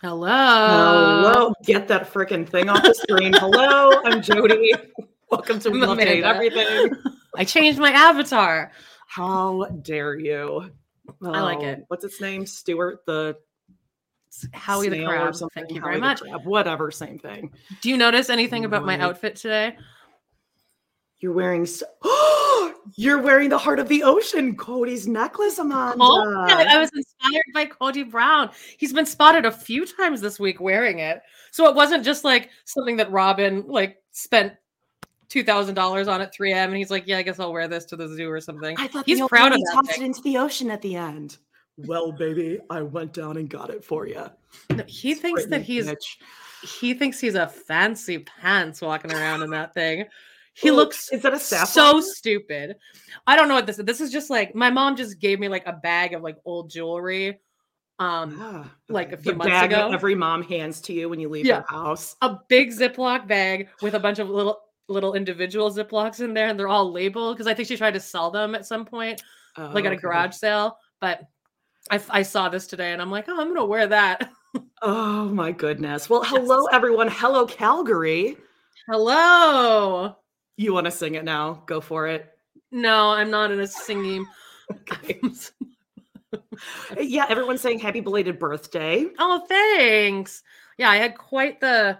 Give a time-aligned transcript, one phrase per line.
[0.00, 0.28] Hello.
[0.28, 3.34] Hello, get that freaking thing off the screen.
[3.34, 4.72] Hello, I'm Jody.
[5.30, 6.92] Welcome to Hate Everything.
[7.36, 8.72] I changed my avatar.
[9.06, 10.70] How dare you?
[11.22, 11.84] I like Oh, it.
[11.88, 12.46] What's its name?
[12.46, 13.36] Stuart the
[14.54, 15.64] Howie the snail or something?
[15.64, 16.22] Thank you Howie very much.
[16.22, 16.46] crab.
[16.46, 17.52] Whatever, same thing.
[17.82, 19.76] Do you notice anything about my outfit today?
[21.20, 21.62] You're wearing.
[21.62, 21.82] s
[22.96, 25.96] You're wearing the heart of the ocean, Kody's necklace, Amanda.
[26.00, 28.50] Oh, I was inspired by Kody Brown.
[28.78, 31.22] He's been spotted a few times this week wearing it.
[31.50, 34.54] So it wasn't just like something that Robyn like spent
[35.28, 37.84] two thousand dollars on at 3M and he's like, Yeah, I guess I'll wear this
[37.86, 38.76] to the zoo or something.
[38.78, 39.72] I thought he's the proud of lady that.
[39.74, 40.02] tossed thing.
[40.02, 41.36] it into the ocean at the end.
[41.76, 44.26] Well, baby, I went down and got it for you.
[44.70, 45.90] No, he thinks that he's
[46.62, 50.06] he thinks he's a fancy pants walking around in that thing.
[50.60, 52.76] He looks Is that a so stupid.
[53.26, 53.84] I don't know what this is.
[53.84, 56.70] This is just like my mom just gave me like a bag of like old
[56.70, 57.40] jewelry.
[57.98, 59.92] Um, Ah, like a few months bag that ago.
[59.94, 61.56] every mom hands to you when you leave Yeah.
[61.56, 62.16] your house.
[62.22, 66.58] a big Ziploc bag with a bunch of little little individual Ziplocs in there, and
[66.58, 69.22] they're all labeled because I think she tried to sell them at some point,
[69.56, 69.96] like at a Oh, Okay.
[69.96, 70.76] garage sale.
[71.00, 71.22] But
[71.90, 74.30] I, I saw this today, and I'm like, oh, I'm gonna wear that.
[74.82, 76.08] Oh my goodness.
[76.10, 77.08] Well, hello everyone.
[77.08, 78.36] Hello Calgary.
[78.88, 80.16] Hello.
[80.56, 81.62] You want to sing it now?
[81.66, 82.30] Go for it.
[82.70, 84.26] No, I'm not in a singing.
[84.72, 85.20] Okay.
[87.00, 89.04] yeah, everyone's saying happy belated birthday.
[89.18, 90.44] Oh, thanks.
[90.78, 91.98] Yeah, I had quite the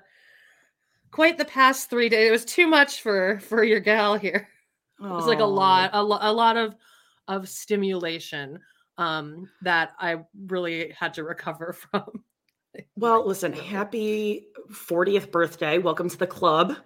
[1.10, 2.28] quite the past three days.
[2.28, 4.48] It was too much for for your gal here.
[5.00, 6.76] It was like a lot, a, lo- a lot of
[7.26, 8.60] of stimulation
[8.98, 12.22] um that I really had to recover from.
[12.94, 15.78] Well, listen, happy 40th birthday.
[15.78, 16.76] Welcome to the club.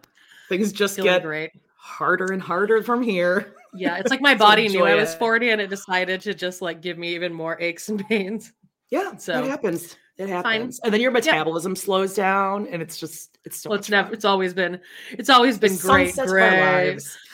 [0.59, 1.51] Things just Feeling get great.
[1.77, 3.55] harder and harder from here.
[3.75, 5.19] Yeah, it's like my body knew I was it.
[5.19, 8.53] 40 and it decided to just like give me even more aches and pains.
[8.91, 9.97] Yeah, So, it happens.
[10.17, 10.29] It fine.
[10.29, 10.81] happens.
[10.85, 14.25] And then your metabolism slows down and it's just it's so Well, it's never it's
[14.25, 16.61] always been it's always The been great, our great.
[16.61, 17.19] lives.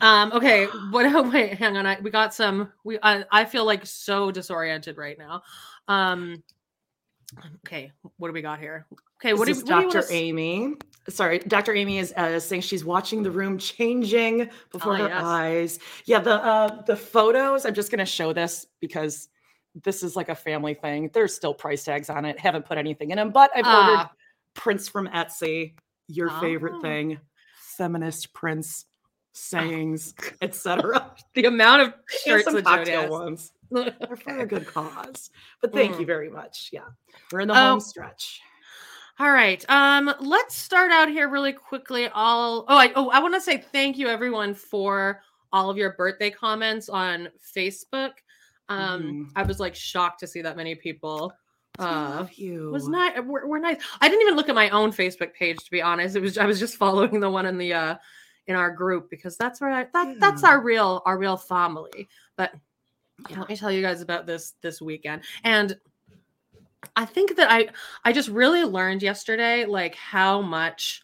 [0.00, 1.86] Um, okay, what wait, hang on.
[1.86, 5.42] I we got some we I, I feel like so disoriented right now.
[5.88, 6.42] Um
[7.66, 8.86] okay, what do we got here?
[9.20, 9.98] Okay, what is, do, This what do Dr.
[10.06, 10.74] wanna Amy.
[11.08, 11.74] Sorry, Dr.
[11.74, 15.22] Amy is uh, saying she's watching the room changing before Ah, her yes.
[15.24, 15.78] eyes.
[16.04, 17.64] Yeah, the uh, the photos.
[17.64, 19.28] I'm just going to show this because
[19.82, 21.10] this is like a family thing.
[21.14, 22.38] There's still price tags on it.
[22.38, 24.12] Haven't put anything in them, but I've ordered Ah.
[24.54, 25.74] prints from Etsy.
[26.08, 26.80] Your favorite Oh.
[26.80, 27.18] thing,
[27.56, 28.86] feminist prints,
[29.34, 31.14] sayings, etc.
[31.34, 31.94] the amount of And
[32.24, 33.52] shirts some that Jody cocktail has.
[33.70, 35.30] They're for a good cause.
[35.60, 36.00] But thank Mm.
[36.00, 36.70] you very much.
[36.72, 36.86] Yeah,
[37.32, 37.70] we're in the Oh.
[37.70, 38.40] home stretch.
[39.20, 39.64] All right.
[39.68, 42.08] Um, let's start out here really quickly.
[42.14, 45.22] I'll oh I oh I want to say thank you everyone for
[45.52, 48.12] all of your birthday comments on Facebook.
[48.68, 49.32] Um, Mhm.
[49.34, 51.32] I was like shocked to see that many people.
[51.80, 52.70] Uh, love you.
[52.70, 53.18] was nice.
[53.20, 53.80] We're, we're nice.
[54.00, 56.16] I didn't even look at my own Facebook page to be honest.
[56.16, 57.96] It was I was just following the one in the uh
[58.46, 62.08] in our group because that's where I, that that's our real our real family.
[62.36, 62.52] But
[63.28, 63.40] Yeah.
[63.40, 65.22] let me tell you guys about this this weekend.
[65.44, 65.78] And
[66.94, 67.68] i think that i
[68.04, 71.02] i just really learned yesterday like how much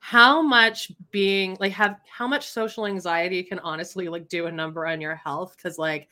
[0.00, 4.86] how much being like have how much social anxiety can honestly like do a number
[4.86, 5.54] on your health.
[5.56, 6.08] Because like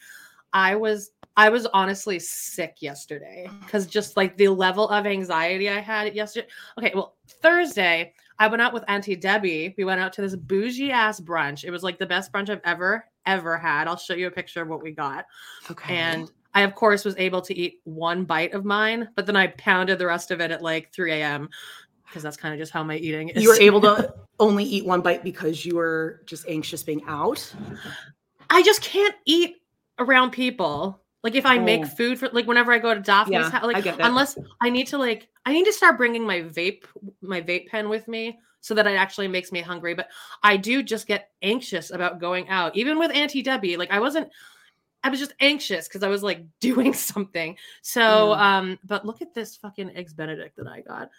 [0.53, 3.47] i was i was honestly sick yesterday.
[3.49, 3.61] Mm.
[3.61, 6.47] Because just like the level of anxiety i had yesterday.
[6.79, 10.91] Okay well thursday i went out with auntie debbie we went out to this bougie
[10.91, 14.27] ass brunch it was like the best brunch i've ever ever had i'll show you
[14.27, 15.27] a picture of what we got
[15.71, 15.97] Okay.
[15.97, 19.49] and I, of course, was able to eat one bite of mine, but then I
[19.49, 21.51] pounded the rest of it at like 3 a.m.
[22.07, 23.43] because that's kind of just how my eating is.
[23.43, 27.55] you were able to only eat one bite because you were just anxious being out.
[28.51, 29.57] I just can't eat
[29.99, 31.01] around people.
[31.25, 31.87] Like if I make Oh.
[31.87, 34.71] food for like whenever I go to Daphne's Yeah, house, I like get unless I
[34.71, 36.85] need to like I need to start bringing my vape
[37.21, 39.95] my vape pen with me so that it actually makes me hungry.
[39.95, 40.09] But
[40.43, 43.77] I do just get anxious about going out, even with Auntie Debbie.
[43.77, 44.29] Like I wasn't.
[45.05, 47.57] I was just anxious because I was like doing something.
[47.83, 48.59] So, Yeah.
[48.59, 51.11] um, but look at this fucking eggs Benedict that I got.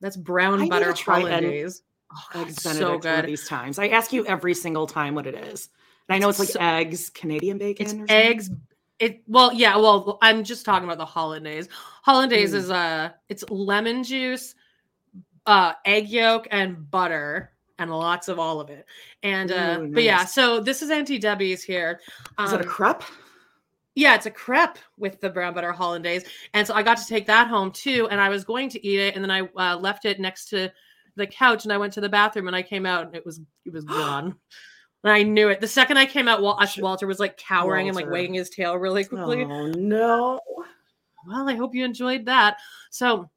[0.00, 1.82] That's brown need butter to try and- hollandaise.
[2.12, 3.20] Oh, eggs so Benedict one good.
[3.20, 3.78] of these times.
[3.78, 5.70] I ask you every single time what it is.
[6.08, 7.84] And I know it's like So- eggs, Canadian bacon.
[7.86, 8.16] It's or something.
[8.16, 8.50] eggs.
[8.98, 9.76] It well, yeah.
[9.76, 11.68] Well, I'm just talking about the hollandaise.
[12.02, 12.56] Hollandaise Mm.
[12.56, 14.54] is uh, it's lemon juice,
[15.44, 18.86] uh, egg yolk, and butter, and lots of all of it.
[19.22, 22.00] And uh, Ooh, but yeah, so this is Auntie Debbie's here.
[22.42, 23.02] Is it a Um, crepe?
[23.94, 27.26] yeah, it's a crepe with the brown butter hollandaise, and so I got to take
[27.26, 28.08] that home too.
[28.10, 30.72] And I was going to eat it, and then I uh, left it next to
[31.16, 33.40] the couch, and I went to the bathroom, and I came out, and it was
[33.66, 34.36] it was gone.
[35.04, 35.60] And I knew it.
[35.60, 38.74] The second I came out, Wal- Walter was like cowering and like wagging his tail
[38.76, 39.44] really quickly.
[39.44, 40.40] Oh no.
[41.28, 42.56] Well, I hope you enjoyed that.
[42.90, 43.28] So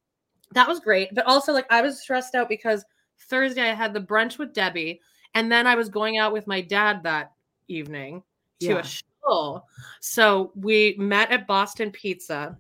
[0.54, 1.14] that was great.
[1.14, 2.84] But also, like, I was stressed out because
[3.30, 5.00] Thursday I had the brunch with Debbie,
[5.36, 7.32] and then I was going out with my dad that
[7.68, 8.24] evening
[8.62, 8.80] to Yeah.
[8.80, 9.64] a show.
[10.02, 12.58] So we met at Boston Pizza.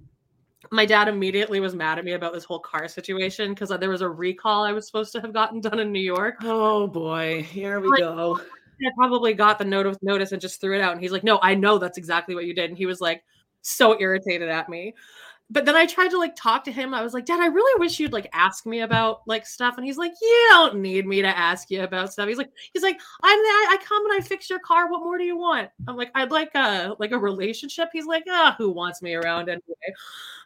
[0.72, 3.90] My dad immediately was mad at me about this whole car situation because uh, there
[3.90, 6.36] was a recall I was supposed to have gotten done in New York.
[6.44, 7.42] Oh boy.
[7.44, 8.40] Here we Like- go.
[8.87, 10.93] I probably got the notice notice and just threw it out.
[10.93, 13.23] And he's like, "No, I know that's exactly what you did." And he was like
[13.61, 14.93] so irritated at me.
[15.51, 16.93] But then I tried to like talk to him.
[16.93, 19.85] I was like, "Dad, I really wish you'd like ask me about like stuff." And
[19.85, 22.99] he's like, "You don't need me to ask you about stuff." He's like, "He's like,
[23.23, 24.91] I'm I, I come and I fix your car.
[24.91, 28.25] What more do you want?" I'm like, "I'd like a like a relationship." He's like,
[28.29, 29.93] "Ah, who wants me around anyway?"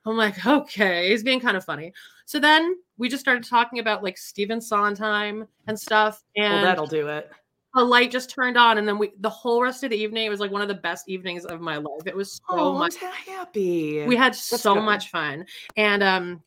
[0.05, 1.91] I'm like, "Okay." He's being kind of funny.
[2.25, 6.23] So then we just started talking about like Stephen Sondheim and stuff.
[6.37, 7.29] And well, that'll do it.
[7.75, 10.29] A light just turned on and then we the whole rest of the evening it
[10.29, 12.95] was like one of the best evenings of my life it was so Oh, much
[13.01, 14.05] I'm so happy.
[14.05, 14.83] we had That's so good.
[14.83, 16.43] much fun and um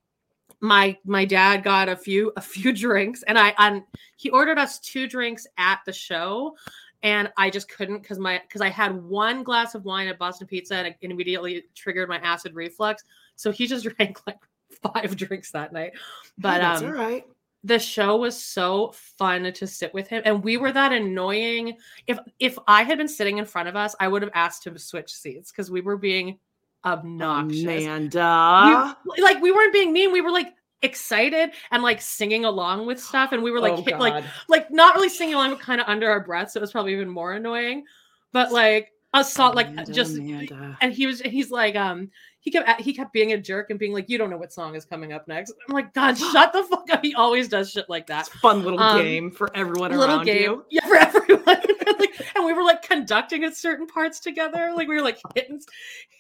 [0.60, 3.82] my my dad got a few a few drinks and i and
[4.16, 6.56] he ordered us two drinks at the show
[7.02, 10.46] and i just couldn't because my because i had one glass of wine at boston
[10.46, 13.02] pizza and it immediately triggered my acid reflux
[13.34, 14.38] so he just drank like
[14.82, 15.92] five drinks that night
[16.38, 17.24] but Hey, that's um all right.
[17.64, 21.76] The show was so fun to sit with him and we were that annoying
[22.06, 24.74] if if i had been sitting in front of us i would have asked him
[24.74, 26.38] to switch seats because we were being
[26.84, 28.96] obnoxious Amanda.
[29.04, 33.00] we, like we weren't being mean we were like excited and like singing along with
[33.00, 35.80] stuff and we were like oh, hit, like like not really singing along but kind
[35.80, 37.84] of under our breath so it was probably even more annoying
[38.32, 38.92] but like
[39.22, 40.76] Saw like Amanda, just Amanda.
[40.80, 43.92] and he was he's like um he kept he kept being a jerk and being
[43.92, 45.52] like you don't know what song is coming up next.
[45.68, 47.00] I'm like god shut the fuck up.
[47.02, 48.26] He always does shit like that.
[48.26, 50.42] It's a fun little Um, game for everyone little around game.
[50.42, 50.64] you.
[50.70, 51.42] yeah for everyone.
[51.86, 54.72] Like, and we were like conducting at certain parts together.
[54.74, 55.60] Like we were like hitting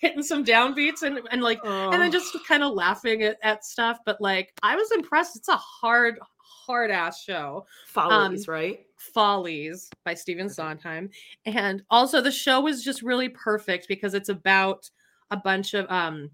[0.00, 2.10] hitting some downbeats and and like and then Oh.
[2.10, 3.98] just kind of laughing at, at stuff.
[4.06, 5.34] But like i was impressed.
[5.36, 6.18] It's a hard
[6.66, 8.86] hard ass show follies, um, right?
[8.96, 11.10] Follies by Stephen Sondheim.
[11.44, 14.90] And also the show was just really perfect because it's about
[15.30, 16.30] a bunch of um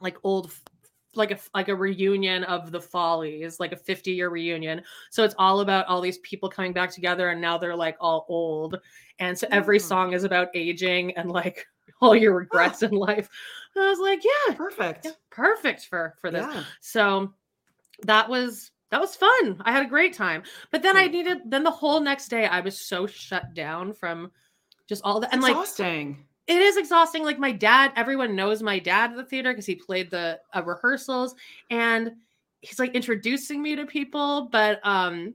[0.00, 0.52] like old
[1.16, 4.82] like a like a reunion of the Follies, like a 50 year reunion.
[5.10, 8.26] So it's all about all these people coming back together and now they're like all
[8.28, 8.80] old.
[9.20, 9.78] And so every Oh.
[9.78, 11.66] song is about aging and like
[12.00, 13.28] all your regrets in life.
[13.76, 15.04] And I was like, yeah, Perfect.
[15.04, 16.44] yeah, perfect for for this.
[16.52, 16.64] Yeah.
[16.80, 17.32] So
[18.02, 19.60] that was that was fun.
[19.64, 20.42] I had a great time.
[20.70, 24.30] But then I needed then the whole next day I was so shut down from
[24.88, 26.24] just all that and like Exhausting.
[26.46, 27.24] it is exhausting.
[27.24, 30.62] Like my dad, everyone knows my dad at the theater because he played the uh,
[30.62, 31.34] rehearsals
[31.70, 32.12] and
[32.60, 35.34] he's like introducing me to people, but um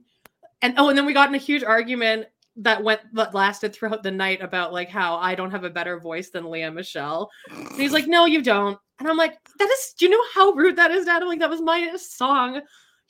[0.62, 2.26] and oh and then we got in a huge argument
[2.56, 5.98] that went that lasted throughout the night about like how I don't have a better
[5.98, 7.30] voice than Lea Michele.
[7.50, 10.52] And he's like, "No, you don't." And I'm like, "That is, do you know how
[10.52, 12.60] rude that is, Dad?" I'm like, "That was my song."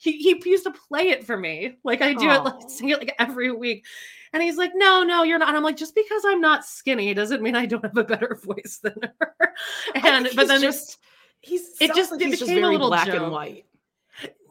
[0.01, 2.97] He he used to play it for me, like I do it, like sing it
[2.97, 3.85] like every week.
[4.33, 7.13] And he's like, "No, no, you're not." And I'm like, "Just because I'm not skinny
[7.13, 9.53] doesn't mean I don't have a better voice than her."
[9.93, 10.97] And but then just
[11.41, 13.21] he's it just- like it he's just became a little black joke.
[13.21, 13.65] and white.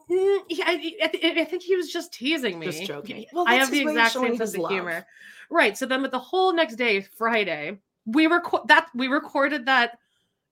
[0.09, 0.93] Mm, yeah, I,
[1.39, 2.65] I, think he was just teasing me.
[2.65, 3.25] Just joking.
[3.31, 4.71] Well, I have the his way of exact same sense of love.
[4.71, 5.05] humor.
[5.49, 5.77] Right.
[5.77, 9.99] So then, with the whole next day, Friday, we record that we recorded that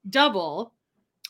[0.10, 0.74] double,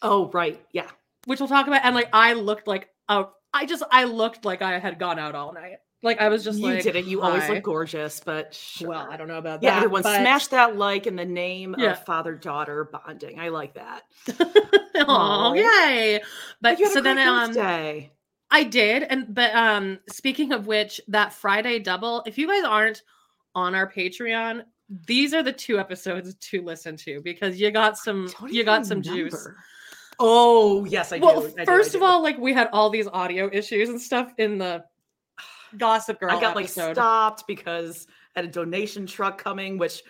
[0.02, 0.64] Oh, right.
[0.72, 0.90] Yeah.
[1.26, 1.82] which we'll talk about.
[1.84, 5.36] And like, I looked like oh, I just I looked like I had gone out
[5.36, 5.78] all night.
[6.02, 7.06] Like I was just you like, did it.
[7.06, 8.90] You always "Hi." look gorgeous, but sure.
[8.90, 9.78] Well, I don't know about Yeah, that.
[9.78, 11.92] everyone but- smash that like in the name Yeah.
[11.92, 13.40] of father daughter bonding.
[13.40, 14.04] I like that.
[15.08, 16.22] oh, yay!
[16.62, 18.10] But had so then, um.
[18.52, 22.24] I did, and but um, speaking of which, that Friday double.
[22.26, 23.04] If you guys aren't
[23.54, 24.64] on our Patreon,
[25.06, 29.02] these are the two episodes to listen to because you got some, you got some
[29.04, 29.48] juice.
[30.20, 31.48] Oh yes, I well, do.
[31.48, 32.06] I do, I first of do.
[32.06, 34.84] all, like we had all these audio issues and stuff in the
[35.78, 36.94] Gossip Girl I got like episode.
[36.96, 40.02] stopped because I had a donation truck coming, which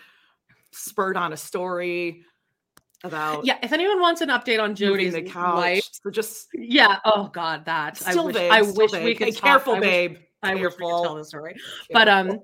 [0.72, 2.24] spurred on a story
[3.04, 5.56] about yeah, if anyone wants an update on Jody's the couch.
[5.56, 6.98] life, So just yeah.
[7.04, 8.52] Oh God, that still I wish, vague.
[8.52, 10.16] I wish we could Hey, talk- careful, I wish- babe.
[10.42, 11.54] I wish we could tell the story.
[11.92, 12.40] but um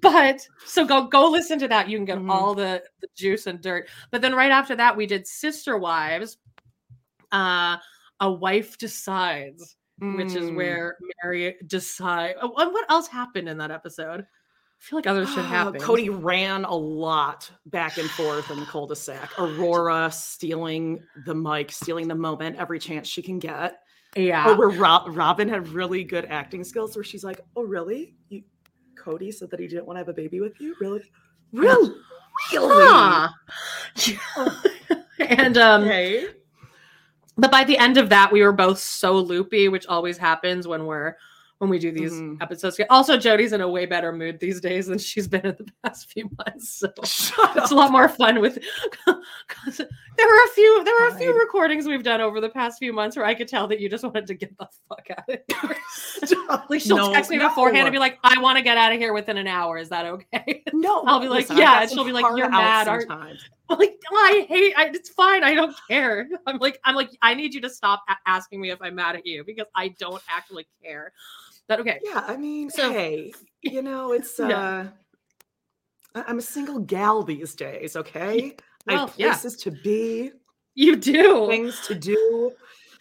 [0.00, 2.30] but so go go listen to that you can get Mhm.
[2.30, 6.38] all the, the juice and dirt but then right after that we did sister wives
[7.32, 7.76] uh
[8.20, 10.56] a wife decides which is Mm.
[10.56, 14.24] where Meri decide oh, and what else happened in that episode i
[14.78, 18.66] feel like other shit Ah, happened Kody ran a lot back and forth in the
[18.66, 19.30] cul-de-sac.
[19.38, 23.80] Aurora stealing the mic, stealing the moment every chance she can get.
[24.16, 28.14] yeah Oh, where Rob- Robyn had really good acting skills, where she's like, "Oh, really?
[28.28, 28.42] You,
[29.02, 30.74] Kody said that he didn't want to have a baby with you.
[30.80, 31.02] Really?
[31.52, 31.94] Really?
[32.52, 32.84] Really?
[32.86, 33.28] Huh.
[35.20, 36.26] and um Okay.
[37.36, 40.86] But by the end of that we were both so loopy which always happens when
[40.86, 41.14] we're
[41.58, 42.40] when we do these Mhm.
[42.42, 45.66] episodes also jody's in a way better mood these days than she's been in the
[45.84, 47.70] past few months so Shut it's up.
[47.70, 48.58] a lot more fun with
[50.16, 52.92] there were a few there were a few recordings we've done over the past few
[52.92, 55.38] months where i could tell that you just wanted to get the fuck out of
[55.48, 55.76] here
[56.70, 58.98] like she'll No, text me beforehand and be like i want to get out of
[58.98, 62.04] here within an hour is that okay No, I'll be like, listen, yeah, and she'll
[62.04, 63.10] be like, "You're mad, aren't-".
[63.10, 64.74] I'm like, "Oh, I hate.
[64.76, 65.42] I, it's fine.
[65.42, 66.28] I don't care.
[66.46, 69.16] I'm like, I'm like, I need you to stop a- asking me if I'm mad
[69.16, 71.12] at you because I don't actually care.
[71.66, 73.32] But okay, Yeah, I mean, So- hey,
[73.62, 74.86] you know, it's uh Yeah.
[76.14, 78.56] I'm a single gal these days, okay?
[78.88, 79.26] I well, have yeah.
[79.32, 80.32] places to be,
[80.74, 81.46] you do.
[81.48, 82.52] things to do.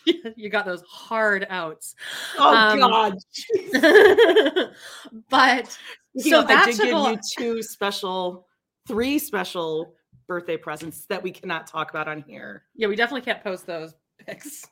[0.35, 1.95] you got those hard outs.
[2.37, 3.17] Oh Um, god.
[5.29, 5.77] but
[6.17, 8.47] You so know, I did give you two special,
[8.87, 9.95] three special
[10.27, 12.63] birthday presents that we cannot talk about on here.
[12.75, 13.93] yeah, we definitely can't post those
[14.25, 14.65] pics.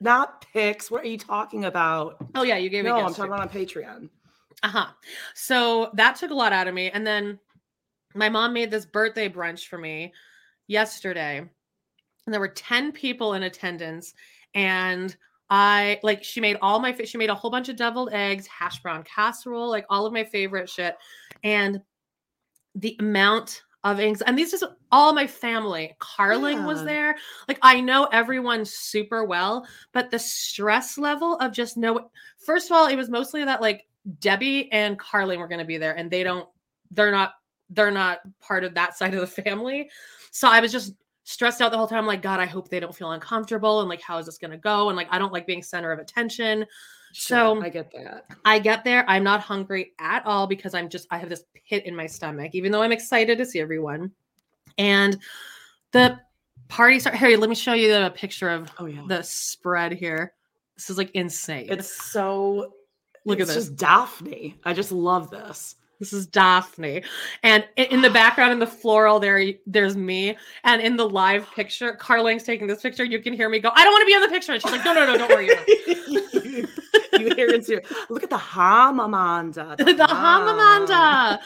[0.00, 0.90] Not pics.
[0.90, 2.16] What are you talking about?
[2.34, 4.08] Oh yeah, you gave me No, I'm talking about on Patreon.
[4.62, 4.86] Uh-huh.
[5.34, 6.90] So that took a lot out of me.
[6.90, 7.38] And then
[8.16, 10.12] my mom made this birthday brunch for me
[10.66, 11.38] yesterday.
[11.38, 14.14] And there were 10 people in attendance.
[14.54, 15.16] And
[15.48, 18.82] I like she made all my she made a whole bunch of deviled eggs, hash
[18.82, 20.96] brown casserole, like all of my favorite shit.
[21.44, 21.80] And
[22.74, 25.94] the amount of things, and these is all my family.
[26.00, 27.14] Carling was there.
[27.46, 32.10] Like I know everyone super well, but the stress level of just know
[32.44, 33.86] first of all, it was mostly that like
[34.18, 36.48] Debbie and Carling were going to be there, and they don't,
[36.90, 37.34] they're not,
[37.70, 39.90] they're not part of that side of the family.
[40.30, 40.94] So I was just
[41.24, 41.98] stressed out the whole time.
[41.98, 44.52] I'm like, God, I hope they don't feel uncomfortable, and like, how is this going
[44.52, 44.88] to go?
[44.88, 46.66] And like, I don't like being center of attention.
[47.12, 48.26] Sure, So- I get that.
[48.44, 51.86] I get there, I'm not hungry at all because I'm just, I have this pit
[51.86, 54.12] in my stomach, even though I'm excited to see everyone.
[54.78, 55.16] And
[55.92, 56.20] the
[56.68, 57.16] party start.
[57.16, 59.02] Harry, let me show you a picture of Oh yeah.
[59.08, 60.34] the spread here.
[60.76, 61.68] This is like insane.
[61.70, 62.74] It's so
[63.24, 63.64] Look at it's this.
[63.68, 64.58] just Daphne.
[64.64, 65.76] I just love this.
[65.98, 67.02] This is Daphne.
[67.42, 70.36] And in the background, in the floral, there, there's me.
[70.64, 73.04] And in the live picture, Carling's taking this picture.
[73.04, 74.52] You can hear me go, I don't want to be on the picture.
[74.52, 75.46] And she's like, no, no, no, don't worry.
[75.46, 76.68] you,
[77.18, 77.80] you hear it too.
[78.10, 79.76] Look at the Hamamanda.
[79.96, 81.40] The Hamamanda.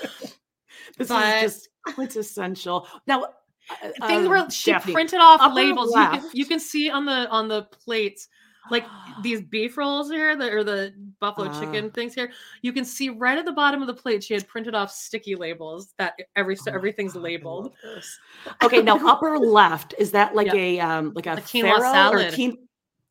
[0.98, 2.86] This But- is just quintessential.
[3.06, 5.94] Now, uh, Thing um, where she Daphne, printed off upper labels.
[5.94, 8.28] You can, you can see on the on the plates
[8.70, 8.84] like
[9.22, 11.60] these beef rolls here, the, or the buffalo Ah.
[11.60, 12.30] chicken things here.
[12.62, 15.34] You can see right at the bottom of the plate, she had printed off sticky
[15.36, 17.72] labels that every Oh everything's God, labeled.
[18.62, 20.54] Okay, now upper left is that like Yeah.
[20.54, 22.34] a um like a, A quinoa salad.
[22.34, 22.66] quin-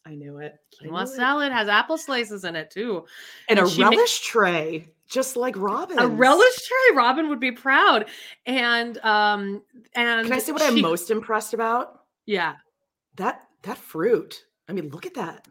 [0.06, 0.56] I knew it.
[0.82, 1.08] Quinoa knew it.
[1.08, 3.06] salad has apple slices in it too.
[3.48, 5.98] and a and she ma- relish tray just like Robyn.
[6.00, 6.96] A relish tray.
[6.96, 8.06] Robyn would be proud.
[8.46, 9.62] And um
[9.96, 12.02] and Can I say what I'm most impressed about?
[12.26, 12.56] Yeah,
[13.16, 14.46] That that fruit.
[14.70, 15.48] I mean, look at that.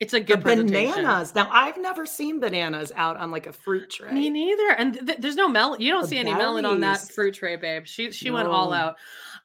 [0.00, 1.34] it's a good bananas.
[1.34, 4.10] Now, I've never seen bananas out on like a fruit tray.
[4.12, 4.70] Me neither.
[4.70, 5.80] And th- there's no melon.
[5.80, 7.86] You don't The see any melon on that fruit tray, babe.
[7.86, 8.96] She she went all out.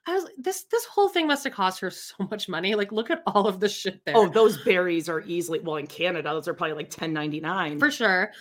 [0.07, 2.73] I was this this whole thing must have cost her so much money.
[2.75, 4.15] Like, look at all of the shit there.
[4.17, 6.29] Oh, those berries are easily well in Canada.
[6.29, 7.77] Those are probably like ten ninety nine.
[7.77, 8.31] for sure.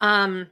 [0.00, 0.46] Um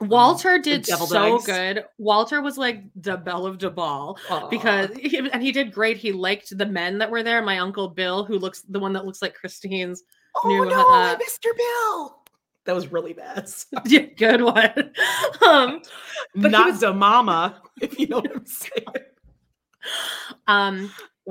[0.00, 1.44] Walter did so eggs.
[1.46, 1.84] good.
[1.98, 4.18] Walter was like the belle of the ball
[4.50, 5.96] because he, and he did great.
[5.98, 7.42] He liked the men that were there.
[7.42, 10.02] My uncle Bill, who looks the one that looks like Christine's
[10.42, 11.54] oh knew no, uh, Mr.
[11.56, 12.16] Bill.
[12.64, 13.48] That was really bad.
[13.86, 14.92] yeah, good one.
[15.46, 15.82] um,
[16.34, 18.84] But Not was- the mama, if you know what I'm saying.
[20.46, 20.90] um,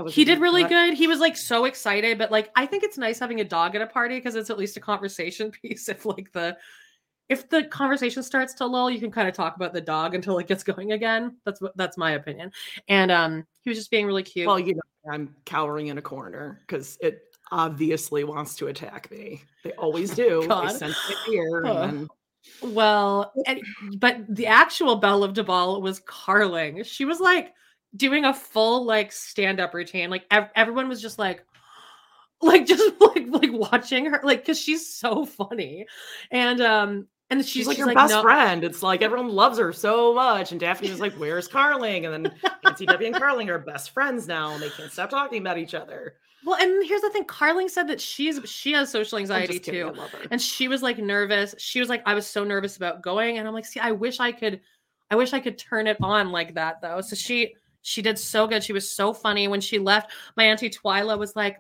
[0.10, 0.70] he did really cut.
[0.70, 0.94] good.
[0.94, 3.82] He was like so excited, but like I think it's nice having a dog at
[3.82, 5.90] a party because it's at least a conversation piece.
[5.90, 6.58] If like the
[7.30, 10.40] if the conversation starts to lull, you can kind of talk about the dog until
[10.40, 11.38] it gets going again.
[11.46, 12.52] That's what that's my opinion.
[12.88, 14.48] And um, he was just being really cute.
[14.48, 17.22] Well, you know, I'm cowering in a corner because it
[17.52, 19.44] obviously wants to attack me.
[19.64, 20.46] They always do.
[20.48, 20.70] God.
[20.70, 21.64] They sense my fear.
[21.66, 21.74] Huh.
[21.74, 23.62] And then, Well, and,
[23.98, 26.84] but the actual Belle of Duvall was Carling.
[26.84, 27.54] She was like
[27.96, 30.10] doing a full like stand up routine.
[30.10, 31.46] Like ev- everyone was just like,
[32.42, 35.86] like just like like watching her, like because she's so funny,
[36.32, 38.64] and um and she's, she's, like she's your best "No." friend.
[38.64, 40.52] It's like everyone loves her so much.
[40.52, 42.06] And Daphne was like, Where's Carling?
[42.06, 42.34] And then
[42.64, 45.74] Nancy Debbie and Carling are best friends now and they can't stop talking about each
[45.74, 46.16] other.
[46.46, 49.92] Well, and here's the thing: Carling said that she's she has social anxiety too.
[49.94, 50.20] I love her.
[50.32, 53.48] and she was like nervous she was like i was so nervous about going and
[53.48, 54.62] i'm like see i wish i could
[55.12, 58.48] i wish i could turn it on like that though so she she did so
[58.48, 61.60] good she was so funny when she left my auntie twyla was like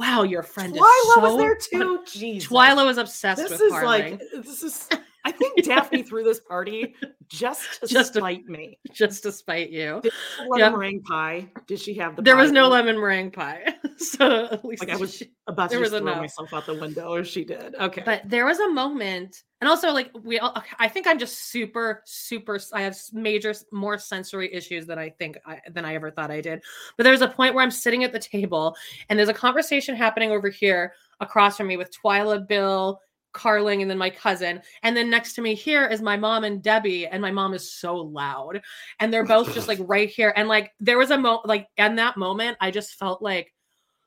[0.00, 2.04] wow your friend Twyla is so was there fun." too.
[2.06, 2.48] Jesus.
[2.50, 4.88] twyla was obsessed This with is like this is
[5.24, 6.94] I think Daphne threw this party
[7.28, 8.78] just to Just to- spite me.
[8.92, 10.70] just to spite you Did she have lemon Yeah.
[10.70, 11.48] meringue pie?
[11.66, 13.64] Did she have the there was no lemon meringue pie
[13.98, 16.18] so at least Like I was she- about to there was throw enough.
[16.18, 17.74] myself out the window if she did.
[17.74, 18.02] Okay.
[18.04, 22.02] but there was a moment and also like we all i think i'm just super
[22.06, 26.30] super i have major more sensory issues than i think I, than i ever thought
[26.30, 26.62] i did
[26.96, 28.74] but there's a point where i'm sitting at the table
[29.10, 33.00] and there's a conversation happening over here across from me with twyla bill
[33.32, 36.62] carling and then my cousin and then next to me here is my mom and
[36.62, 38.60] debbie and my mom is so loud
[38.98, 41.96] and they're both just like right here and like there was a moment, like in
[41.96, 43.52] that moment i just felt like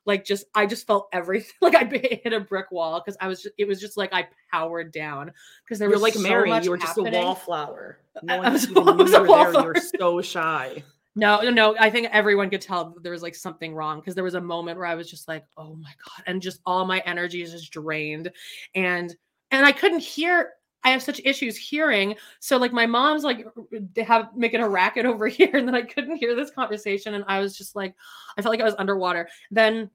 [0.05, 3.41] like just I just felt everything like I hit a brick wall because I was
[3.41, 5.31] just it was just like I powered down
[5.63, 6.51] because there You're was like so Mary.
[6.61, 7.15] You were just happening.
[7.15, 7.99] a wallflower.
[8.21, 9.21] No I- one I was- I was a were there.
[9.23, 9.73] You wallflower.
[9.75, 10.83] were so shy.
[11.15, 11.75] No, no, no.
[11.79, 14.77] I think everyone could tell there was like something wrong because there was a moment
[14.79, 17.71] where I was just like, oh my god, and just all my energy is just
[17.71, 18.31] drained,
[18.73, 19.15] and
[19.51, 20.53] and I couldn't hear.
[20.85, 23.45] I have such issues hearing, so like my mom's like
[23.93, 27.23] they have making a racket over here, and then I couldn't hear this conversation, and
[27.27, 27.95] I was just like,
[28.37, 29.29] I felt like I was underwater.
[29.51, 29.89] Then,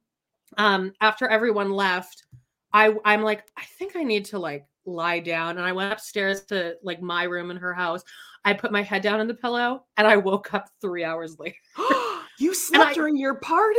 [0.57, 2.25] um, after everyone left,
[2.73, 6.43] I I'm like, I think I need to like lie down, and I went upstairs
[6.47, 8.05] to like my room in her house.
[8.45, 11.57] I put my head down on the pillow, and I woke up three hours later.
[12.39, 13.79] you slept I- during your party?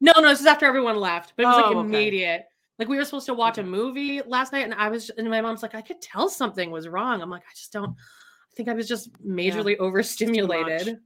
[0.00, 1.88] No, no, this is after everyone left, but it was like Oh, okay.
[1.88, 2.44] immediate.
[2.78, 5.40] Like we were supposed to watch a movie last night, and I was, and my
[5.40, 7.20] mom's like, I could tell something was wrong.
[7.20, 7.90] I'm like, I just don't.
[7.90, 10.98] I think I was just majorly overstimulated.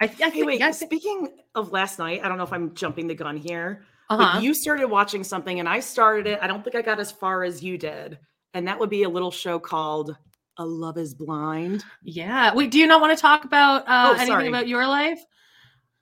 [0.00, 0.58] I, I Hey, think, wait.
[0.60, 3.36] yeah, I think, speaking of last night, I don't know if I'm jumping the gun
[3.36, 4.32] here, uh-huh.
[4.34, 6.40] but you started watching something and I started it.
[6.42, 8.18] I don't think I got as far as you did.
[8.54, 10.16] And that would be a little show called
[10.58, 11.84] A Love is Blind.
[12.02, 12.54] yeah.
[12.54, 14.48] Wait, do you not want to talk about uh, Oh, anything sorry.
[14.48, 15.20] about your life?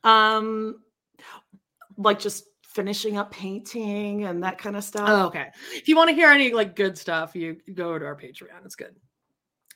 [0.05, 0.83] Um,
[1.97, 5.09] like just finishing up painting and that kind of stuff.
[5.09, 5.49] Oh, okay.
[5.75, 8.65] If you want to hear any like good stuff, you go to our Patreon.
[8.65, 8.95] It's good.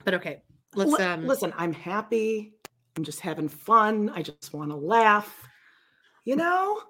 [0.05, 0.43] But okay,
[0.75, 1.27] let's Li- um.
[1.27, 2.55] listen, I'm happy.
[2.97, 4.11] I'm just having fun.
[4.15, 5.49] I just want to laugh.
[6.25, 6.81] You know?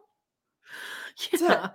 [1.33, 1.71] it.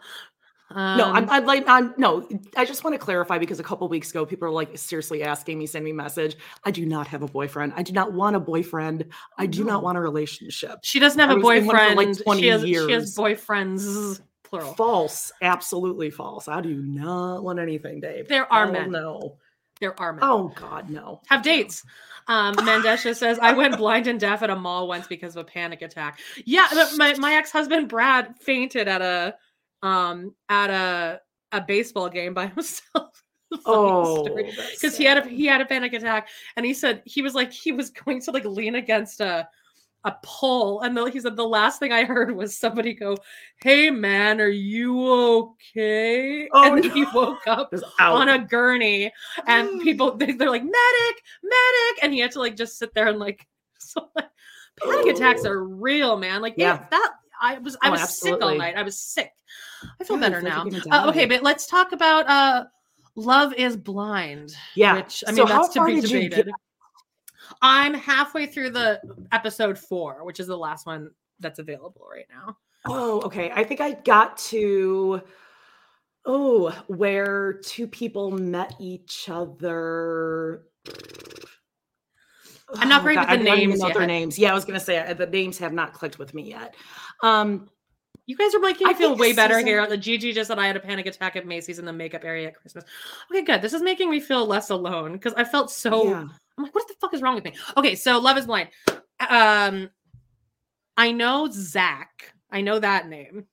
[0.76, 0.96] Yeah.
[0.98, 3.88] no, I'm, Um, I'd like, I'm, no, I just want to clarify because a couple
[3.90, 6.36] weeks ago, people are like seriously asking me, send me a message.
[6.64, 7.74] I do not have a boyfriend.
[7.76, 9.06] I do not want a boyfriend.
[9.38, 9.74] I do No.
[9.74, 10.80] not want a relationship.
[10.84, 12.92] She doesn't have I a was in one for, like, 20 she has she years.
[12.92, 14.74] has boyfriends plural.
[14.74, 15.32] False.
[15.42, 16.48] Absolutely false.
[16.48, 18.28] I do not want anything, Dave.
[18.28, 18.92] There are Hell men.
[18.92, 19.38] No.
[19.80, 20.20] There are men.
[20.24, 21.22] Oh, God, no.
[21.28, 21.84] Have dates.
[22.28, 25.46] Um, Mandesha says, I went blind and deaf at a mall once because of a
[25.46, 26.20] panic attack.
[26.46, 29.36] Yeah, my, my ex-husband Brad fainted at a
[29.84, 33.24] um at a a baseball game by himself.
[33.65, 34.24] Oh,
[34.72, 37.52] because he had a he had a panic attack and he said he was like
[37.52, 39.48] he was going to like lean against a
[40.06, 43.18] a pole, and the, he said the last thing I heard was somebody go,
[43.62, 46.89] "Hey man, are you okay?" Oh, and no.
[46.92, 49.12] he woke up on a gurney,
[49.46, 53.08] and people they, they're like, "Medic, medic!" and he had to like just sit there
[53.08, 53.46] and like,
[53.80, 54.30] so like,
[54.80, 56.42] panic attacks are real, man.
[56.42, 56.80] Like, Yeah.
[56.80, 58.75] yeah, that I was I Oh, was sick all night.
[58.75, 59.32] I was sick.
[59.99, 60.65] I feel Yeah, better now.
[60.91, 62.65] Uh, okay, but let's talk about uh,
[63.15, 64.56] Love Is Blind.
[64.75, 64.95] Yeah.
[64.95, 66.30] Which I mean, how that's to be you get?
[66.30, 66.54] debated.
[67.62, 72.58] I'm halfway through the episode four, which is the last one that's available right now.
[72.86, 73.52] Oh, okay.
[73.54, 75.21] I think I got to
[76.25, 80.63] oh, where two people met each other.
[82.76, 84.38] I'm not Oh, great God, with the don't names know their names.
[84.38, 86.76] Yeah, I was gonna say uh, the names have not clicked with me yet.
[87.24, 87.70] Um,
[88.28, 89.88] You guys are making me I feel way better season- here.
[89.88, 92.48] The Gigi just said I had a panic attack at Macy's in the makeup area
[92.50, 92.84] at Christmas.
[93.32, 93.62] Okay, good.
[93.62, 96.06] This is making me feel less alone because I felt so.
[96.10, 96.28] yeah.
[96.58, 97.54] I'm like, what the fuck is wrong with me?
[97.78, 98.70] Okay, so Love is Blind.
[99.30, 99.90] Um,
[100.98, 102.34] I know Zach.
[102.52, 103.46] I know that name.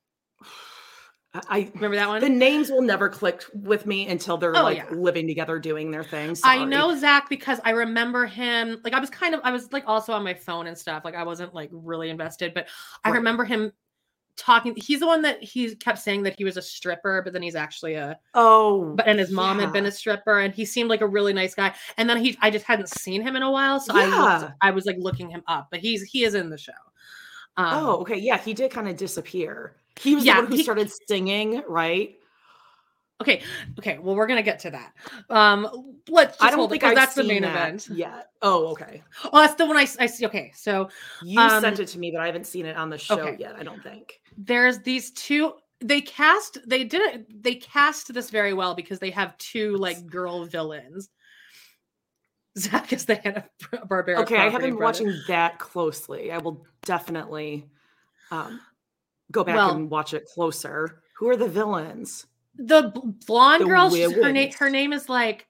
[1.48, 2.20] I, Remember that one?
[2.20, 4.86] the names will never click with me until they're Oh, like yeah.
[4.90, 6.40] living together doing their things.
[6.44, 8.78] I know Zach because I remember him.
[8.84, 11.04] Like I was kind of, I was like also on my phone and stuff.
[11.04, 12.68] Like I wasn't like really invested, but
[13.04, 13.16] I Right.
[13.18, 13.72] remember him
[14.36, 14.74] talking.
[14.76, 17.56] He's the one that he kept saying that he was a stripper, but then he's
[17.56, 18.18] actually a.
[18.34, 21.32] Oh, But and his mom had been a stripper, and he seemed like a really
[21.32, 21.74] nice guy.
[21.96, 24.70] And then he, I just hadn't seen him in a while, so I looked, I
[24.70, 25.68] was like looking him up.
[25.70, 26.72] But he's he is in the show.
[27.56, 28.18] Um, oh, okay.
[28.18, 29.76] Yeah, he did kind of disappear.
[30.00, 32.16] He was Yeah, the one who he- started singing, right?
[33.22, 33.42] okay,
[33.78, 33.98] okay.
[33.98, 34.92] Well, we're gonna get to that.
[35.30, 36.32] Um, let's.
[36.36, 37.88] Just I don't hold it, I've that's the main that event.
[37.90, 38.28] yet.
[38.42, 39.02] Oh, okay.
[39.32, 40.26] Oh, that's the one I see.
[40.26, 40.90] Okay, so
[41.22, 43.36] You Um, sent it to me, but I haven't seen it on the show okay.
[43.38, 43.56] yet.
[43.58, 44.20] I don't think.
[44.36, 49.10] there's these two they cast they did it they cast this very well because they
[49.10, 51.10] have two like girl villains
[52.58, 54.18] zach is the Hanna Barbera.
[54.20, 54.84] Okay, I haven't been brother.
[55.04, 56.32] watching that closely.
[56.32, 57.66] I will definitely
[58.30, 58.58] um,
[59.32, 61.02] go back Well- and watch it closer.
[61.18, 62.26] Who are the villains?
[62.58, 62.90] the
[63.26, 63.90] blonde The girl.
[63.94, 65.46] Her name her name is like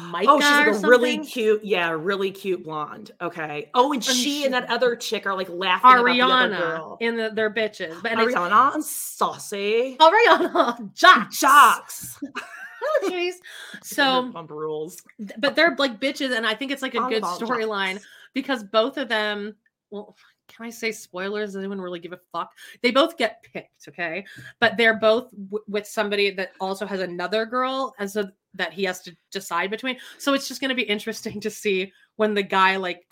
[0.00, 3.10] Micah oh, she's like a really cute, yeah, really cute blonde.
[3.20, 3.68] Okay.
[3.74, 6.54] Oh, and And she she- and that other chick are like laughing about the other
[6.54, 6.96] Ariana girl.
[7.00, 8.00] in the their bitches.
[8.02, 9.96] But Ariana and Saucy.
[10.00, 11.40] Ariana Jocks.
[11.40, 12.18] Jocks.
[12.84, 13.34] Oh, jeez.
[13.84, 15.00] So rules.
[15.38, 18.00] but they're like bitches and i think it's like a All good storyline
[18.34, 19.54] because both of them
[19.90, 20.16] well
[20.54, 22.50] can i say spoilers does anyone really give a fuck
[22.82, 24.24] they both get picked okay
[24.60, 28.84] but they're both w- with somebody that also has another girl and so that he
[28.84, 32.42] has to decide between so it's just going to be interesting to see when the
[32.42, 33.02] guy like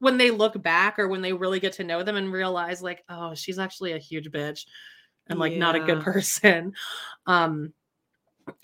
[0.00, 3.02] when they look back or when they really get to know them and realize like
[3.08, 4.64] oh she's actually a huge bitch
[5.26, 6.72] and like not a good person
[7.26, 7.72] um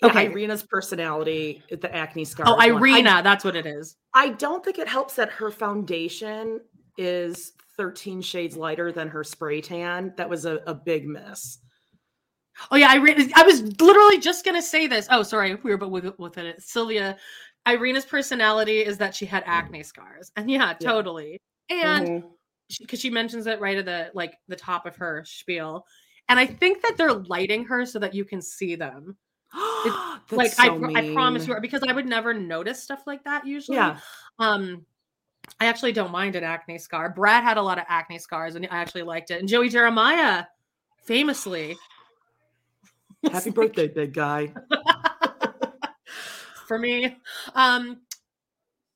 [0.01, 0.25] Yeah, Okay.
[0.25, 2.47] Irina's personality, the acne scar.
[2.47, 2.61] oh one.
[2.61, 6.61] I- irina that's what it is I don't think it helps that her foundation
[6.97, 10.13] is 13 shades lighter than her spray tan.
[10.17, 11.59] That was a, a big miss.
[12.71, 15.07] Oh yeah, I re- I was literally just gonna say this.
[15.11, 16.61] Oh, sorry, we were but with with it.
[16.61, 17.17] Sylvia,
[17.67, 20.89] Irina's personality is that she had acne scars, and yeah, Yeah.
[20.91, 21.37] totally.
[21.69, 22.23] And
[22.79, 25.85] because she mentions it right at the like the top of her spiel,
[26.29, 29.17] and I think that they're lighting her so that you can see them.
[30.31, 31.55] Like I, so pr- I promise mean.
[31.57, 33.77] you, because I would never notice stuff like that usually.
[33.77, 33.99] Yeah.
[34.39, 34.83] Um,
[35.59, 37.09] I actually don't mind an acne scar.
[37.09, 39.39] Brad had a lot of acne scars, and I actually liked it.
[39.39, 40.45] And Joey Jeremiah,
[41.05, 41.77] famously,
[43.31, 44.53] Happy birthday, big guy.
[46.67, 47.17] for me.
[47.55, 48.01] Um,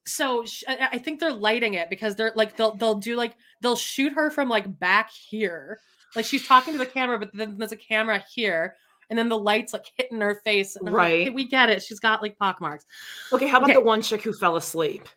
[0.05, 3.75] so sh- I, think they're lighting it because they're like they'll they'll do like they'll
[3.75, 5.79] shoot her from like back here,
[6.15, 8.75] like she's talking to the camera, but then there's a camera here,
[9.09, 10.75] and then the lights like hitting her face.
[10.75, 11.33] And I'm like, Right.
[11.33, 11.83] We get it.
[11.83, 12.85] She's got like pock marks.
[13.31, 13.79] Okay, how about Okay.
[13.79, 15.07] the one chick who fell asleep?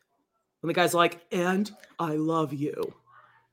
[0.63, 2.95] When the guy's like, and I love you.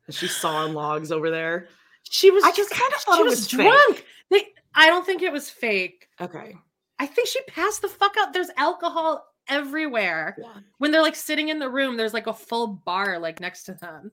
[0.05, 1.67] And she's sawing logs over there.
[2.03, 4.05] She was I just kinda thought she it was, was drunk.
[4.29, 4.45] They,
[4.75, 6.07] I don't think it was fake.
[6.21, 6.55] Okay.
[6.99, 8.31] I think she passed the fuck out.
[8.31, 10.37] There's alcohol everywhere.
[10.39, 10.61] Yeah.
[10.77, 13.73] When they're like sitting in the room, there's like a full bar like next to
[13.73, 14.11] them.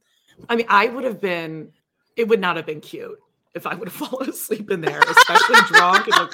[0.48, 1.72] I mean, I would have been,
[2.16, 3.18] it would not have been cute
[3.54, 6.08] if I would have fallen asleep in there, especially drunk.
[6.08, 6.30] And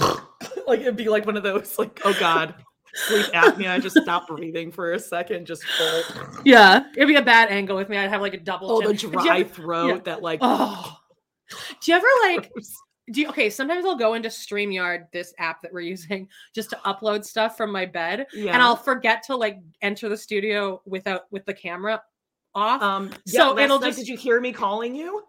[0.00, 2.54] like, like, it'd be like one of those, like, oh God,
[2.94, 3.70] sleep apnea.
[3.70, 6.02] I just stop breathing for a second, just full.
[6.44, 7.96] Yeah, it'd be a bad angle with me.
[7.96, 8.70] I'd have like a double.
[8.70, 9.10] Oh, chin.
[9.10, 10.96] the dry ever- throat that, like, Oh.
[11.80, 12.50] Do you ever like?
[13.12, 13.50] Do you, okay?
[13.50, 17.72] Sometimes I'll go into Streamyard, this app that we're using, just to upload stuff from
[17.72, 18.52] my bed, yeah.
[18.52, 22.00] and I'll forget to like enter the studio without with the camera
[22.54, 22.80] off.
[22.82, 25.24] Um, So so it'll it'll just- Did you hear me calling you?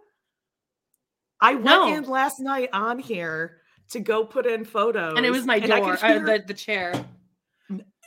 [1.39, 1.87] I went No.
[1.95, 3.57] in last night on here
[3.89, 6.93] to go put in photos, and it was my door, uh, the the chair.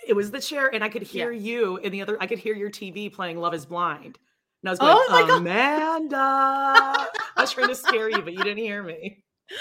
[0.07, 1.25] It was the chair, and I could Yeah.
[1.25, 2.17] hear you in the other.
[2.21, 4.19] I could hear your TV playing "Love Is Blind."
[4.63, 5.41] And I was going, Oh my God.
[5.41, 6.17] Amanda.
[6.17, 9.23] I was trying to scare you, but you didn't hear me.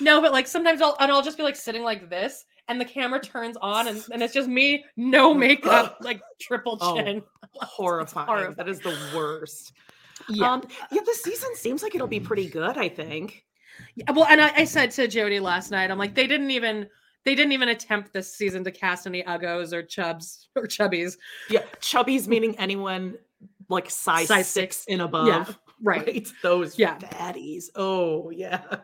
[0.00, 2.84] No, but like sometimes I'll and I'll just be like sitting like this, and the
[2.84, 7.20] camera turns on, and, and it's just me, no makeup, like triple Oh, chin.
[7.60, 8.26] Horrifying.
[8.28, 8.54] horrifying.
[8.56, 9.72] That is the worst.
[10.28, 10.52] Yeah.
[10.52, 13.44] Um, yeah, the season seems like it'll be pretty good, I think.
[13.96, 16.86] Yeah, well, and I, I said to Jody last night, I'm like, they didn't even
[17.28, 21.18] they didn't even attempt this season to cast any uggos or chubs or chubbies.
[21.50, 23.18] Yeah, chubbies meaning anyone
[23.68, 24.86] like size, Size six, six.
[24.88, 25.26] and above.
[25.26, 25.44] Yeah,
[25.82, 26.26] right.
[26.42, 26.96] Those Yeah.
[26.96, 27.64] fatties.
[27.74, 28.62] Oh, yeah.
[28.66, 28.80] But,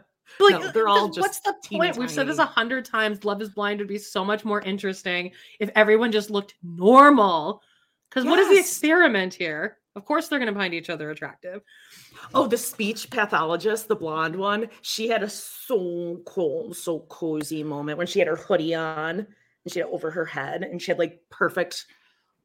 [0.52, 1.96] like, No, they're uh, all th- what's just the point?
[1.96, 3.24] We've said this a hundred times.
[3.24, 7.62] Love is Blind would be so much more interesting if everyone just looked normal.
[8.11, 9.78] Because what is the experiment here?
[9.96, 11.62] Of course, they're going to find each other attractive.
[12.35, 17.98] Oh, the speech pathologist, the blonde one, she had a so cool, so cozy moment
[17.98, 20.90] when she had her hoodie on and she had it over her head and she
[20.90, 21.87] had like perfect,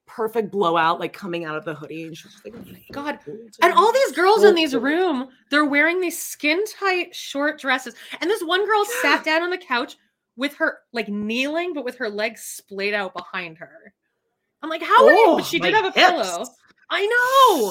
[0.06, 2.04] perfect blowout like coming out of the hoodie.
[2.04, 3.20] And she was like, "Oh my oh God.
[3.64, 4.80] And all these girls in these Oh.
[4.80, 7.96] room, they're wearing these skin tight short dresses.
[8.22, 9.98] And this one girl sat down on the couch
[10.38, 13.92] with her like kneeling, but with her legs splayed out behind her.
[14.62, 15.26] I'm like, how would you?
[15.30, 16.10] Oh, But she did have a hips.
[16.10, 16.46] pillow.
[16.90, 17.70] I know.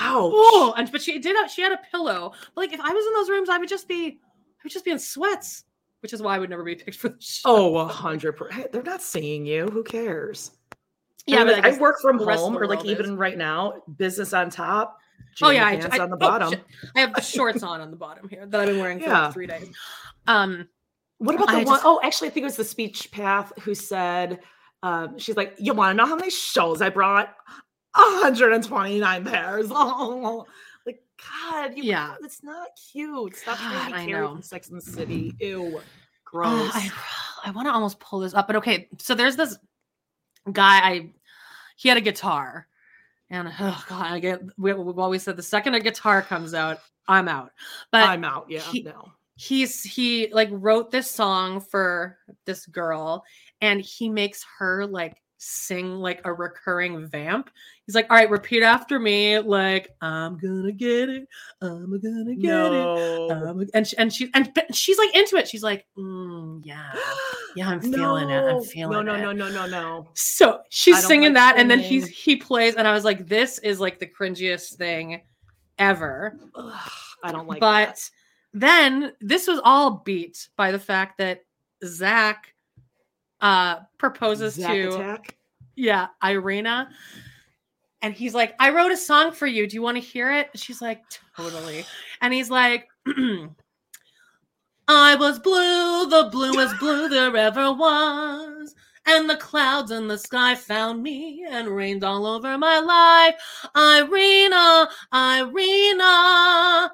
[0.00, 0.32] Ouch.
[0.34, 2.32] Oh, and but she did have she had a pillow.
[2.54, 4.84] But like if I was in those rooms, I would just be I would just
[4.84, 5.64] be in sweats,
[6.00, 7.42] which is why I would never be picked for the show.
[7.44, 8.72] Oh, a hundred percent.
[8.72, 9.66] They're not seeing you.
[9.68, 10.52] Who cares?
[11.26, 12.90] yeah, I, mean, but like, I work from the rest of home, or like world
[12.90, 12.92] is.
[12.92, 14.98] even right now, business on top.
[15.42, 16.50] Oh yeah, I, pants I- on the oh, bottom.
[16.50, 16.64] shit.
[16.96, 19.24] I have the shorts on on the bottom here that I've been wearing for Yeah.
[19.26, 19.68] like three days.
[20.26, 20.68] Um,
[21.18, 23.52] What about the I one oh just- actually, I think it was the speech path
[23.60, 24.40] who said,
[24.82, 27.34] um, she's like, You want to know how many shows I brought?
[27.94, 29.66] 129 pairs.
[29.70, 30.46] Oh,
[30.86, 31.02] like,
[31.42, 32.14] God, you, Yeah.
[32.22, 33.36] it's not cute.
[33.36, 34.28] Stop God, I know.
[34.32, 35.32] from Sex and the City.
[35.32, 35.44] Mm-hmm.
[35.44, 35.76] Ew.
[35.78, 35.82] Oh,
[36.24, 36.70] Gross.
[36.74, 36.90] I,
[37.44, 38.88] I want to almost pull this up, but okay.
[38.98, 39.56] So there's this
[40.50, 40.78] guy.
[40.78, 41.10] I
[41.76, 42.66] he had a guitar,
[43.30, 44.40] and oh god, I get.
[44.58, 47.52] We, we've always said the second a guitar comes out, I'm out.
[47.92, 48.46] But I'm out.
[48.48, 48.60] Yeah.
[48.62, 49.12] he- no.
[49.36, 53.22] he's he like wrote this song for this girl,
[53.60, 57.50] and he makes her like sing like a recurring vamp.
[57.86, 59.38] He's like, "All right, repeat after me.
[59.38, 61.28] Like, I'm gonna get it.
[61.60, 63.28] I'm gonna get it." No.
[63.30, 65.46] Um, and she, and she and she's like into it.
[65.46, 66.94] She's like, mm, yeah,
[67.56, 68.38] yeah, I'm feeling it.
[68.42, 68.62] I'm No.
[68.62, 69.34] feeling no, no, it.
[69.34, 70.08] no, no, no, no.
[70.14, 73.58] So she's singing like that, and then he's he plays, and I was like, this
[73.58, 75.20] is like the cringiest thing
[75.78, 76.38] ever.
[76.54, 76.90] Ugh,
[77.22, 77.60] I don't like it.
[77.60, 78.10] but that.
[78.54, 81.40] then this was all beat by the fact that
[81.84, 82.53] Zach
[83.44, 85.36] uh proposes Zack to Attack?
[85.76, 86.88] yeah, Irina.
[88.02, 89.66] And he's like, I wrote a song for you.
[89.66, 90.50] Do you want to hear it?
[90.56, 91.02] She's like,
[91.36, 91.84] totally.
[92.20, 92.88] And he's like,
[94.88, 98.74] I was blue, the bluest blue there ever was.
[99.06, 103.34] And the clouds in the sky found me and rained all over my life.
[103.74, 106.92] Irina, Irina,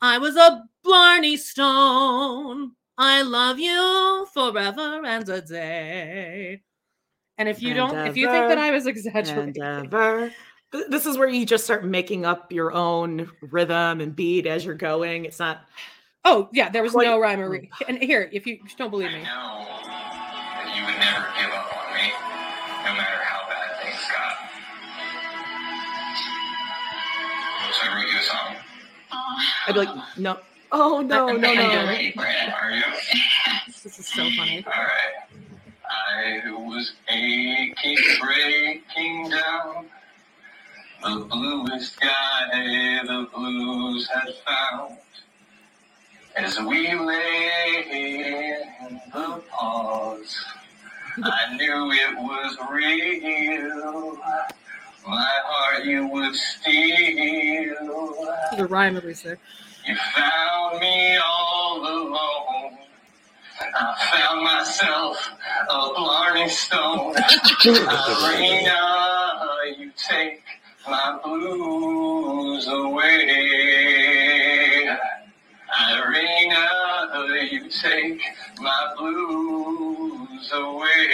[0.00, 2.72] I was a Blarney Stone.
[2.98, 6.60] I love you forever and a day.
[7.38, 10.32] And if you And don't, if you think that I was exaggerating, ever.
[10.88, 14.74] This is where you just start making up your own rhythm and beat as you're
[14.74, 15.24] going.
[15.24, 15.62] It's not.
[16.24, 17.68] oh yeah, there was Quite- no rhyme or reason.
[17.88, 21.76] And here, if you don't believe me, I know that you would never give up
[21.76, 22.08] on me,
[22.84, 24.34] no matter how bad things got.
[27.72, 28.56] So I wrote you a song.
[29.66, 30.38] I'd be like, no.
[30.74, 31.86] Oh no, no, no.
[31.86, 32.54] ready, Brandon?
[32.54, 32.82] Are you?
[33.82, 34.64] this is so funny.
[34.66, 35.42] All right.
[35.86, 39.86] I was aching, breaking down.
[41.02, 44.96] The bluest sky the blues had found.
[46.36, 47.84] As we lay
[48.88, 50.44] in the pause,
[51.22, 54.16] I knew it was real.
[55.06, 57.76] My heart you would steal.
[58.56, 59.38] The rhyme at least there.
[59.86, 62.78] You found me all alone.
[63.60, 65.30] I found myself
[65.70, 67.16] a Blarney Stone.
[67.66, 68.78] Irina,
[69.78, 70.42] you take
[70.88, 73.18] my blues away.
[75.90, 78.22] Irina, you take
[78.60, 81.08] my blues away.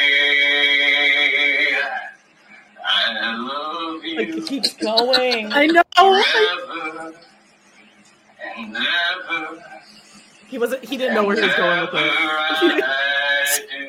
[2.84, 4.16] I love you.
[4.18, 5.52] Like, it keeps going.
[5.52, 5.82] I know.
[8.66, 9.64] Forever and ever.
[10.48, 10.84] He wasn't.
[10.84, 11.96] He didn't know where he was going with it.
[11.96, 13.88] Ever I do.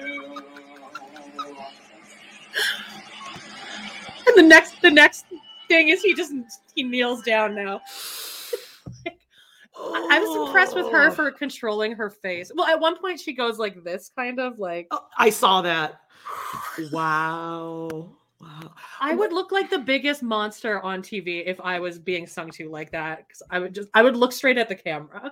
[4.27, 5.25] And the next, the next
[5.67, 6.33] thing is he just
[6.75, 7.81] he kneels down now.
[9.81, 11.11] I I was impressed with her Oh.
[11.11, 12.51] for controlling her face.
[12.53, 16.01] Well, at one point she goes like this, kind of like Oh, I saw that.
[16.91, 18.09] Wow.
[18.41, 18.73] Wow.
[19.01, 22.69] I would look like the biggest monster on TV if I was being sung to
[22.69, 23.27] like that.
[23.27, 25.31] Because I would just, I would look straight at the camera.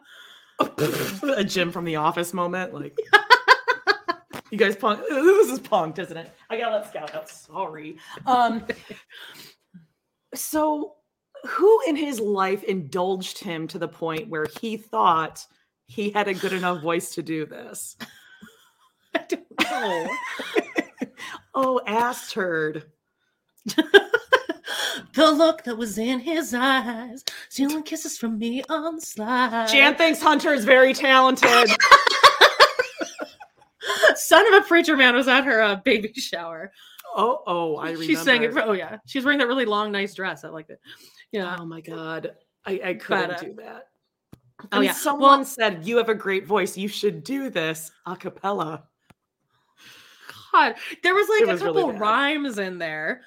[1.37, 2.73] a Jim from the office moment.
[2.73, 2.97] Like,
[4.51, 5.01] you guys punk.
[5.09, 6.31] This is punked, isn't it?
[6.49, 7.29] I gotta let Scout out.
[7.29, 7.97] Sorry.
[8.25, 8.65] Um,
[10.33, 10.95] so,
[11.45, 15.45] who in his life indulged him to the point where he thought
[15.85, 17.95] he had a good enough voice to do this?
[19.15, 20.09] I don't know.
[21.53, 22.91] oh, ass turd.
[25.13, 29.67] the look that was in his eyes, stealing kisses from me on the slide.
[29.69, 31.69] Jan thinks Hunter is very talented.
[34.15, 36.71] Son of a preacher man was at her uh, baby shower.
[37.15, 38.03] Oh, oh, I remember.
[38.03, 38.51] She sang it.
[38.53, 40.43] For, oh yeah, she's wearing that really long, nice dress.
[40.43, 40.79] I liked it.
[41.31, 41.55] Yeah.
[41.59, 43.87] Oh my god, I, I couldn't But, uh, do that.
[44.63, 44.91] Oh, And yeah.
[44.93, 46.77] Someone Well- said you have a great voice.
[46.77, 48.83] You should do this a cappella.
[50.51, 52.01] God, there was like It a was really couple bad.
[52.01, 53.21] rhymes in there.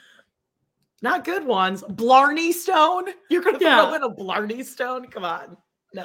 [1.03, 1.83] Not good ones.
[1.89, 3.07] Blarney Stone.
[3.31, 3.87] You're gonna Yeah.
[3.87, 5.07] throw in a Blarney Stone?
[5.09, 5.57] Come on.
[5.95, 6.05] No.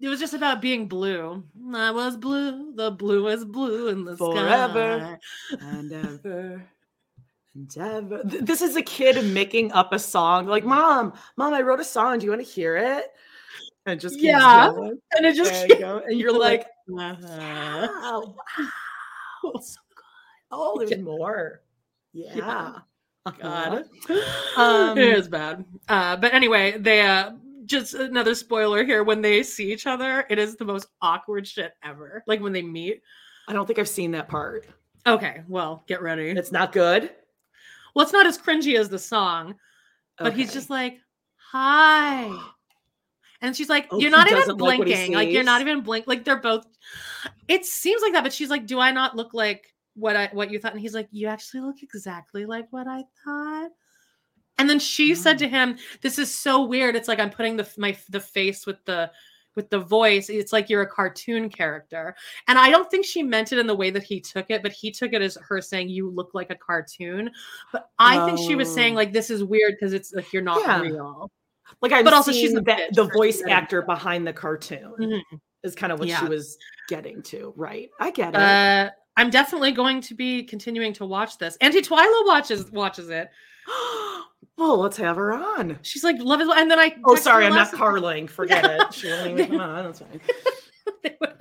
[0.00, 1.42] It was just about being blue.
[1.74, 5.18] I was blue, the bluest blue in the Forever.
[5.50, 5.56] sky.
[5.66, 6.62] And ever.
[7.54, 8.20] And ever.
[8.24, 10.46] This is a kid making up a song.
[10.46, 12.18] Like, mom, mom, I wrote a song.
[12.18, 13.06] Do you want to hear it?
[13.86, 14.68] And it just keeps Yeah.
[14.68, 15.00] going.
[15.16, 16.02] And it just you go.
[16.06, 16.66] And you're like,
[16.98, 17.88] uh-huh.
[17.88, 18.34] wow,
[19.42, 19.52] wow.
[19.60, 20.04] So good.
[20.52, 20.96] Oh, there's Yeah.
[20.98, 21.62] more.
[22.12, 22.78] Yeah.
[23.32, 23.84] God.
[24.56, 25.64] Um, it is bad.
[25.88, 27.32] Uh, but anyway, they uh,
[27.66, 29.02] just another spoiler here.
[29.04, 32.22] When they see each other, it is the most awkward shit ever.
[32.26, 33.02] Like when they meet.
[33.48, 34.66] I don't think I've seen that part.
[35.06, 36.30] Okay, well, get ready.
[36.30, 37.10] It's not good.
[37.94, 39.54] well, it's not as cringy as the song,
[40.18, 40.98] but he's just like,
[41.52, 42.36] "Hi,"
[43.40, 45.14] and she's like, Oh, "You're not even doesn't like blinking.
[45.14, 46.06] Like, you're not even blink.
[46.08, 46.66] Like they're both."
[47.46, 50.50] It seems like that, but she's like, "Do I not look like what I what
[50.50, 53.70] you thought?" And he's like, "You actually look exactly like what I thought."
[54.58, 55.40] And then she said Mm.
[55.40, 56.94] to him, "This is so weird.
[56.96, 59.10] It's like I'm putting the my the face with the."
[59.54, 62.14] With the voice, it's like you're a cartoon character.
[62.46, 64.70] And I don't think she meant it in the way that he took it, but
[64.70, 67.30] he took it as her saying, You look like a cartoon.
[67.72, 68.96] But I think she was saying, Oh.
[68.96, 70.82] like, this is weird because it's like you're not Yeah.
[70.82, 71.30] real.
[71.80, 75.22] Like I'm But also she's that bitch the voice actor behind the cartoon Mhm.
[75.62, 76.20] is kind of what Yeah.
[76.20, 76.58] she was
[76.90, 77.54] getting to.
[77.56, 77.88] Right.
[77.98, 78.38] I get it.
[78.38, 81.56] Uh, I'm definitely going to be continuing to watch this.
[81.60, 83.30] Auntie Twyla watches watches it.
[84.58, 85.78] well, let's have her on.
[85.82, 86.48] She's like, love it.
[86.48, 88.28] And then I Oh, sorry, I'm not carling.
[88.28, 88.92] Forget it.
[88.92, 89.84] She won't even come on.
[89.84, 90.20] That's fine.
[91.02, 91.32] they would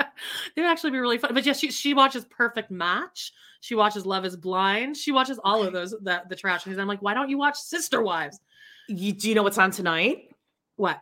[0.56, 1.34] they would actually be really fun.
[1.34, 3.34] But yeah, she she watches Perfect Match.
[3.60, 4.96] She watches Love Is Blind.
[4.96, 6.66] She watches all of those that the trash.
[6.66, 8.40] And I'm like, why don't you watch Sister Wives?
[8.88, 10.30] You, do you know what's on tonight?
[10.76, 11.02] What?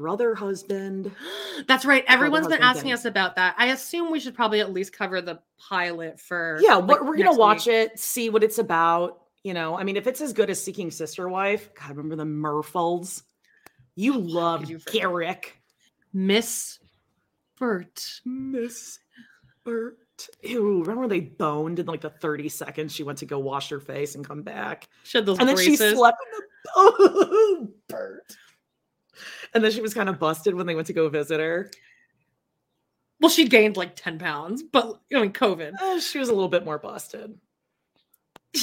[0.00, 1.12] Brother, husband.
[1.68, 2.04] That's right.
[2.08, 2.92] Everyone's been asking thing.
[2.94, 3.54] us about that.
[3.58, 6.58] I assume we should probably at least cover the pilot for.
[6.62, 7.76] Yeah, like, we're, we're gonna watch week.
[7.76, 9.20] it, see what it's about.
[9.42, 12.24] You know, I mean, if it's as good as Seeking Sister Wife, God, remember the
[12.24, 13.22] Merrifields?
[13.94, 14.80] You love you?
[14.90, 15.60] Garrick.
[16.12, 16.78] Miss
[17.58, 18.20] Burt.
[18.24, 18.98] Miss
[19.64, 19.98] Burt.
[20.42, 23.80] Ew, remember they boned in like the 30 seconds she went to go wash her
[23.80, 24.88] face and come back?
[25.04, 28.36] She had those And then she slept in the oh, Burt.
[29.54, 31.70] And then she was kind of busted when they went to go visit her.
[33.20, 35.72] Well, she gained like 10 pounds, but I mean, COVID.
[35.80, 37.38] Uh, she was a little bit more busted.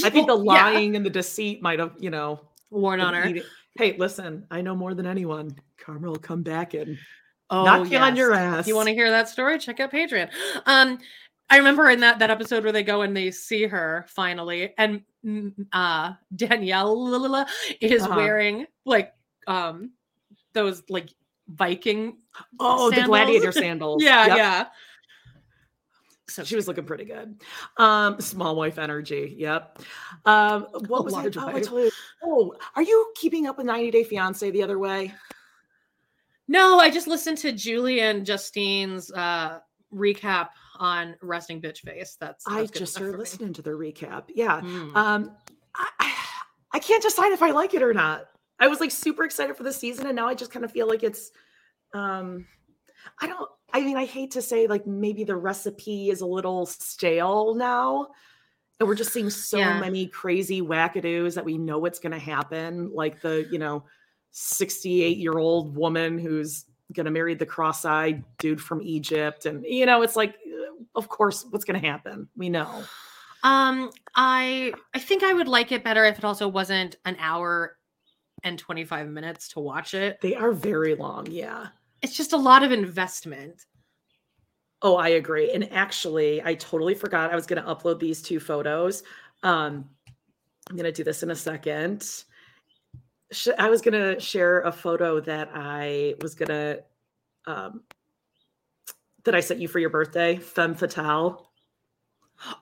[0.04, 3.13] I think the Well, yeah, lying and the deceit might have, you know, worn on
[3.13, 3.32] her.
[3.76, 5.56] Hey, listen, I know more than anyone.
[5.78, 6.98] Karma will come back and
[7.50, 8.62] Oh, knock you on your ass.
[8.62, 10.30] If you want to hear that story, check out Patreon.
[10.65, 11.00] Um,
[11.50, 15.04] I remember in that that episode where they go and they see her finally, and
[15.26, 17.46] mm, uh Danielle
[17.80, 18.15] is Uh-huh.
[18.17, 19.13] wearing like
[19.48, 19.91] um
[20.58, 21.10] those like
[21.48, 22.17] Viking.
[22.60, 24.04] Oh, the gladiator sandals.
[24.04, 24.38] Yeah, Yep.
[24.38, 24.65] yeah.
[26.30, 27.41] So She was looking pretty good.
[27.78, 29.34] Um, small wife energy.
[29.38, 29.80] Yep.
[30.26, 31.91] Um, what was I, large oh, I told you-
[32.24, 35.13] oh, are you keeping up with 90 Day Fiance the other way?
[36.50, 39.60] No, I just listened to Julie and Justine's uh
[39.93, 42.17] recap on Resting Bitch Face.
[42.20, 44.26] That's, I that's good just stuff started listening to the recap.
[44.34, 44.60] Yeah.
[44.62, 44.96] Mm.
[44.96, 45.32] Um,
[45.76, 46.13] I, I,
[46.74, 48.26] I can't decide if I like it or not.
[48.60, 50.88] I was like super excited for the season, and now I just kind of feel
[50.88, 51.32] like it's.
[51.93, 52.46] Um,
[53.22, 53.50] I don't.
[53.74, 58.08] I mean, I hate to say like maybe the recipe is a little stale now,
[58.80, 59.80] and we're just seeing so Yeah.
[59.80, 62.91] many crazy wackadoos that we know what's going to happen.
[62.93, 63.84] Like the you know,
[64.32, 69.86] sixty-eight year old woman who's going to marry the cross-eyed dude from Egypt, and you
[69.86, 70.36] know, it's like,
[70.95, 72.28] of course, what's going to happen?
[72.36, 72.84] We know.
[73.43, 77.76] Um, I I think I would like it better if it also wasn't an hour
[78.43, 80.19] and 25 minutes to watch it.
[80.21, 81.27] They are very long.
[81.29, 81.67] Yeah.
[82.01, 83.65] It's just a lot of investment.
[84.81, 85.51] Oh, I agree.
[85.51, 89.03] And actually, I totally forgot I was going to upload these two photos.
[89.41, 89.89] Um,
[90.69, 92.05] I'm gonna do this in a second.
[93.57, 96.79] I was gonna share a photo that I was gonna
[97.45, 97.81] um
[99.23, 101.51] that I sent you for your birthday, femme fatale.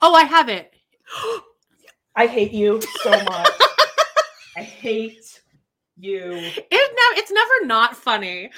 [0.02, 0.74] Oh, I have it.
[2.16, 3.52] I hate you so much.
[4.58, 5.42] I hate
[5.98, 6.32] you.
[6.32, 8.52] It now it's never not funny.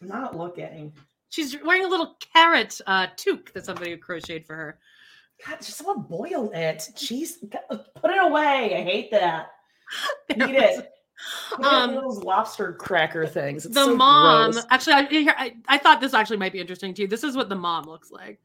[0.00, 0.92] Not looking.
[1.28, 4.78] She's wearing a little carrot uh toque that somebody crocheted for her.
[5.46, 6.88] God, just someone boil it.
[6.94, 8.76] Jeez, put it away.
[8.76, 9.52] I hate that.
[10.30, 10.92] Eat it.
[11.58, 13.66] It Um, those lobster cracker things.
[13.66, 14.66] It's the so mom gross.
[14.70, 17.08] actually I, I I thought this actually might be interesting to you.
[17.08, 18.40] This is what the mom looks like.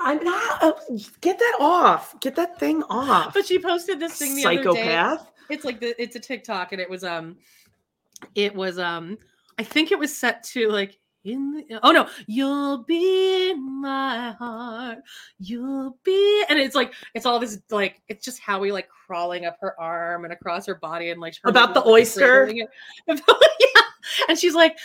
[0.00, 0.62] I'm not.
[0.62, 0.72] uh,
[1.20, 2.18] get that off.
[2.20, 3.32] Get that thing off.
[3.34, 4.62] But she posted this thing the other day.
[4.62, 5.30] Psychopath.
[5.48, 7.36] It's like the it's a TikTok and it was um
[8.34, 9.18] it was um
[9.58, 14.30] I think it was set to like in the oh no you'll be in my
[14.38, 14.98] heart
[15.40, 19.56] you'll be and it's like it's all this like it's just Howie like crawling up
[19.60, 22.48] her arm and across her body and like her About the oyster?
[22.56, 22.66] yeah
[24.28, 24.78] and she's like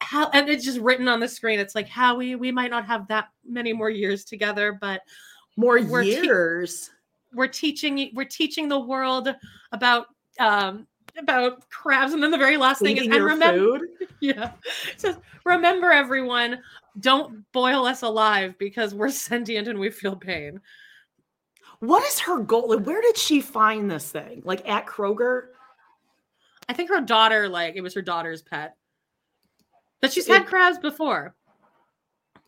[0.00, 3.06] how and it's just written on the screen it's like Howie we might not have
[3.08, 5.02] that many more years together but
[5.56, 6.90] More We're te- years.
[7.34, 9.34] We're teaching we're teaching the world
[9.72, 10.06] about
[10.38, 10.86] um
[11.18, 13.88] about crabs and then the very last thing is and remember food.
[14.20, 14.52] yeah
[14.90, 16.58] it says remember everyone
[17.00, 20.60] don't boil us alive because we're sentient and we feel pain
[21.80, 22.68] What is her goal?
[22.70, 24.42] Like, where did she find this thing?
[24.44, 25.48] Like at Kroger?
[26.68, 28.76] i think her daughter like it was her daughter's pet
[30.00, 31.34] but she's It- had crabs before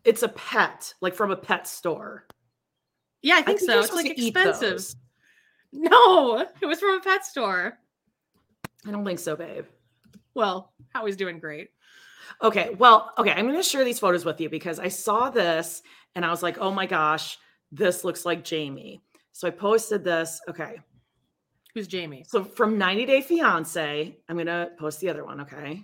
[0.04, 2.26] It's a pet, like from a pet store.
[3.24, 4.94] Yeah i think, you're so it's like expensive
[5.72, 7.78] no it was from a pet store
[8.86, 9.64] I don't think so, babe.
[10.34, 11.70] well howie's doing great
[12.42, 15.82] Okay, well, okay, I'm going to share these photos with you because I saw this
[16.14, 17.38] and I was like, oh my gosh,
[17.70, 19.02] this looks like Jamie.
[19.32, 20.40] So I posted this.
[20.48, 20.80] Okay,
[21.74, 25.40] who's jamie so from 90 Day Fiance, I'm going to post the other one.
[25.40, 25.82] Okay.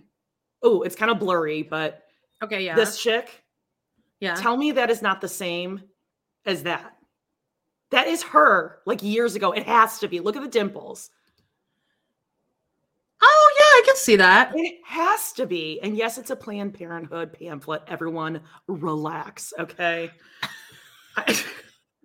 [0.63, 2.05] Oh, it's kind of blurry, but
[2.43, 3.43] okay yeah this chick,
[4.21, 5.83] yeah tell me that is not the same
[6.47, 6.97] as that.
[7.91, 9.53] That is her like years ago.
[9.53, 10.21] It has to be.
[10.21, 11.11] Look at the dimples.
[13.23, 15.81] oh yeah i can see that It has to be.
[15.83, 17.83] And yes, it's a Planned Parenthood pamphlet.
[17.89, 20.11] Everyone relax, okay?
[21.17, 21.39] I,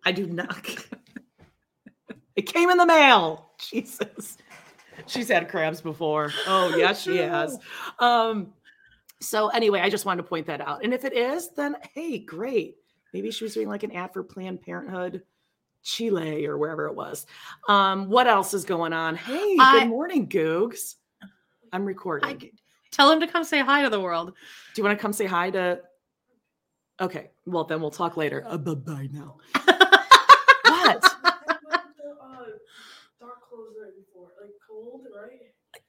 [0.04, 0.68] I do not.
[2.36, 3.52] It came in the mail.
[3.60, 4.38] Jesus.
[5.08, 6.32] She's had crabs before.
[6.48, 7.58] Oh, yes, she has.
[8.00, 8.54] Um,
[9.22, 10.84] so anyway, I just wanted to point that out.
[10.84, 12.76] And if it is, then hey, great.
[13.14, 15.22] Maybe she was doing like an ad for Planned Parenthood
[15.86, 17.26] Chile or wherever it was.
[17.70, 19.16] Um, what else is going on?
[19.16, 20.96] Hey, I- good morning, Googs.
[21.72, 22.30] I'm recording.
[22.30, 22.52] I,
[22.92, 24.28] tell him to come say hi to the world
[24.74, 25.80] Do you want to come say hi to?
[27.00, 28.44] Okay, well then we'll talk later.
[28.48, 29.36] Uh, bye bye now.
[30.64, 31.16] what?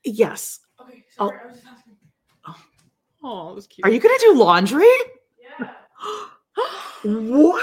[0.04, 0.60] Yes.
[1.18, 1.32] Oh,
[3.22, 4.86] oh it was cute are you gonna do laundry?
[7.04, 7.60] wow.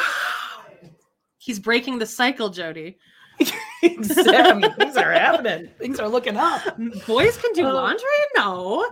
[1.44, 2.98] He's breaking the cycle, Jody.
[3.84, 4.70] Exactly.
[4.80, 5.70] Things are happening.
[5.78, 6.62] Things are looking up.
[7.06, 8.08] Boys can do Uh, laundry?
[8.38, 8.89] No.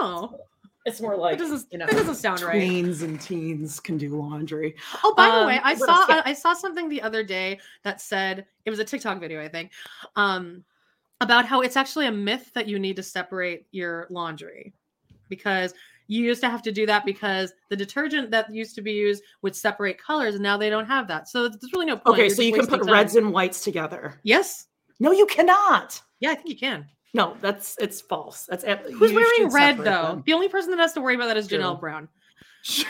[0.00, 0.38] No.
[0.86, 2.56] It's more like That doesn't, you know, that doesn't sound right.
[2.62, 4.76] tweens and teens can do laundry.
[5.02, 6.06] Oh, by the way, Um, I saw?
[6.08, 9.48] I, I saw something the other day that said it was a TikTok video, I
[9.48, 9.72] think,
[10.16, 10.64] um,
[11.20, 14.72] about how it's actually a myth that you need to separate your laundry
[15.28, 15.74] because
[16.06, 19.22] you used to have to do that because the detergent that used to be used
[19.42, 21.28] would separate colors, and now they don't have that.
[21.28, 22.14] So there's really no point.
[22.14, 22.92] Okay, You're so you can put time.
[22.92, 24.20] reds and whites together.
[24.22, 24.66] Yes.
[25.00, 26.00] No, you cannot.
[26.20, 26.86] Yeah, I think you can.
[27.14, 28.46] No, that's it's false.
[28.48, 29.84] That's ab- Who's wearing red though?
[29.84, 30.22] them.
[30.26, 31.80] The only person that has to worry about that is Janelle True.
[31.80, 32.08] Brown.
[32.64, 32.86] She's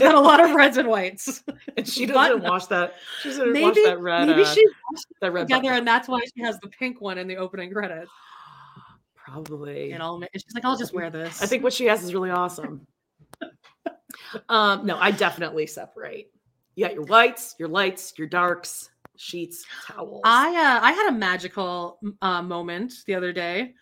[0.00, 1.44] got a lot of reds and whites.
[1.76, 2.94] and she doesn't wash that.
[3.22, 4.26] She doesn't wash Maybe that red.
[4.28, 5.78] maybe uh, she washed that red together, bucket.
[5.78, 8.10] and that's why she has the pink one in the opening credits.
[9.24, 9.92] Probably.
[9.92, 12.30] And, I'll, she's like, "I'll just wear this." I think what she has is really
[12.30, 12.86] awesome.
[14.48, 16.30] um, no, I definitely separate.
[16.74, 20.22] You got your whites, your lights, your darks, sheets, towels.
[20.24, 23.74] I uh, I had a magical uh, moment the other day,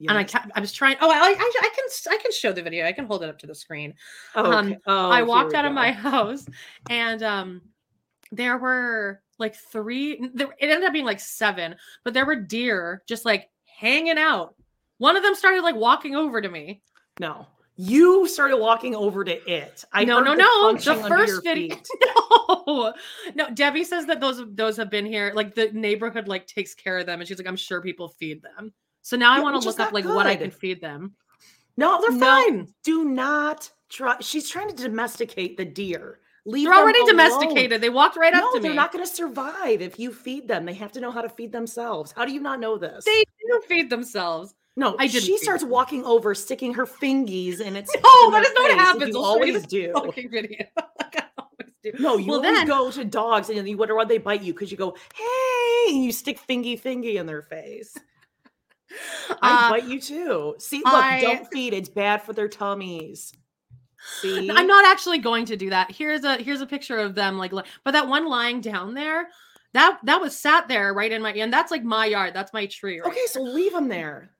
[0.00, 0.96] and I ca- I was trying.
[1.00, 2.86] Oh, I, I I can I can show the video.
[2.86, 3.94] I can hold it up to the screen.
[4.34, 4.76] Oh, um.
[4.86, 6.46] Oh, I walked out of my house,
[6.88, 7.60] and um,
[8.32, 10.30] there were like three.
[10.34, 14.54] There, it ended up being like seven, but there were deer just like hanging out.
[14.98, 16.82] One of them started like walking over to me.
[17.20, 19.84] No, you started walking over to it.
[19.92, 20.72] I no, no, the no.
[20.74, 21.76] The first video.
[22.68, 22.94] No,
[23.34, 23.50] no.
[23.50, 25.32] Debbie says that those those have been here.
[25.34, 28.42] Like the neighborhood like takes care of them, and she's like, I'm sure people feed
[28.42, 28.72] them.
[29.02, 31.14] So now I want to look up like what I can feed them.
[31.76, 32.68] No, They're no, fine.
[32.82, 34.16] Do not try.
[34.20, 36.20] She's trying to domesticate the deer.
[36.44, 37.16] Leave They're already alone.
[37.16, 37.80] domesticated.
[37.80, 40.64] They walked right up no, to they're not going to survive if you feed them.
[40.64, 42.12] They have to know how to feed themselves.
[42.12, 43.04] How do you not know this?
[43.04, 44.54] They do feed themselves.
[44.78, 48.44] No, I didn't she starts walking over, sticking her fingies, and it's No, in that
[48.44, 49.14] is not what happens.
[49.14, 49.92] You I'll show you always do.
[49.94, 50.66] Fucking video.
[50.76, 51.92] like I always do.
[51.98, 54.52] No, you well, always then, go to dogs and you wonder why they bite you
[54.52, 57.96] because you go, hey, and you stick fingy fingy in their face.
[59.40, 60.56] I uh, bite you too.
[60.58, 61.72] See, look, I- don't feed.
[61.72, 63.32] It's bad for their tummies.
[64.20, 65.90] See, I'm not actually going to do that.
[65.90, 69.28] Here's a here's a picture of them like, li- but that one lying down there,
[69.72, 72.34] that that was sat there right in my and that's like my yard.
[72.34, 73.00] That's my tree.
[73.00, 74.30] Right Okay, so leave them there.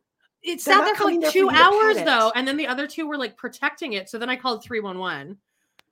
[0.46, 2.86] It They're sat there for like there for two hours though, and then the other
[2.86, 4.08] two were like protecting it.
[4.08, 5.36] So then I called three one one,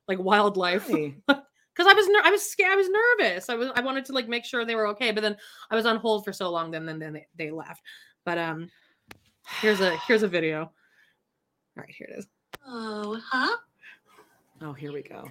[0.09, 1.17] like wildlife, because
[1.79, 2.73] I was ner- I was scared.
[2.73, 3.49] I was nervous.
[3.49, 5.37] I was I wanted to like make sure they were okay, but then
[5.71, 6.71] I was on hold for so long.
[6.71, 7.83] Then then then they, they left.
[8.25, 8.71] But um,
[9.61, 10.61] here's a here's a video.
[10.63, 10.71] All
[11.83, 12.27] right, here it is.
[12.67, 13.57] Oh, huh?
[14.63, 15.31] Oh, here we go.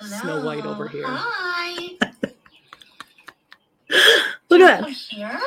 [0.00, 0.20] Hello.
[0.20, 1.04] Snow White over here.
[1.06, 1.96] Hi.
[4.48, 4.88] Look at that.
[4.88, 5.38] here.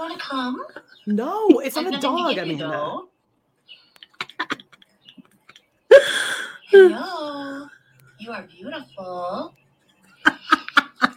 [0.00, 0.64] You want to come?
[1.06, 2.38] No, it's I've not a dog.
[2.38, 3.08] I mean, uh, though.
[6.70, 7.66] Hello.
[8.18, 9.54] You are beautiful.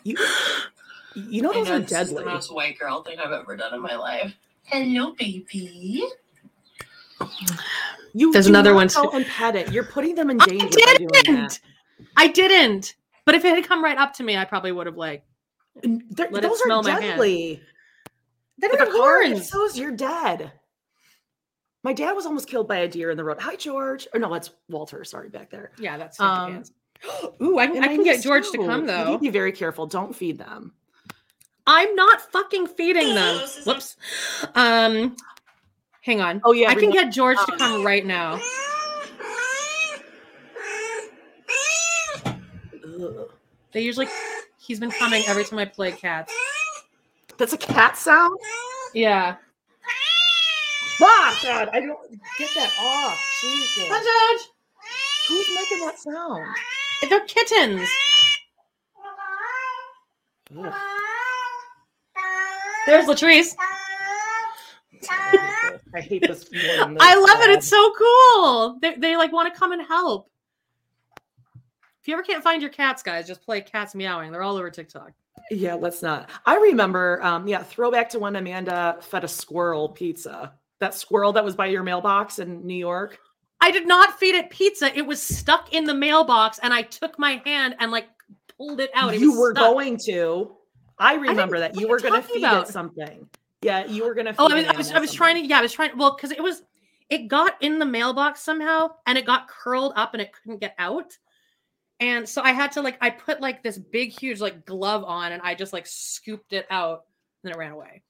[0.04, 0.18] you,
[1.16, 2.26] you know I those know are this is the deadly.
[2.34, 4.34] most white girl thing I've ever done in my life.
[4.66, 6.04] Hello, baby.
[8.14, 9.16] You There's do another not one go too.
[9.18, 9.72] and pet it.
[9.72, 11.24] You're putting them in danger by doing that.
[11.26, 11.62] didn't.
[12.18, 12.96] I didn't.
[13.26, 15.24] But if it had come right up to me, I probably would have like.
[15.84, 17.02] And they're- Let it those smell are my hand.
[17.04, 17.62] deadly.
[18.60, 19.38] They If have a car horns.
[19.40, 20.52] hits those, you're dead.
[21.84, 23.40] My dad was almost killed by a deer in the road.
[23.42, 24.08] Hi, George.
[24.14, 25.04] Or no, that's Walter.
[25.04, 25.72] Sorry, back there.
[25.78, 26.20] Yeah, that's.
[26.20, 26.64] Um,
[27.42, 28.66] Ooh, I, I can get niece George to too.
[28.66, 29.06] come You though.
[29.06, 29.86] need to be very careful.
[29.88, 30.74] Don't feed them.
[31.68, 33.40] I'm not fucking feeding them.
[33.66, 33.96] Whoops.
[34.56, 35.16] Um,
[36.02, 36.42] hang on.
[36.44, 38.40] Oh, yeah, I can get George to come right now.
[43.72, 44.08] They usually.
[44.60, 46.32] He's been coming every time I play cats.
[47.38, 48.38] That's a cat sound.
[48.94, 49.36] Yeah.
[51.02, 52.00] Ah, God, I don't
[52.38, 53.20] get that off.
[53.42, 53.88] Jesus.
[53.90, 54.48] Hi, George.
[55.28, 56.46] Who's making that sound?
[57.10, 57.90] They're kittens.
[60.58, 60.74] Ugh.
[62.86, 63.56] There's Latrice.
[65.96, 66.52] I hate this.
[66.52, 67.50] more than I this, love it.
[67.52, 68.78] It's so cool.
[68.82, 70.30] They, they like want to come and help.
[72.02, 74.32] If you ever can't find your cats, guys, just play cats meowing.
[74.32, 75.12] They're all over TikTok.
[75.54, 76.30] Yeah, let's not.
[76.46, 80.54] I remember, um, yeah, throwback to when Amanda fed a squirrel pizza.
[80.80, 83.20] That squirrel that was by your mailbox in New York.
[83.62, 84.96] I did not feed it pizza.
[84.98, 88.08] It was stuck in the mailbox, and I took my hand and like
[88.58, 89.14] pulled it out.
[89.14, 89.64] It you were stuck.
[89.64, 90.58] going to.
[91.00, 92.68] I remember that you were going to feed about?
[92.68, 93.30] it something.
[93.62, 94.36] Yeah, you were going to.
[94.38, 95.48] Oh, I was, I was, I was trying to.
[95.48, 95.98] Yeah, I was trying.
[95.98, 96.64] Well, because it was,
[97.10, 100.76] it got in the mailbox somehow, and it got curled up, and it couldn't get
[100.78, 101.18] out.
[102.04, 105.32] And so I had to like, I put like this big, huge like glove on,
[105.32, 107.06] and I just like scooped it out,
[107.44, 108.04] and then it ran away.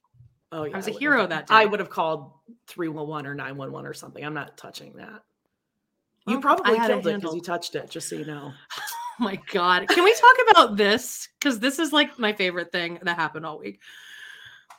[0.52, 2.32] Oh, yeah, was a hero that I would have called
[2.66, 4.24] three one one or nine one one or something.
[4.26, 5.22] I'm not touching that.
[6.26, 7.88] Well, You probably I killed it because you touched it.
[7.90, 8.52] Just so you know.
[9.20, 9.88] Oh my god!
[9.90, 11.30] Can we talk about this?
[11.38, 13.80] Because this is like my favorite thing that happened all week.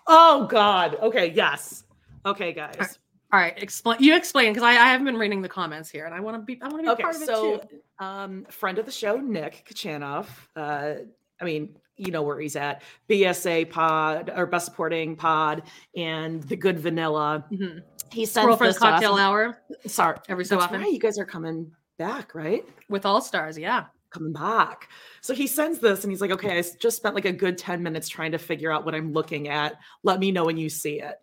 [0.08, 0.96] Oh God.
[1.00, 1.32] Okay.
[1.32, 1.84] Yes.
[2.26, 2.98] Okay, guys.
[3.32, 3.98] All right, explain.
[4.00, 6.42] You explain because I, I haven't been reading the comments here, and I want to
[6.42, 6.60] be.
[6.62, 7.02] I want to be Okay.
[7.02, 7.80] part of it So, too.
[8.04, 10.26] um, friend of the show, Nick Kachanov.
[10.54, 10.94] Uh,
[11.40, 12.82] I mean, you know where he's at.
[13.08, 15.62] BSA Pod or Best Supporting Pod
[15.96, 17.44] and the Good Vanilla.
[17.50, 17.82] Mhm.
[18.12, 18.92] He sent Girlfriend's this to us.
[19.00, 20.92] cocktail hour Sorry, every so that's often right.
[20.92, 22.64] You guys are coming back, right?
[22.88, 23.58] with all stars.
[23.58, 23.86] Yeah.
[24.10, 24.88] coming back.
[25.22, 27.82] So he sends this and he's like, okay, I just spent like a good 10
[27.82, 29.74] minutes trying to figure out what I'm looking at.
[30.04, 31.16] Let me know when you see it.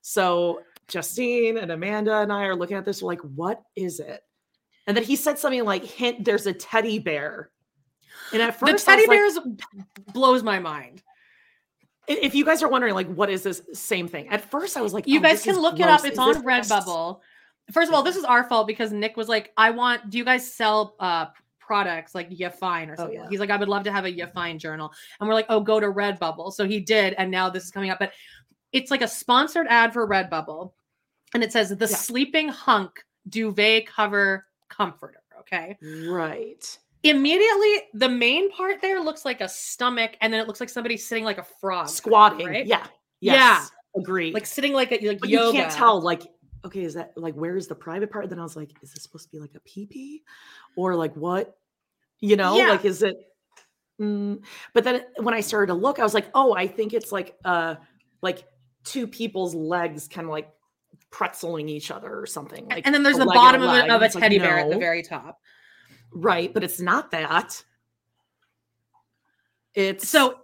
[0.00, 3.02] So Justine and Amanda and I are looking at this.
[3.02, 4.20] We're like, what is it?
[4.86, 7.50] And then he said something like, hint, there's a teddy bear.
[8.32, 11.02] And at first, I teddy was like, bears blows my mind.
[12.08, 14.28] if you guys are wondering, like, what is this same thing?
[14.28, 16.04] At first, I was like, You oh, guys can look it up.
[16.04, 16.42] It's Is on?
[16.42, 17.20] Redbubble.
[17.72, 20.10] First of all, this is our fault because Nick was like, "I want.
[20.10, 21.26] Do you guys sell uh
[21.60, 23.28] products like You Fine or Oh, something?" yeah.
[23.30, 25.60] He's like, "I would love to have a You Fine journal," and we're like, "Oh,
[25.60, 28.00] go to Redbubble." So he did, and now this is coming up.
[28.00, 28.12] But
[28.72, 30.72] it's like a sponsored ad for Redbubble,
[31.34, 31.96] and it says the Yeah.
[31.96, 35.22] sleeping hunk duvet cover comforter.
[35.40, 35.76] Okay.
[36.08, 36.78] Right.
[37.02, 40.96] Immediately, the main part there looks like a stomach, and then it looks like somebody
[40.96, 42.46] sitting like a frog, Squatting.
[42.46, 42.64] right?
[42.66, 42.86] Yeah.
[43.20, 43.32] Yeah.
[43.34, 43.70] Yes.
[43.94, 44.32] Agree.
[44.32, 45.46] like sitting like a like but yoga.
[45.58, 46.22] you can't tell like
[46.64, 49.02] okay is that like where is the private part then i was like is this
[49.02, 50.22] supposed to be like a pee
[50.78, 51.58] or like what
[52.20, 52.70] you know Yeah.
[52.70, 53.16] like is it
[54.00, 54.40] mm.
[54.72, 57.36] but then when i started to look i was like oh i think it's like
[57.44, 57.74] uh
[58.22, 58.44] like
[58.82, 60.48] two people's legs kind of like
[61.12, 64.04] pretzeling each other or something like and then there's the bottom of a, of a
[64.06, 65.38] it's like, teddy bear at the very top.
[66.14, 67.62] Right, but it's not that.
[69.74, 70.40] It's So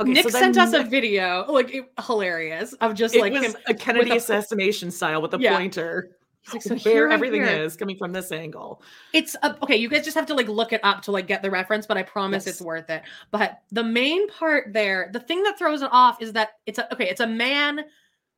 [0.00, 0.10] okay.
[0.12, 3.54] Nick so sent us a video, like it, hilarious, of just like him.
[3.66, 5.56] a Kennedy a- assassination style with a Yeah.
[5.56, 6.10] pointer.
[6.52, 7.62] He's like, so where here, everything here.
[7.62, 8.82] is coming from this angle.
[9.14, 9.76] It's a, okay.
[9.76, 11.96] You guys just have to like look it up to like get the reference, but
[11.96, 12.56] I promise Yes.
[12.56, 13.02] it's worth it.
[13.30, 16.92] But the main part there, the thing that throws it off is that it's a
[16.92, 17.08] okay.
[17.08, 17.80] It's a man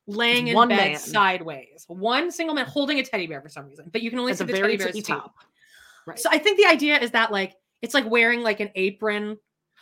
[0.07, 0.97] laying in one bed man.
[0.99, 4.33] sideways, one single man holding a teddy bear for some reason, but you can only
[4.33, 5.35] see the very teddy bear's top.
[6.05, 6.17] Right.
[6.19, 9.37] So I think the idea is that like it's like wearing like an apron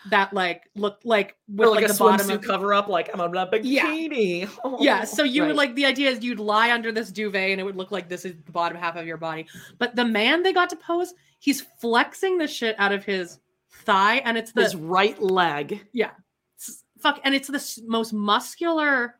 [0.09, 3.09] that like look like with Or like, like, a the bottom of cover up, like
[3.13, 3.85] I'm on a Yeah.
[3.85, 4.49] bikini.
[4.63, 4.99] Oh, yeah.
[5.03, 5.47] Oh, So you right.
[5.47, 8.09] would like the idea is you'd lie under this duvet and it would look like
[8.09, 9.47] this is the bottom half of your body.
[9.79, 13.39] But the man they got to pose, he's flexing the shit out of his
[13.83, 15.85] thigh, and it's the his right leg.
[16.59, 19.15] s- fuck, and it's the most muscular.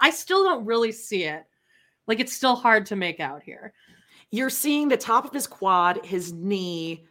[0.00, 1.44] I still don't really see it.
[2.06, 3.72] Like it's still hard to make out here.
[4.30, 7.06] You're seeing the top of his quad, his knee,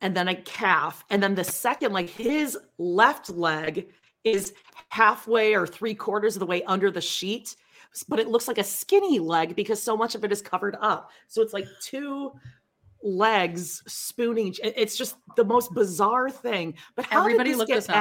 [0.00, 1.04] and then a calf.
[1.10, 3.88] And then the second, like his left leg
[4.24, 4.52] is
[4.88, 7.56] halfway or three quarters of the way under the sheet,
[8.08, 11.10] but it looks like a skinny leg because so much of it is covered up.
[11.28, 12.32] So it's like two
[13.02, 14.54] legs spooning.
[14.62, 16.74] It's just the most bizarre thing.
[16.94, 17.94] But how Everybody did this get this up.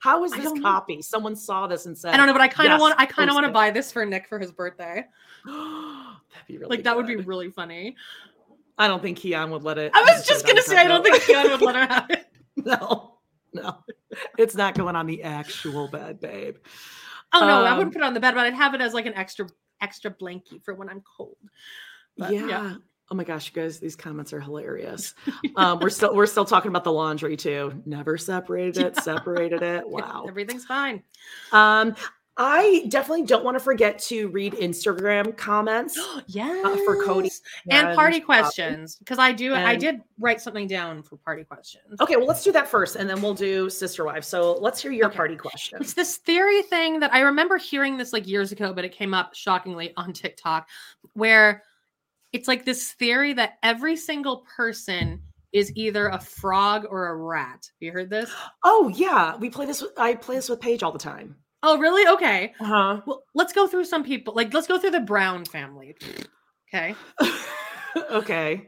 [0.00, 0.62] How is this don't know.
[0.62, 1.02] copy?
[1.02, 2.94] Someone saw this and said, I don't know, but I kind of Yes, want.
[2.98, 5.04] I kind of want to buy this for Nick for his birthday.
[5.44, 7.96] That'd be really Like that would be really funny.
[8.78, 9.90] I don't think Keon would let it.
[9.94, 12.26] I was just gonna say I don't think Keanu would let her have it.
[12.64, 13.18] No,
[13.52, 13.78] no,
[14.36, 16.56] it's not going on the actual bed, babe.
[17.32, 18.94] Oh no, I Um, wouldn't put it on the bed, but I'd have it as
[18.94, 19.46] like an extra
[19.80, 21.36] extra blankie for when I'm cold.
[22.16, 22.74] But, yeah.
[23.10, 25.14] Oh my gosh, you guys, these comments are hilarious.
[25.56, 27.82] um, we're still we're still talking about the laundry too.
[27.86, 29.84] Never separated it, separated it.
[29.88, 30.26] Wow.
[30.28, 31.02] everything's fine.
[31.50, 31.94] Um,
[32.40, 35.98] I definitely don't want to forget to read Instagram comments
[36.28, 37.30] yeah, uh, for Kody
[37.68, 39.54] and party uh, questions because I do.
[39.54, 42.00] I did write something down for party questions.
[42.00, 44.22] Okay, well, let's do that first, and then we'll do sister wife.
[44.22, 45.16] So let's hear your Okay.
[45.16, 45.80] party question.
[45.80, 49.14] It's this theory thing that I remember hearing this like years ago, but it came
[49.14, 50.68] up shockingly on TikTok,
[51.14, 51.64] where
[52.32, 55.22] it's like this theory that every single person
[55.52, 57.70] is either a frog or a rat.
[57.80, 58.30] You heard this?
[58.64, 59.80] Oh yeah, we play this.
[59.82, 61.36] With, I play this with Paige all the time.
[61.62, 62.06] Oh, really?
[62.14, 62.52] Okay.
[62.60, 63.00] Uh huh.
[63.06, 64.34] Well, let's go through some people.
[64.34, 65.96] Like, let's go through the Brown family.
[66.74, 66.94] Okay.
[68.10, 68.66] okay.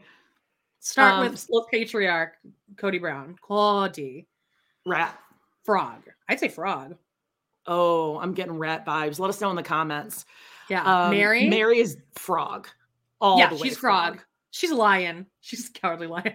[0.79, 2.33] Start Um, with patriarch
[2.77, 3.37] Kody Brown.
[3.43, 4.27] Claudie.
[4.87, 5.19] Rat.
[5.65, 6.05] Frog.
[6.27, 6.97] I'd say frog.
[7.67, 9.19] Oh, I'm getting rat vibes.
[9.19, 10.25] Let us know in the comments.
[10.71, 10.83] Yeah.
[10.83, 11.49] Um, Meri.
[11.51, 12.69] Meri is frog.
[13.21, 14.21] All yeah, she's frog.
[14.51, 15.27] She's a lion.
[15.41, 16.35] She's a cowardly lion.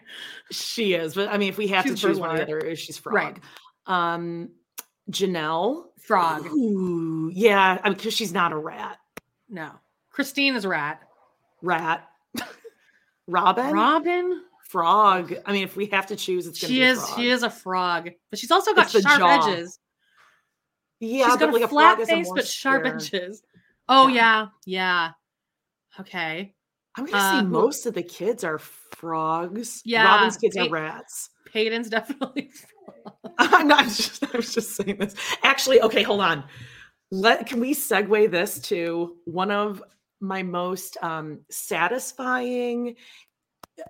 [0.51, 2.75] She is, but I mean, if we have She's to choose one or the other,
[2.75, 3.15] she's frog.
[3.15, 3.39] Right.
[3.87, 4.49] Um,
[5.11, 5.85] Janelle.
[5.99, 6.45] Frog.
[6.47, 8.97] Ooh, yeah, I mean, because she's not a rat.
[9.49, 9.71] No.
[10.11, 11.01] Christine is a rat.
[11.61, 12.07] Rat.
[13.27, 13.71] Robyn.
[13.73, 14.41] Robyn.
[14.69, 15.33] Frog.
[15.45, 16.99] I mean, if we have to choose, it's gonna She is.
[16.99, 17.19] frog.
[17.19, 19.49] She is a frog, but she's also got sharp jaw.
[19.49, 19.79] edges.
[20.99, 23.43] Yeah, she's got like a flat frog face, but sharp edges.
[23.89, 24.47] Oh Yeah.
[24.65, 25.11] yeah, yeah.
[26.01, 26.53] Okay.
[26.97, 29.81] I'm gonna Uh, say most of the kids are frogs.
[29.85, 31.29] Yeah, Robyn's kids are rats.
[31.53, 32.51] Dayton's definitely.
[33.37, 35.15] I'm not just I was just saying this.
[35.43, 36.43] Actually, okay, hold on.
[37.11, 39.83] Let can we segue this to one of
[40.21, 42.95] my most um satisfying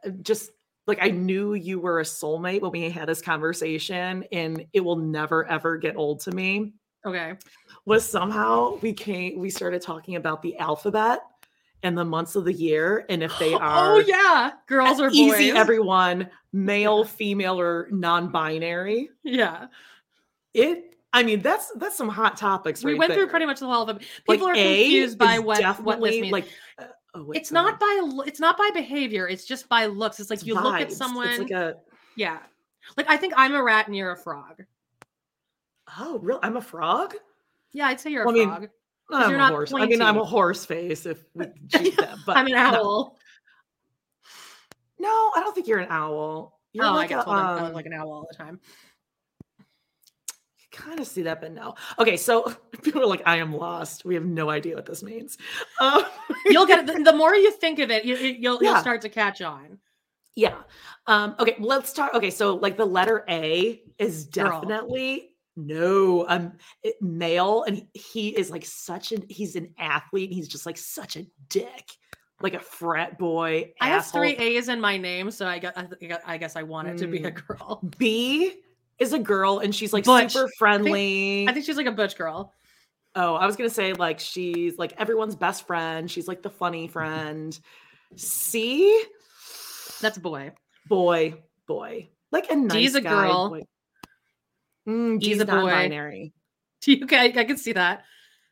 [0.06, 0.52] uh, just
[0.88, 4.98] like I knew you were a soulmate when we had this conversation and it will
[4.98, 6.74] never ever get old to me.
[7.06, 7.36] Okay.
[7.86, 11.20] Was somehow we came we started talking about the alphabet
[11.84, 15.16] and the months of the year and if they are Oh yeah, girls or boys.
[15.18, 19.68] easy everyone male female or non-binary Yeah.
[20.54, 23.68] it i mean that's that's some hot topics We right went through pretty much the
[23.68, 23.98] whole of.
[23.98, 24.06] Like,
[24.40, 26.32] People are A confused by what what this means.
[26.32, 26.48] like
[26.80, 29.28] uh, oh, wait, it's not by it's not by behavior.
[29.28, 30.20] It's just by looks.
[30.20, 31.40] It's like It's you look at someone.
[31.40, 31.76] like a
[32.18, 32.40] yeah.
[32.98, 34.64] Like I think I'm a rat and you're a frog.
[36.00, 37.16] oh real i'm a frog
[37.74, 38.70] Yeah, I'd say you're a Well, I mean, frog.
[39.12, 42.48] I'm a horse i mean i'm a horse face if we cheat that but I'm
[42.48, 43.18] an owl.
[45.00, 47.58] no i don't think you're an owl you're oh, like I get a, told I'm-
[47.58, 48.60] um, look like an owl all the time.
[49.60, 54.04] You kind of see that but no okay so people are like i am lost
[54.06, 55.38] we have no idea what this means
[55.82, 56.04] um,
[56.48, 56.88] You'll get it.
[56.98, 59.80] The, the more you think of it, you, you- you'll you'll start to catch on.
[60.36, 60.58] Yeah.
[61.08, 62.14] Um, okay, let's start.
[62.14, 64.62] Okay, so like the letter A is Girl.
[65.56, 66.54] No um
[66.84, 70.30] it- male, and he, is like such an he's an athlete.
[70.30, 71.92] And he's just like such a dick,
[72.42, 73.74] like a frat boy.
[73.80, 75.74] I have three A's in my name, so I got.
[76.26, 77.48] I, guess I want it to be a Mm.
[77.48, 77.82] girl.
[77.98, 78.54] B
[79.00, 80.34] is a girl, and she's like Butch.
[80.34, 81.48] super friendly.
[81.48, 82.54] I think she's like a butch girl.
[83.16, 86.10] oh, I was gonna say like she's like everyone's best friend.
[86.12, 87.58] She's like the funny friend.
[88.18, 89.04] C
[90.02, 90.52] That's a boy.
[90.88, 91.36] boy,
[91.68, 93.50] boy, like a nice D's a guy, girl.
[93.50, 93.62] boy.
[94.88, 95.52] Mm, a boy.
[95.54, 96.34] non-binary.
[96.88, 98.04] Okay, I can see that.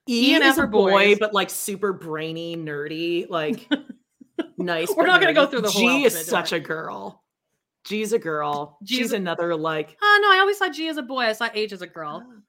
[0.09, 1.19] E, E and is a boy, boys.
[1.19, 3.69] but like super brainy, nerdy, like
[4.57, 4.91] nice.
[4.95, 7.23] We're not gonna go through the whole G is such a girl.
[7.85, 8.79] G's a girl.
[8.83, 9.95] G's She's a- another like.
[10.01, 11.19] Oh no, I always saw G as a boy.
[11.25, 12.25] I saw H as a girl.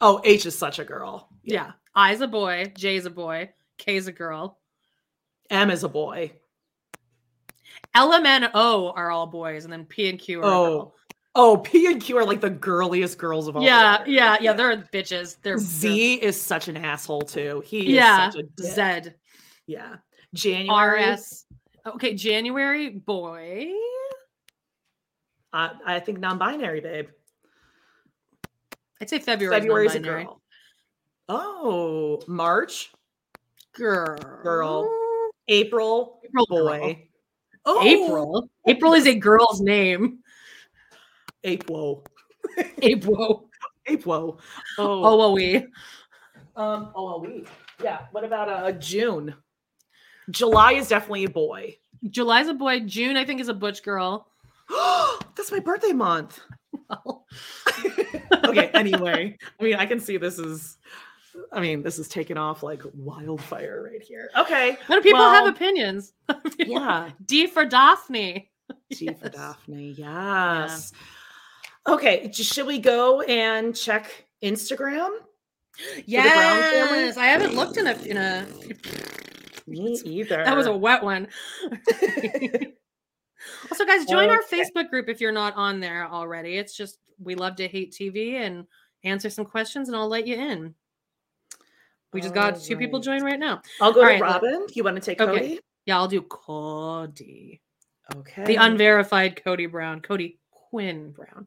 [0.00, 1.28] Oh, H is such a girl.
[1.42, 1.72] Yeah.
[1.92, 4.60] I's a boy, J's a boy, K's a girl.
[5.50, 6.30] M is a boy.
[7.94, 10.94] L, M, N, O are all boys, and then P and Q are Oh.
[11.34, 13.62] Oh, P and Q are like the girliest girls of all.
[13.62, 14.06] Yeah, time.
[14.08, 14.52] yeah, yeah.
[14.52, 15.36] They're bitches.
[15.42, 17.62] They're Z is such an asshole too.
[17.66, 18.28] He yeah.
[18.28, 19.04] is such a dick.
[19.04, 19.10] Z.
[19.66, 19.96] Yeah.
[20.34, 21.12] January.
[21.12, 21.46] RS.
[21.86, 23.68] Okay, January boy.
[25.52, 27.08] Uh, I think non-binary, babe.
[29.00, 29.58] I'd say February.
[29.58, 30.42] February's a girl.
[31.30, 32.90] Oh, March,
[33.78, 34.16] Girl.
[34.42, 34.90] Girl.
[35.46, 36.78] April, April boy.
[36.78, 36.96] girl.
[37.64, 38.50] Oh, April.
[38.66, 40.18] April is a girl's name.
[41.48, 42.04] April.
[42.82, 43.48] April.
[43.86, 44.40] April.
[44.78, 45.56] Oh, Oh, well, we.
[46.56, 47.44] um, oh, we.
[47.82, 48.00] Yeah.
[48.12, 49.34] What about uh June?
[50.30, 51.76] July is definitely a boy.
[52.10, 52.80] July's a boy.
[52.80, 54.28] June, I think, is a butch girl.
[55.36, 56.40] That's my birthday month.
[58.44, 58.68] okay.
[58.74, 60.76] Anyway, I mean, I can see this is.
[61.52, 64.28] I mean, this is taking off like wildfire right here.
[64.36, 64.76] Okay.
[64.88, 66.12] When people have opinions.
[66.58, 67.10] Yeah.
[67.24, 68.50] D for Daphne.
[68.92, 69.92] G for Daphne.
[69.96, 70.92] Yes.
[71.88, 72.30] Okay.
[72.32, 75.10] Should we go and check Instagram?
[76.06, 76.22] Yeah.
[76.22, 77.04] Brown family?
[77.06, 78.46] Yes, I haven't looked in a in a.
[79.66, 80.42] Me either.
[80.44, 81.28] That was a wet one.
[83.70, 86.56] also, guys, join our Facebook group if you're not on there already.
[86.56, 88.66] It's just we love to hate TV and
[89.04, 90.74] answer some questions, and I'll let you in.
[92.12, 93.60] We just got two people join right now.
[93.80, 94.66] I'll go All to right, let- Robyn.
[94.74, 95.56] You want to take Okay.
[95.56, 95.58] Kody?
[95.84, 97.60] Yeah, I'll do Kody,
[98.16, 98.44] Okay.
[98.44, 100.38] the unverified Kody Brown, Kody
[100.72, 101.46] Winn Brown.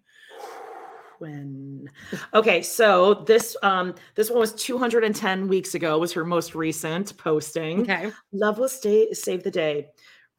[1.21, 1.89] Winn.
[2.33, 7.81] Okay, so this um this one was 210 weeks ago was her most recent posting.
[7.81, 8.11] Okay.
[8.33, 9.87] Love will stay save the day.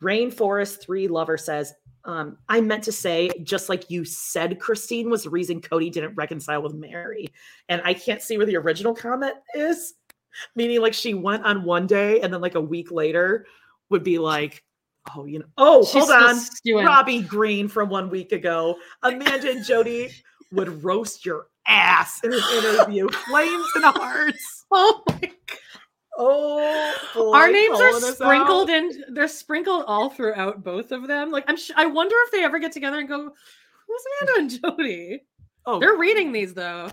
[0.03, 1.73] Rainforest 3 lover says,
[2.05, 6.17] um, I meant to say, just like you said, Christine was the reason Kody didn't
[6.17, 7.29] reconcile with Meri.
[7.69, 9.95] And I can't see where the original comment is,
[10.57, 13.47] meaning like she went on one day and then like a week later
[13.91, 14.65] would be like,
[15.15, 16.85] oh, you know, oh, She's hold on.
[16.85, 18.77] Robbie Green from one week ago.
[19.03, 20.11] Amanda and Jody
[20.53, 23.09] would roast your ass in an interview.
[23.09, 24.65] Flames and hearts.
[24.75, 25.31] Oh my
[26.19, 29.05] Oh, boy, Our names are sprinkled in.
[29.15, 31.31] They're sprinkled all throughout both of them.
[31.31, 31.57] Like I'm.
[31.57, 33.33] Sh- I wonder if they ever get together and go,
[33.89, 35.23] "Who's Amanda and Jody?"
[35.65, 36.91] Oh, They're reading these though.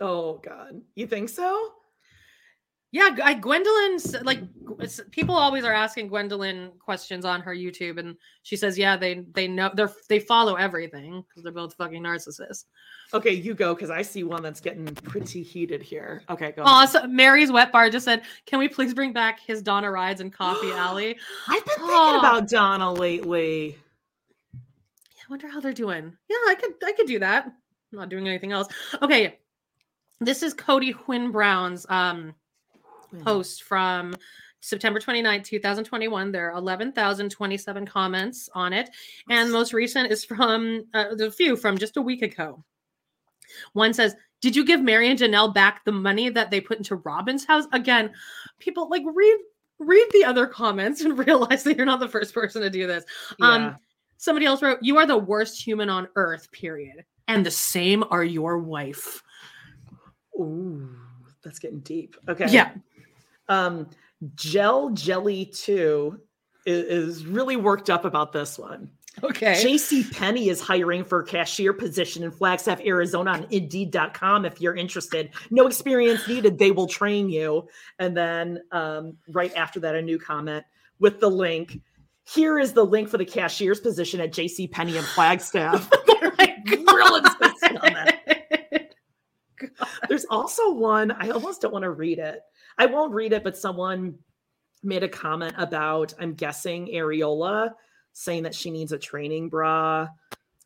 [0.00, 1.72] Oh God, you think so?
[2.94, 4.40] Yeah, I Gwendlyn's like
[5.12, 9.48] people always are asking Gwendolyn questions on her YouTube, and she says, "Yeah, they they
[9.48, 12.66] know they're they follow everything because they're both fucking narcissists."
[13.14, 16.22] Okay, you go because I see one that's getting pretty heated here.
[16.28, 16.64] Okay, go.
[16.66, 16.90] Oh, ahead.
[16.90, 20.30] so Meri's wet bar just said, "Can we please bring back his Donna rides and
[20.30, 21.18] Coffee Alley?"
[21.48, 22.18] I've been thinking Oh.
[22.18, 23.78] about Donna lately.
[24.54, 24.58] I
[25.30, 26.12] wonder how they're doing.
[26.28, 27.46] Yeah, I could I could do that.
[27.46, 28.68] I'm not doing anything else.
[29.00, 29.38] Okay.
[30.20, 32.34] This is Kody Winn Brown's um
[33.20, 34.14] post from
[34.60, 36.32] September 29th, 2021.
[36.32, 38.90] There are 11,027 comments on it.
[39.28, 42.64] And the most recent is from uh, the few from just a week ago.
[43.72, 46.96] One says, Did you give Meri and Janelle back the money that they put into
[46.96, 47.64] Robyn's house?
[47.72, 48.12] Again,
[48.58, 49.38] people like read
[49.78, 53.04] read the other comments and realize that you're not the first person to do this.
[53.40, 53.74] Um, Yeah.
[54.16, 57.04] somebody else wrote, You are the worst human on earth, period.
[57.28, 59.22] And the same are your wife.
[60.38, 60.88] Ooh,
[61.42, 62.16] that's getting deep.
[62.28, 62.46] Okay.
[62.48, 62.72] Yeah.
[63.52, 63.88] Um,
[64.34, 66.18] Gel Jelly 2
[66.66, 68.90] is, is really worked up about this one.
[69.22, 69.62] Okay.
[69.62, 75.30] JCPenney is hiring for a cashier position in Flagstaff, Arizona on indeed.com if you're interested.
[75.50, 76.58] No experience needed.
[76.58, 77.68] They will train you.
[77.98, 80.64] And then um, right after that, a new comment
[80.98, 81.80] with the link.
[82.24, 85.90] Here is the link for the cashier's position at JCPenney in Flagstaff.
[86.24, 88.12] Oh my Real God.
[90.08, 92.40] There's also one, I almost don't want to read it.
[92.78, 94.18] I won't read it, but someone
[94.82, 97.72] made a comment about, I'm guessing, Ariella,
[98.12, 100.08] saying that she needs a training bra.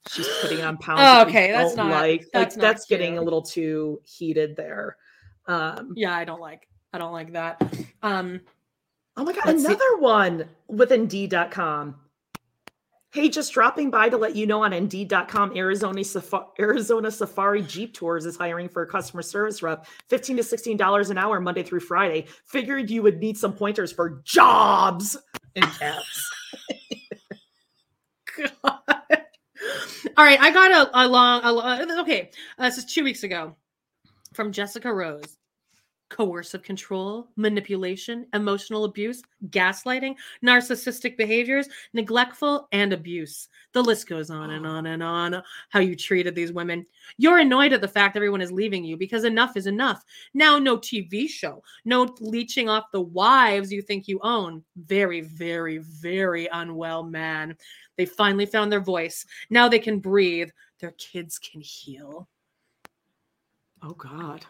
[0.09, 1.00] She's putting on pounds.
[1.02, 2.26] Oh, okay, that's not- like.
[2.32, 4.96] that's like that's getting a little too heated there.
[5.46, 7.61] Um, yeah, I don't like I don't like that.
[8.02, 8.40] Um
[9.16, 9.66] oh my god, Let's see.
[9.66, 11.96] another one with Indeed.com.
[13.16, 17.94] Hey, just dropping by to let you know on Indeed.com, Arizona Safari, Arizona Safari Jeep
[17.94, 21.62] Tours is hiring for a customer service rep, fifteen to sixteen dollars an hour, Monday
[21.62, 22.26] through Friday.
[22.44, 25.16] Figured you would need some pointers for jobs
[25.54, 26.30] in caps.
[28.64, 28.82] All
[30.18, 32.30] right, I got a, a long, a, okay.
[32.58, 33.56] Uh, this is two weeks ago
[34.34, 35.38] from Jessica Rose.
[36.09, 43.48] Coercive control, manipulation, emotional abuse, gaslighting, narcissistic behaviors, neglectful, and abuse.
[43.72, 45.42] The list goes on and on and on.
[45.70, 46.86] How you treated these women.
[47.18, 50.04] You're annoyed at the fact everyone is leaving you because enough is enough.
[50.32, 54.62] Now, no TV show, no leeching off the wives you think you own.
[54.76, 57.57] Very, very, very unwell man.
[57.96, 59.26] They finally found their voice.
[59.50, 60.50] Now they can breathe.
[60.80, 62.28] Their kids can heal.
[63.82, 64.44] Oh God.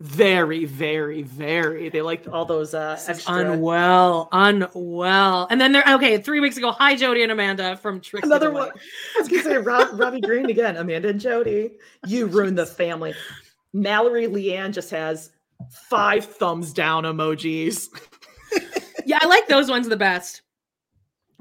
[0.00, 1.88] Very, very, very.
[1.88, 5.46] They like all those uh extra unwell, unwell.
[5.50, 6.18] And then they're okay.
[6.18, 8.26] Three weeks ago, hi Jody and Amanda from Trixie.
[8.26, 8.68] Another one.
[8.68, 10.76] I was gonna say Rob, Robbie Green again.
[10.76, 11.78] Amanda and Jody.
[12.06, 13.14] You ruined the family.
[13.72, 15.30] Mallory Leanne just has
[15.70, 17.88] five thumbs down emojis.
[19.06, 20.42] Yeah, I like those ones the best.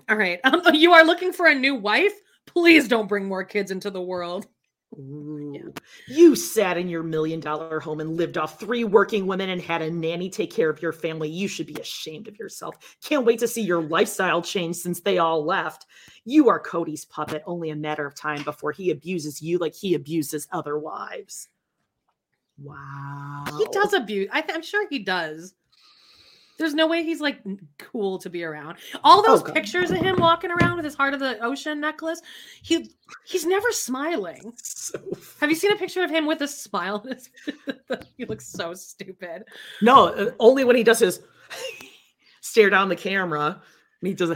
[0.08, 0.40] All right.
[0.44, 2.14] Um, you are looking for a new wife?
[2.46, 4.46] Please don't bring more kids into the world.
[4.94, 5.74] Ooh.
[6.08, 9.82] You sat in your million dollar home and lived off three working women and had
[9.82, 11.30] a nanny take care of your family.
[11.30, 12.98] You should be ashamed of yourself.
[13.04, 15.86] Can't wait to see your lifestyle change since they all left.
[16.24, 19.96] You are Kody's puppet, only a matter of time before he abuses you like he
[19.96, 21.50] abuses other wives.
[22.58, 23.44] Wow.
[23.58, 24.30] He does abuse.
[24.32, 25.54] I th- I'm sure he does.
[26.58, 27.42] There's no way he's like
[27.78, 28.78] cool to be around.
[29.04, 29.54] All those God.
[29.54, 32.22] pictures of him walking around with his heart of the ocean necklace,
[32.62, 32.92] he
[33.26, 34.54] he's never smiling.
[34.64, 35.00] So
[35.42, 37.06] Have you seen a picture of him with a smile?
[38.18, 39.44] he looks so stupid.
[39.82, 41.22] No, uh, only when he does his
[42.42, 43.62] stare down the camera.
[44.02, 44.36] And he does a,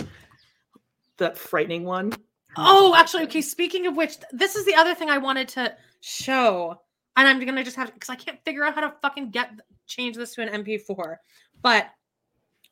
[1.18, 2.14] that frightening one.
[2.58, 3.42] Oh, actually, okay.
[3.42, 6.82] Speaking of which, this is the other thing I wanted to show,
[7.16, 9.52] and I'm gonna just have because I can't figure out how to fucking get
[9.88, 11.18] change this to an MP4.
[11.62, 11.90] But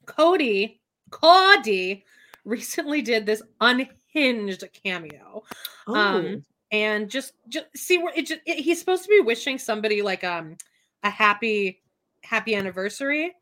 [0.07, 0.79] Kody,
[1.11, 2.03] Kody,
[2.45, 5.43] recently did this unhinged cameo,
[5.87, 9.57] Oh, um, and just just see where it just it, he's supposed to be wishing
[9.57, 10.57] somebody like um
[11.03, 11.81] a happy
[12.23, 13.33] happy anniversary.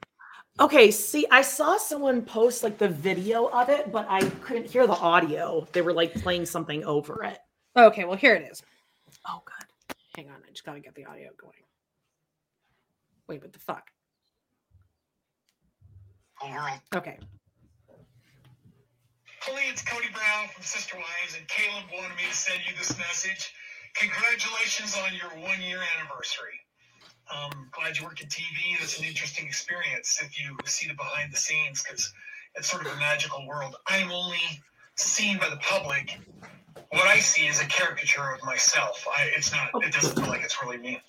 [0.60, 0.92] okay.
[0.92, 4.94] See, I saw someone post like the video of it, but I couldn't hear the
[4.94, 5.68] audio.
[5.72, 7.40] They were like playing something over it.
[7.78, 8.62] Okay, well here it is.
[9.28, 9.96] Oh, God.
[10.16, 11.54] Hang on, I just gotta get the audio going.
[13.28, 13.90] Wait, what the fuck?
[16.96, 17.18] Okay.
[19.42, 22.98] Holly, it's Kody Brown from Sister Wives, and Caleb wanted me to send you this
[22.98, 23.54] message.
[23.96, 26.60] Congratulations on your one year anniversary.
[27.34, 30.94] Um, glad you work in TV, and it's an interesting experience if you see the
[30.96, 32.12] behind the scenes because
[32.56, 33.76] it's sort of a magical world.
[33.88, 34.42] I'm only
[34.96, 36.20] seen by the public.
[36.90, 39.06] What I see is a caricature of myself.
[39.08, 39.70] I, it's not.
[39.84, 41.02] It doesn't feel like it's really me.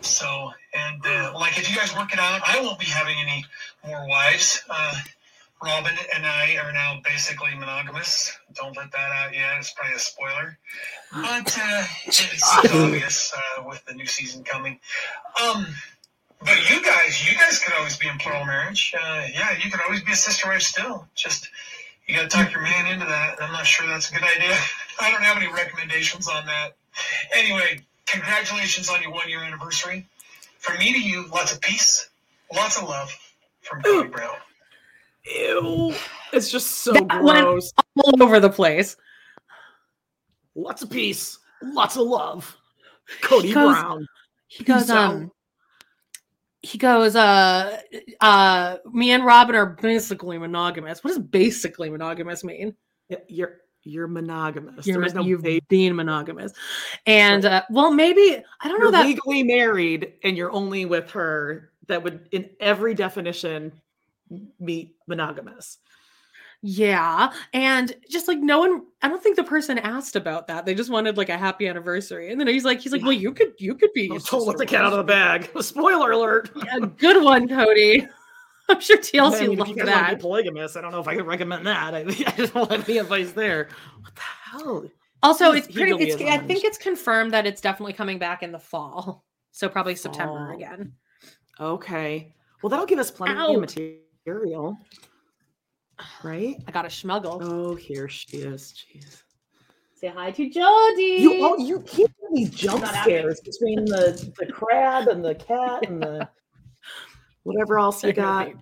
[0.00, 3.44] So, and uh, like if you guys work it out, I won't be having any
[3.86, 4.62] more wives.
[4.68, 4.94] Uh,
[5.62, 8.36] Robyn and I are now basically monogamous.
[8.54, 9.58] Don't let that out yet.
[9.58, 10.58] It's probably a spoiler.
[11.12, 14.80] But uh, it's obvious uh, with the new season coming.
[15.40, 15.66] Um,
[16.40, 18.92] but you guys, you guys could always be in plural marriage.
[19.00, 21.06] Uh, yeah, you could always be a sister wife still.
[21.14, 21.48] Just
[22.08, 23.36] you got to talk your man into that.
[23.40, 24.56] I'm not sure that's a good idea.
[25.00, 26.76] I don't have any recommendations on that.
[27.34, 30.06] Anyway, congratulations on your one year anniversary.
[30.58, 32.08] From me to you, lots of peace,
[32.54, 33.10] lots of love
[33.62, 34.34] from Kody Brown.
[35.24, 35.94] Ew.
[36.32, 37.72] It's just so That one- gross.
[38.04, 38.96] All over the place.
[40.54, 41.38] Lots of peace.
[41.62, 42.56] Lots of love.
[43.22, 44.06] Kody goes- Brown.
[44.48, 45.10] He goes, Peace out.
[45.14, 45.32] um,
[46.62, 47.80] he goes, uh,
[48.20, 51.02] uh, me and Robyn are basically monogamous.
[51.02, 52.76] What does basically monogamous mean?
[53.28, 54.86] You're you're monogamous.
[54.86, 55.64] You're, There is mon- no you've baby.
[55.68, 56.52] been monogamous.
[57.06, 59.06] And, uh, well, maybe, I don't know You're that.
[59.06, 61.70] legally married and you're only with her.
[61.88, 63.72] That would, in every definition,
[64.60, 65.78] meet monogamous.
[66.64, 67.32] Yeah.
[67.52, 70.64] And just like no one, I don't think the person asked about that.
[70.64, 72.30] They just wanted like a happy anniversary.
[72.30, 74.06] And then he's like, he's like, well, you could, you could be.
[74.06, 75.50] Don't let the cat out of the bag.
[75.60, 76.50] Spoiler alert.
[76.72, 78.08] A good one, Kody.
[78.72, 80.10] I'm sure TLC I mean, if loved you guys that.
[80.16, 81.94] be polygamous, I don't know if I could recommend that.
[81.94, 82.04] I, I
[82.36, 83.68] just don't have any advice there.
[84.00, 84.84] What the hell?
[85.22, 86.04] Also, He's- it's he pretty.
[86.04, 89.24] It's, I think it's confirmed that it's definitely coming back in the fall.
[89.54, 90.56] So probably September Fall.
[90.56, 90.92] again.
[91.60, 92.34] Okay.
[92.62, 93.52] Well, that'll give us plenty Ow.
[93.54, 94.78] of material.
[96.24, 96.56] Right?
[96.66, 97.38] I got a schmuggle.
[97.42, 98.72] Oh, here she is.
[98.72, 99.22] Jeez.
[99.94, 101.02] Say hi to Jody.
[101.20, 103.18] You oh, you keep these jump Not happening.
[103.18, 106.26] scares between the the crab and the cat and the
[107.44, 108.52] whatever else you got.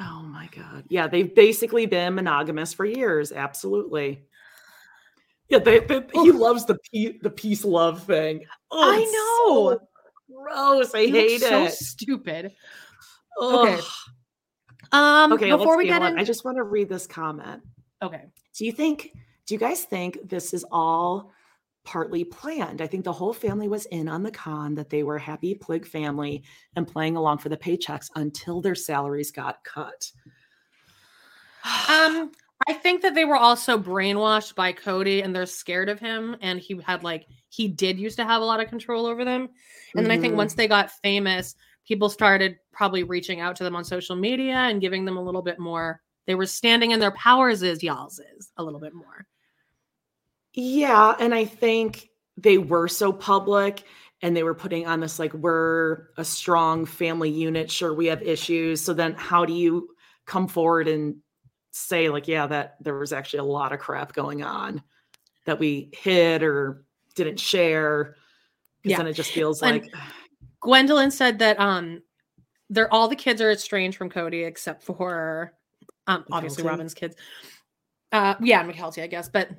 [0.00, 0.84] Oh my god.
[0.88, 3.32] Yeah, they've basically been monogamous for years.
[3.32, 4.24] Absolutely.
[5.48, 8.44] Yeah, they, they he loves the pe- the peace love thing.
[8.70, 9.78] Oh, I know.
[9.78, 9.88] so
[10.32, 10.94] gross.
[10.94, 12.52] I look hate so stupid.
[13.40, 13.68] Ugh.
[13.68, 13.82] Okay.
[14.92, 15.32] Um.
[15.32, 17.62] Okay, before we get in, I just want to read this comment.
[18.02, 18.24] okay.
[18.56, 19.12] Do you think
[19.46, 21.32] do you guys think this is all
[21.88, 22.82] partly planned.
[22.82, 25.54] I think the whole family was in on the con that they were a happy
[25.54, 26.42] plig family
[26.76, 30.12] and playing along for the paychecks until their salaries got cut.
[31.88, 32.30] Um,
[32.68, 36.36] I think that they were also brainwashed by Kody and they're scared of him.
[36.42, 39.48] And he had like, he did used to have a lot of control over them.
[39.96, 41.54] And then I think once they got famous,
[41.86, 45.40] people started probably reaching out to them on social media and giving them a little
[45.40, 46.02] bit more.
[46.26, 49.26] They were standing in their powers, is y'all's is a little bit more.
[50.60, 53.84] Yeah, and I think they were so public
[54.22, 58.22] and they were putting on this like we're a strong family unit, sure we have
[58.22, 58.80] issues.
[58.80, 59.90] So then how do you
[60.26, 61.16] come forward and
[61.70, 64.82] say like yeah that there was actually a lot of crap going on
[65.44, 66.82] that we hid or
[67.14, 68.16] didn't share
[68.82, 68.96] because Yeah.
[68.98, 69.92] then it just feels And- like
[70.60, 72.02] Gwendlyn said that um
[72.68, 75.52] they're all the kids are estranged from Kody except for
[76.08, 76.68] um obviously Mykelti?
[76.78, 77.14] Robyn's kids.
[78.10, 79.28] Uh yeah, Mykelti, I guess.
[79.28, 79.50] But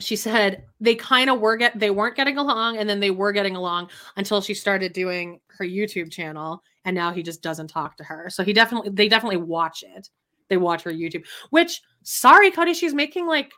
[0.00, 3.32] she said they kind of were get they weren't getting along and then they were
[3.32, 7.96] getting along until she started doing her YouTube channel and now he just doesn't talk
[7.96, 8.28] to her.
[8.30, 10.08] So he definitely they definitely watch it.
[10.48, 13.52] They watch her YouTube, which sorry, Kody, she's making like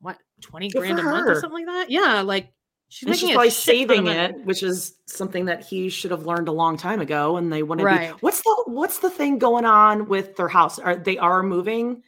[0.00, 1.90] what 20 Good grand a month or something like that.
[1.90, 2.52] Yeah, like
[2.88, 4.06] she's and making she's probably shit ton of saving
[4.38, 7.36] it, which is something that he should have learned a long time ago.
[7.36, 8.12] And they want to Right.
[8.12, 8.18] be.
[8.20, 10.78] What's the What's the thing going on with their house?
[10.78, 12.02] Are they are moving?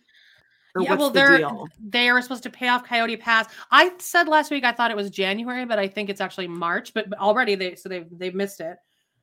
[0.79, 1.51] Yeah, well, the they're
[1.81, 3.53] they are supposed to pay off Coyote Pass.
[3.71, 6.95] I said last week I thought it was January, but I think it's actually March.
[6.95, 8.77] But, already they so they've they've missed it.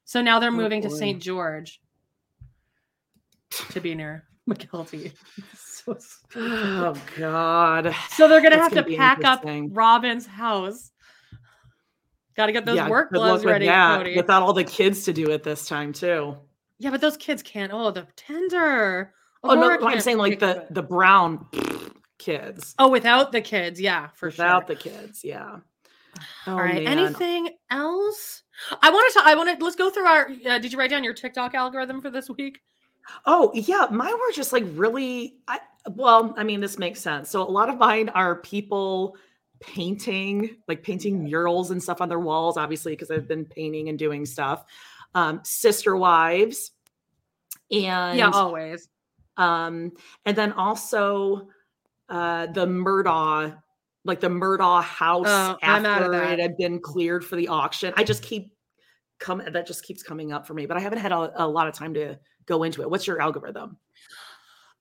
[0.03, 0.89] So now they're Oh, moving to.
[0.89, 1.21] St.
[1.21, 1.79] George
[3.71, 5.13] to be near Mykelti.
[5.55, 5.97] so.
[6.35, 7.95] Oh God.
[8.09, 9.43] So they're gonna That's have gonna to pack up.
[9.43, 10.91] Robyn's house.
[12.35, 14.15] Got to get those Yeah, work gloves ready, that, Kody.
[14.15, 16.35] Without all the kids to do it this time too.
[16.77, 17.71] Yeah, but those kids can't.
[17.73, 19.13] Oh, the tender.
[19.43, 20.73] Oh no, I'm saying like the it.
[20.73, 21.45] the brown
[22.17, 22.75] kids.
[22.79, 24.45] Oh, without the kids, yeah, for without sure.
[24.45, 25.57] Without the kids, yeah.
[26.47, 26.83] Oh, All right.
[26.83, 26.97] man.
[26.97, 28.41] Anything else?
[28.81, 29.21] I want to.
[29.23, 29.63] I want to.
[29.63, 30.29] Let's go through our.
[30.47, 32.59] Uh, did you write down your TikTok algorithm for this week?
[33.27, 35.35] Oh yeah, mine were just like really.
[35.47, 35.59] I
[35.91, 37.29] well, I mean, this makes sense.
[37.29, 39.15] So a lot of mine are people
[39.59, 42.57] painting, like painting murals and stuff on their walls.
[42.57, 44.65] Obviously, because I've been painting and doing stuff.
[45.13, 46.71] Um, sister wives,
[47.71, 48.89] and yeah, always.
[49.37, 49.91] Um,
[50.25, 51.47] and then also
[52.09, 53.57] uh, the Murdaugh,
[54.05, 57.47] like the Murdaugh house Oh, I'm out of after it had been cleared for the
[57.47, 57.93] auction.
[57.95, 58.51] I just keep
[59.19, 61.67] come that just keeps coming up for me, but I haven't had a, a lot
[61.67, 62.89] of time to go into it.
[62.89, 63.77] What's your algorithm?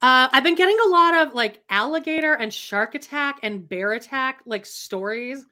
[0.02, 4.42] Uh, I've been getting a lot of like alligator and shark attack and bear attack
[4.44, 5.44] like stories.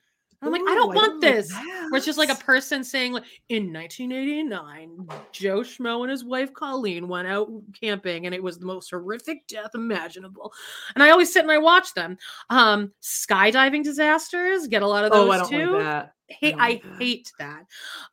[0.47, 1.53] I'm like, I don't want like this.
[1.53, 6.53] Where it's just like a person saying, like, in 1989, Joe Schmo and his wife
[6.53, 10.53] Colleen went out camping and it was the most horrific death imaginable.
[10.95, 12.17] And I always sit and I watch them.
[12.51, 15.73] Um, skydiving disasters get a lot of those Oh, I don't too.
[15.73, 16.13] like that.
[16.29, 16.99] hate don't I, like that.
[17.03, 17.65] hate that.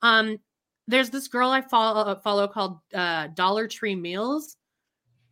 [0.01, 0.37] Um,
[0.87, 4.57] there's this girl I follow follow called uh, Dollar Tree Meals,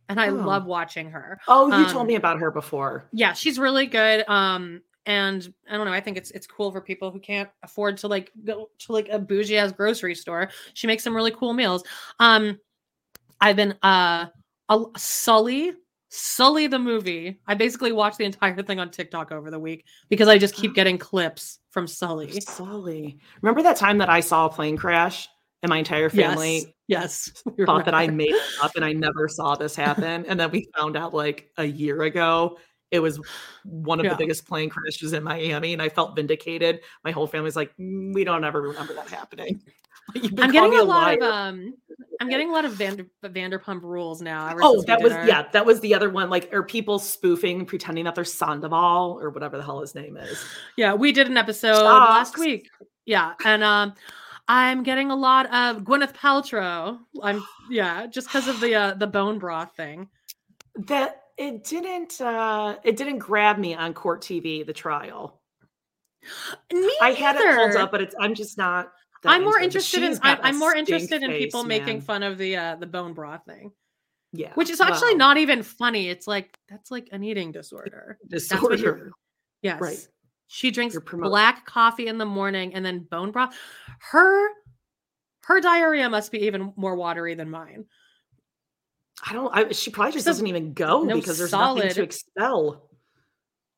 [0.08, 0.34] and I Oh.
[0.34, 1.38] love watching her.
[1.48, 3.04] Oh, you Um, told me about her before.
[3.12, 4.26] Yeah, she's really good.
[4.28, 4.80] Um,
[5.10, 5.92] and I don't know.
[5.92, 9.08] I think it's it's cool for people who can't afford to like go to like
[9.08, 10.50] a bougie ass grocery store.
[10.74, 11.82] She makes some really cool meals.
[12.20, 12.60] Um,
[13.40, 14.26] I've been uh,
[14.68, 15.72] a, Sully.
[16.12, 17.40] Sully the movie.
[17.46, 20.74] I basically watched the entire thing on TikTok over the week because I just keep
[20.74, 22.40] getting clips from Sully.
[22.40, 23.18] Sully.
[23.42, 25.28] Remember that time that I saw a plane crash
[25.62, 27.32] and my entire family Yes.
[27.46, 27.54] yes.
[27.66, 30.24] thought that I made it up and I never saw this happen.
[30.26, 32.58] And then we found out like a year ago
[32.90, 33.20] it was
[33.64, 34.10] one of Yeah.
[34.12, 36.80] the biggest plane crashes in Miami, and I felt vindicated.
[37.04, 39.62] My whole family's like, "Mm, we don't ever remember that happening.
[40.12, 41.74] But you've been I'm getting a me lot of um
[42.20, 44.52] I'm getting a lot of Vander, Vanderpump rules now.
[44.60, 46.30] Oh, that was yeah, that was the other one.
[46.30, 50.42] Like, are people spoofing, pretending that they're Sandoval or whatever the hell his name is?
[50.76, 52.68] Yeah, we did an episode last week.
[53.04, 53.94] Yeah, and um
[54.48, 56.98] I'm getting a lot of Gwyneth Paltrow.
[57.22, 60.08] I'm yeah, just because of the uh, the bone broth thing.
[60.86, 65.40] That it didn't uh it didn't grab me on court TV, the trial.
[66.70, 69.60] Me I had it pulled up, but it's I'm just not that I'm more it.
[69.60, 72.36] But interested in she's I, got a I'm more interested in people making fun of
[72.36, 73.72] the uh the bone broth thing,
[74.32, 74.52] Yeah.
[74.54, 76.08] which is actually well, not even funny.
[76.10, 78.18] It's like that's like an eating disorder.
[78.28, 79.10] Disorder.
[79.62, 79.80] Yes.
[79.80, 80.08] Right.
[80.48, 83.56] She drinks black coffee in the morning and then bone broth.
[84.10, 84.48] Her
[85.44, 87.86] her diarrhea must be even more watery than mine.
[89.28, 92.02] I don't I, she probably just So, doesn't even go no because there's nothing to
[92.02, 92.88] expel.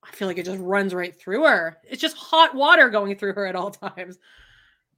[0.05, 1.78] I feel like it just runs right through her.
[1.88, 4.18] It's just hot water going through her at all times.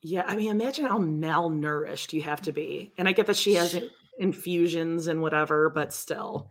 [0.01, 2.93] Yeah, I mean, imagine how malnourished you have to be.
[2.99, 3.79] And I get that she has
[4.19, 6.51] infusions and whatever, but still.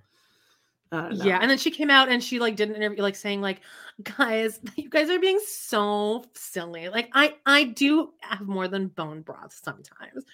[1.12, 3.62] Yeah, and then she came out and she like did an interview, like saying like,
[4.04, 6.90] "Guys, you guys are being so silly.
[6.90, 10.26] Like, I I do have more than bone broth sometimes."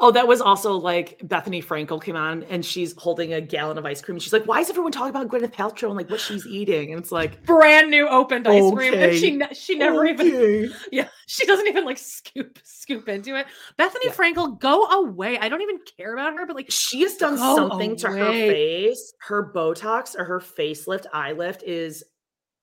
[0.00, 3.86] Oh, that was also like Bethenny Frankel came on and she's holding a gallon of
[3.86, 4.18] ice cream.
[4.18, 7.00] She's like, "Why is everyone talking about Gwyneth Paltrow and like what she's eating?" And
[7.00, 11.46] it's like brand new opened ice cream, and she ne- she never even yeah she
[11.46, 13.46] doesn't even like scoop scoop into it.
[13.78, 14.12] Bethenny Yeah.
[14.12, 15.38] Frankel, go away.
[15.38, 19.14] I don't even care about her, but like she has done something to her face.
[19.20, 22.04] Her Botox or her facelift, eye lift is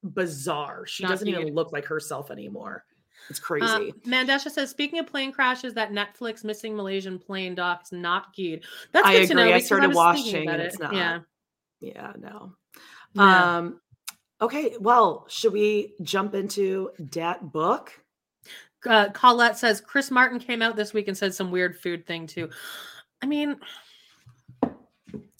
[0.04, 0.86] bizarre.
[0.86, 2.86] She Not doesn't even look like herself anymore.
[3.30, 3.65] It's crazy.
[3.65, 8.34] Uh, Mandesha says, speaking of plane crashes, that Netflix missing Malaysian plane doc is not
[8.34, 8.63] keyed.
[8.91, 9.53] That's I good to know.
[9.53, 10.65] I started was watching and it.
[10.67, 10.93] it's not.
[10.93, 11.19] Yeah.
[11.80, 12.53] yeah, no.
[13.13, 13.57] Yeah.
[13.57, 13.80] Um
[14.41, 17.91] okay, well, should we jump into that book?
[18.86, 22.28] Uh, Colette says Chris Martin came out this week and said some weird food thing
[22.28, 22.49] too.
[23.21, 23.55] I mean,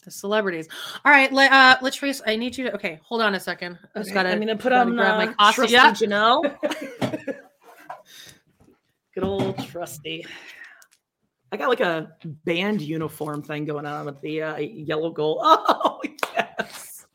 [0.04, 0.68] the celebrities.
[1.04, 2.74] All right, let, uh, Latrice, I need you to.
[2.74, 3.78] Okay, hold on a second.
[3.94, 4.30] I just Okay, gotta.
[4.30, 5.66] I'm gonna put on grab uh, my costume.
[5.68, 5.90] Yeah.
[5.92, 7.12] Janelle.
[9.14, 10.26] Good old trusty.
[11.52, 12.10] I got like a
[12.44, 15.40] band uniform thing going on with the uh, yellow gold.
[15.46, 16.00] Oh
[16.34, 17.06] yes.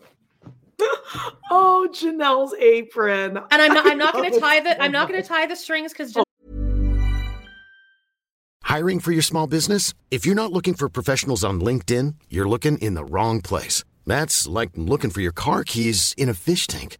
[1.52, 3.38] Oh, Janelle's apron.
[3.38, 3.86] And I'm not.
[3.88, 4.82] I'm not going to tie the.
[4.82, 6.16] I'm not going to tie the strings because
[8.70, 9.95] Hiring for your small business?
[10.12, 13.84] If you're not looking for professionals on LinkedIn, you're looking in the wrong place.
[14.06, 17.00] That's like looking for your car keys in a fish tank.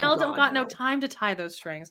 [0.00, 0.68] Mel don't got no no.
[0.68, 1.90] time to tie those strings.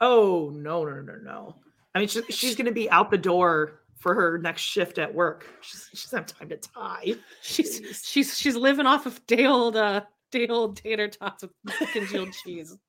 [0.00, 1.56] Oh no, no, no, no.
[1.94, 5.12] I mean, she, she's going to be out the door for her next shift at
[5.12, 5.46] work.
[5.60, 7.14] She's, she doesn't have time to tie.
[7.42, 8.04] She's Jeez.
[8.04, 11.52] she's she's living off of day old uh day old tater tots with
[11.92, 12.76] congealed cheese.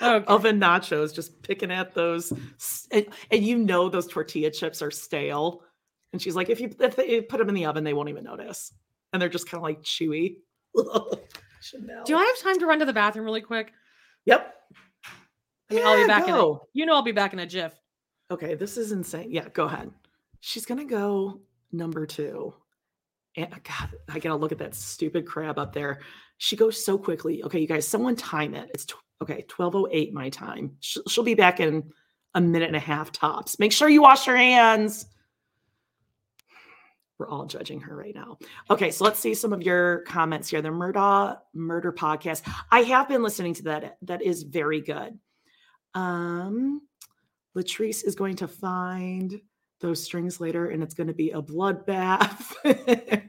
[0.00, 0.24] Okay.
[0.26, 2.32] oven nachos, just picking at those,
[2.90, 5.62] and, and you know those tortilla chips are stale.
[6.12, 8.24] And she's like, if you if they put them in the oven, they won't even
[8.24, 8.72] notice,
[9.12, 10.36] and they're just kind of like chewy.
[11.64, 12.04] Chanel.
[12.04, 13.72] Do I have time to run to the bathroom really quick?
[14.26, 14.54] Yep.
[15.70, 17.46] I mean, I'll be Yeah, back in a, you know I'll be back in a
[17.46, 17.74] jiff.
[18.30, 19.30] Okay, this is insane.
[19.30, 19.90] Yeah, go ahead.
[20.40, 21.40] She's gonna go
[21.72, 22.54] number two.
[23.36, 26.00] And uh, God, I gotta look at that stupid crab up there.
[26.38, 27.42] She goes so quickly.
[27.44, 28.70] Okay, you guys, someone time it.
[28.74, 28.86] It's
[29.22, 30.76] okay, twelve oh eight my time.
[30.80, 31.90] She'll, she'll be back in
[32.34, 33.58] a minute and a half tops.
[33.58, 35.06] Make sure you wash your hands.
[37.18, 38.38] We're all judging her right now.
[38.70, 40.60] Okay, so let's see some of your comments here.
[40.60, 42.42] The Murdaugh Murder Podcast.
[42.72, 43.98] I have been listening to that.
[44.02, 45.18] That is very good.
[45.94, 46.82] Um,
[47.56, 49.40] Latrice is going to find
[49.80, 52.52] those strings later, and it's going to be a bloodbath.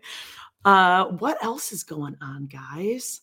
[0.66, 3.22] uh, what else is going on, guys?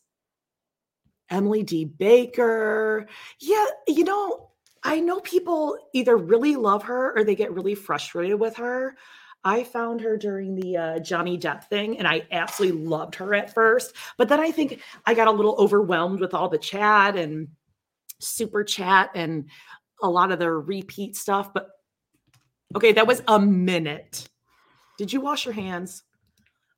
[1.28, 1.86] Emily D.
[1.86, 3.08] Baker.
[3.40, 4.50] Yeah, you know,
[4.84, 8.96] I know people either really love her or they get really frustrated with her.
[9.44, 13.52] I found her during the uh, Johnny Depp thing, and I absolutely loved her at
[13.52, 13.94] first.
[14.16, 17.48] But then I think I got a little overwhelmed with all the chat and
[18.20, 19.48] super chat and
[20.02, 21.70] a lot of the repeat stuff, but
[22.76, 24.28] okay, that was a minute.
[24.98, 26.02] Did you wash your hands?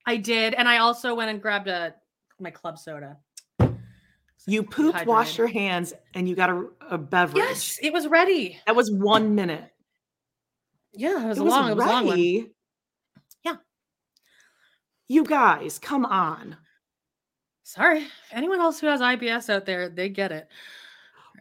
[0.06, 1.94] I did, and I also went and grabbed a
[2.38, 3.18] my club soda.
[4.46, 5.06] You pooped, Hydrated.
[5.06, 7.42] washed your hands, and you got a, a beverage.
[7.42, 8.58] Yes, it was ready.
[8.66, 9.70] That was one minute.
[10.92, 12.50] Yeah, it was It a was long, it was long one.
[15.08, 16.56] You guys, come on.
[17.62, 20.48] Sorry, anyone else who has IBS out there, they get it.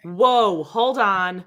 [0.03, 1.44] Whoa, hold on.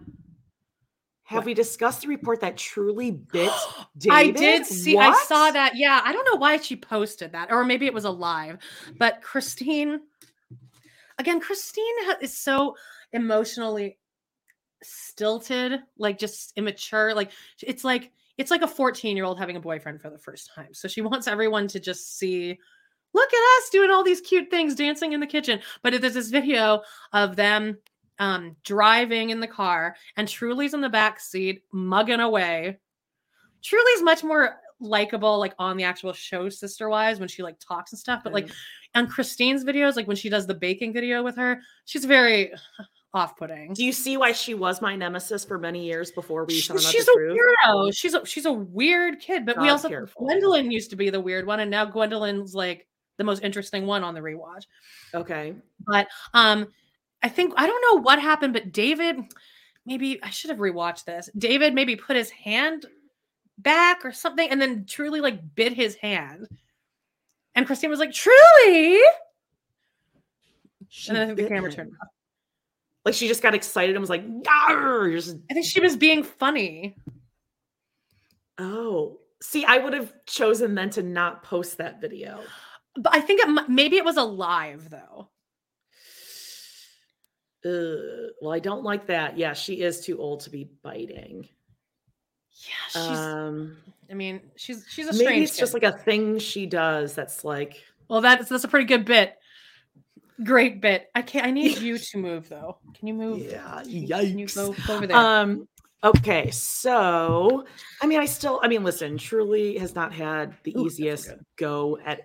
[1.25, 1.47] Have What?
[1.47, 3.51] we discussed the report that Truly bit
[3.99, 4.15] David?
[4.15, 4.97] I did see.
[4.97, 5.73] I saw that.
[5.75, 8.59] Yeah, I don't know why she posted that, or maybe it was a live.
[8.97, 10.01] But Christine,
[11.19, 12.77] again, Christine is so
[13.13, 13.99] emotionally
[14.83, 17.13] stilted, like just immature.
[17.13, 20.51] Like it's like it's like a 14 year old having a boyfriend for the first
[20.55, 20.73] time.
[20.73, 22.59] So she wants everyone to just see.
[23.15, 25.61] Look at us doing all these cute things, dancing in the kitchen.
[25.83, 26.83] But there's this video
[27.15, 27.79] of them
[28.19, 32.79] um, driving in the car, and Truly's in the back seat, mugging away.
[33.63, 37.93] Truly's much more likable, like on the actual show, Sister Wives, when she like talks
[37.93, 38.23] and stuff.
[38.23, 38.51] But like
[38.95, 42.53] on Christine's videos, like when she does the baking video with her, she's very
[43.17, 43.73] off-putting.
[43.73, 47.09] Do you see why she was my nemesis for many years before we She- she's
[47.09, 47.39] a truth?
[47.65, 47.97] weirdo.
[47.97, 50.27] She's a she's a weird kid, but we also careful.
[50.29, 52.87] Gwendlyn used to be the weird one, and now Gwendlyn's like
[53.17, 54.65] the most interesting one on the rewatch.
[55.15, 55.55] Okay.
[55.87, 56.69] But um,
[57.23, 59.17] I think I don't know what happened, but David,
[59.87, 61.31] maybe I should have rewatched this.
[61.37, 62.85] David maybe put his hand
[63.59, 66.47] back or something, and then Truly like bit his hand.
[67.55, 69.01] And Christine was like, "Truly,"
[70.89, 72.09] She and then I think the camera turned off.
[73.07, 76.25] Like she just got excited and was like, "Yarr!" Just, I think she was being
[76.25, 76.97] funny.
[78.59, 79.21] oh.
[79.41, 82.41] See, I would have chosen then to not post that video.
[82.97, 85.29] But I think it maybe it was a live though.
[87.65, 89.39] Uh, well, I don't like that.
[89.39, 91.49] Yeah, she is too old to be biting.
[92.55, 93.19] Yeah, she's.
[93.19, 93.77] Um,
[94.11, 95.49] I mean, she's she's a maybe strange.
[95.51, 99.05] it's just like a thing she does that's like Well, that's that's a pretty good
[99.05, 99.37] bit.
[100.45, 101.09] Great bit.
[101.15, 101.47] I can't.
[101.47, 102.79] I need you to move though.
[102.95, 103.39] Can you move?
[103.39, 103.81] Yeah.
[103.83, 104.87] Can you, can you Yikes.
[104.87, 105.17] go, over there?
[105.17, 105.69] Um.
[106.05, 106.51] Okay.
[106.51, 107.65] So,
[108.03, 108.61] I mean, I still.
[108.63, 109.17] I mean, listen.
[109.19, 112.23] Truly has not had the Ooh, easiest go at,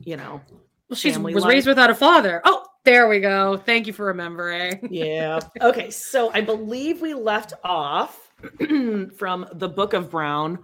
[0.00, 0.40] you know.
[0.88, 2.40] well, she was raised without a father.
[2.44, 3.56] Oh, there we go.
[3.56, 4.88] Thank you for remembering.
[4.90, 5.38] Yeah.
[5.60, 5.90] Okay.
[5.90, 8.32] So I believe we left off
[9.16, 10.58] from the Book of Brown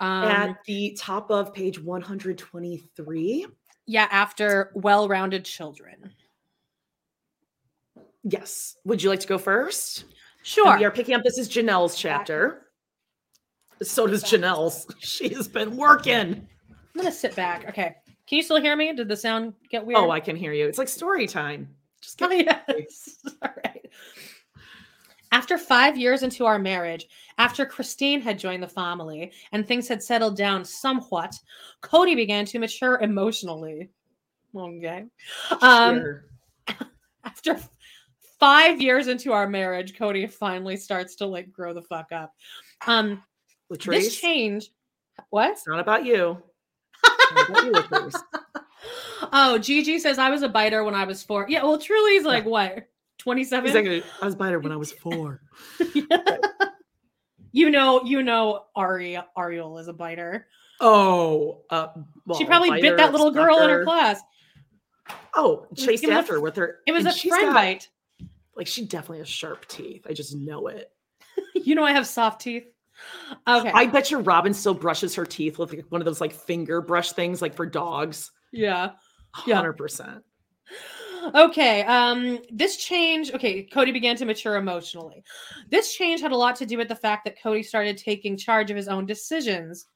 [0.00, 3.46] Um, at the top of page one hundred twenty-three.
[3.86, 6.12] yeah, after well-rounded children.
[8.22, 8.76] Yes.
[8.84, 10.02] Would you like to go first?
[10.02, 10.12] And
[10.42, 10.76] Sure.
[10.78, 11.22] We are picking up.
[11.22, 12.66] This is Janelle's chapter.
[13.82, 14.86] So does Janelle's.
[15.00, 16.46] She has been working.
[16.68, 17.68] I'm gonna sit back.
[17.68, 17.94] Okay.
[18.26, 18.92] Can you still hear me?
[18.94, 19.98] Did the sound get weird?
[19.98, 20.66] Oh, I can hear you.
[20.66, 21.68] It's like story time.
[22.00, 23.16] Just Oh, get yes.
[23.42, 23.84] All right.
[25.32, 27.06] After five years into our marriage,
[27.40, 31.34] after Christine had joined the family and things had settled down somewhat,
[31.82, 33.88] Kody began to mature emotionally.
[34.54, 35.06] Okay.
[35.62, 36.24] Um, Sure.
[37.24, 37.58] after
[38.38, 42.34] five years into our marriage, Kody finally starts to like grow the fuck up.
[42.86, 43.22] Um,
[43.70, 44.68] this change.
[45.30, 45.52] What?
[45.52, 46.42] it's not about you.
[47.34, 48.10] Not about you,
[49.32, 51.46] Oh, Gigi says I was a biter when I was four.
[51.48, 52.86] Yeah, well, Truly's like what,
[53.16, 53.72] twenty seven?
[53.72, 55.40] Like, I was biter when I was four.
[57.52, 60.46] You know, you know, Ari Ariel is a biter.
[60.80, 61.88] Oh, uh,
[62.38, 64.20] she probably biter, bit that little girl in her class.
[65.34, 66.78] Oh, chased it was a after with her.
[66.86, 67.88] It was and a friend got- bite.
[68.56, 70.06] Like she definitely has sharp teeth.
[70.08, 70.90] I just know it.
[71.54, 72.64] You know, I have soft teeth.
[73.46, 73.70] Okay.
[73.70, 76.80] I bet you Robyn still brushes her teeth with like one of those like finger
[76.80, 78.30] brush things, like for dogs.
[78.50, 78.92] yeah.
[79.46, 79.56] Yeah.
[79.56, 80.22] Hundred percent.
[81.34, 81.82] Okay.
[81.84, 85.22] Um, this change, okay, Kody began to mature emotionally.
[85.70, 88.70] This change had a lot to do with the fact that Kody started taking charge
[88.70, 89.86] of his own decisions.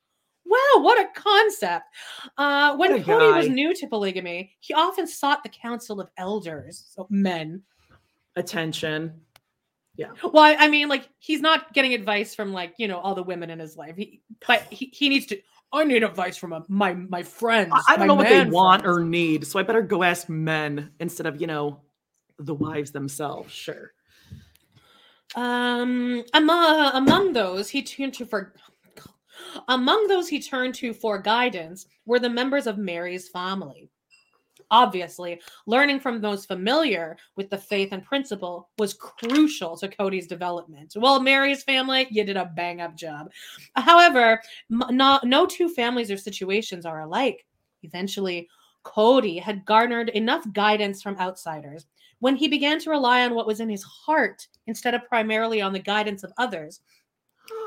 [0.46, 1.86] Wow, what a concept.
[2.36, 7.06] Uh, when Kody was new to polygamy, he often sought the counsel of elders, so
[7.08, 7.62] men.
[8.36, 9.20] Attention.
[9.96, 10.10] Yeah.
[10.22, 13.22] Well, I, I mean, like, he's not getting advice from like, you know, all the
[13.22, 13.94] women in his life.
[13.96, 15.38] He, but he, he needs to,
[15.74, 17.72] I need advice from a, my my friends.
[17.72, 20.28] I, I don't know what they man want or need, so I better go ask
[20.28, 21.80] men instead of you know
[22.38, 23.52] the wives themselves.
[23.52, 23.92] Sure.
[25.36, 28.54] Um, among among those he turned to for
[29.68, 33.90] among those he turned to for guidance were the members of Meri's family.
[34.70, 40.94] Obviously, learning from those familiar with the faith and principle was crucial to Kody's development.
[40.96, 43.30] Well, Meri's family, you did a bang up job.
[43.76, 47.46] However, m- no, no two families or situations are alike.
[47.82, 48.48] Eventually,
[48.84, 51.86] Kody had garnered enough guidance from outsiders.
[52.20, 55.72] When he began to rely on what was in his heart instead of primarily on
[55.72, 56.80] the guidance of others,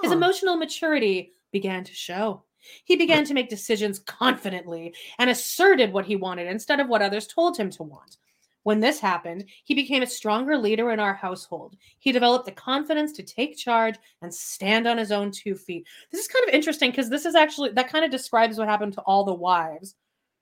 [0.02, 2.44] his emotional maturity began to show.
[2.84, 7.28] He began to make decisions confidently and asserted what he wanted instead of what others
[7.28, 8.18] told him to want.
[8.64, 11.78] When this happened, he became a stronger leader in our household.
[12.00, 15.88] He developed the confidence to take charge and stand on his own two feet.
[16.12, 18.92] This is kind of interesting because this is actually that kind of describes what happened
[18.94, 19.96] to all the wives,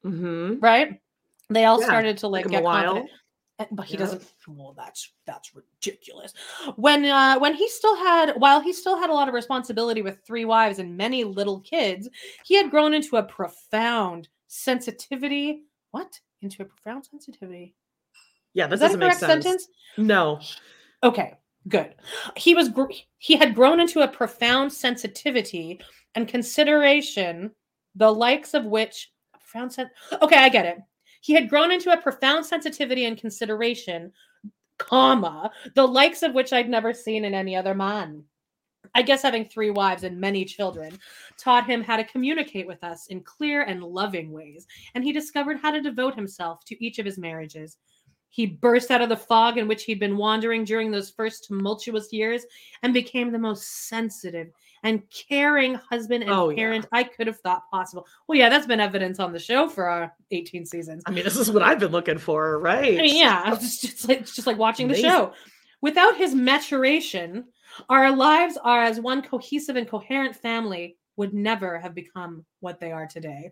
[0.03, 0.59] Mm-hmm.
[0.59, 0.99] right?
[1.49, 3.09] They all Yeah, started to like get confident.
[3.57, 3.99] Uh, But he Yeah.
[3.99, 4.23] doesn't.
[4.47, 6.33] Well, that's that's ridiculous.
[6.75, 10.19] When uh, when he still had, while he still had a lot of responsibility with
[10.25, 12.09] three wives and many little kids,
[12.43, 15.63] he had grown into a profound sensitivity.
[15.91, 16.19] What?
[16.41, 17.75] Into a profound sensitivity.
[18.53, 19.43] Yeah, that that doesn't make sense.
[19.43, 19.67] sentence?
[19.97, 20.39] No.
[21.03, 21.33] Okay,
[21.67, 21.95] good.
[22.35, 25.79] He was gr- he had grown into a profound sensitivity
[26.15, 27.51] and consideration,
[27.95, 29.91] the likes of which profound sen-
[30.21, 30.77] Okay, I get it.
[31.25, 34.13] He had grown into a profound sensitivity and consideration,
[34.77, 38.25] comma, the likes of which I'd never seen in any other man.
[38.93, 40.99] I guess having three wives and many children
[41.35, 45.57] taught him how to communicate with us in clear and loving ways, and he discovered
[45.59, 47.77] how to devote himself to each of his marriages.
[48.29, 52.13] He burst out of the fog in which he'd been wandering during those first tumultuous
[52.13, 52.45] years
[52.83, 54.51] and became the most sensitive
[54.85, 56.55] and caring husband and Oh, yeah.
[56.57, 58.05] parent I could have thought possible.
[58.27, 61.03] Well, yeah, that's been evidence on the show for uh, 18 seasons.
[61.05, 62.97] I mean, this is what I've been looking for, right?
[62.99, 65.33] I mean, yeah, it's just, like it's just like watching the show.
[65.81, 67.45] Without his maturation,
[67.89, 72.91] our lives are as one cohesive and coherent family would never have become what they
[72.91, 73.51] are today.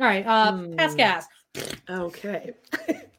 [0.00, 0.96] All right, uh, pass Hmm.
[0.98, 1.26] gas.
[1.90, 2.52] Okay.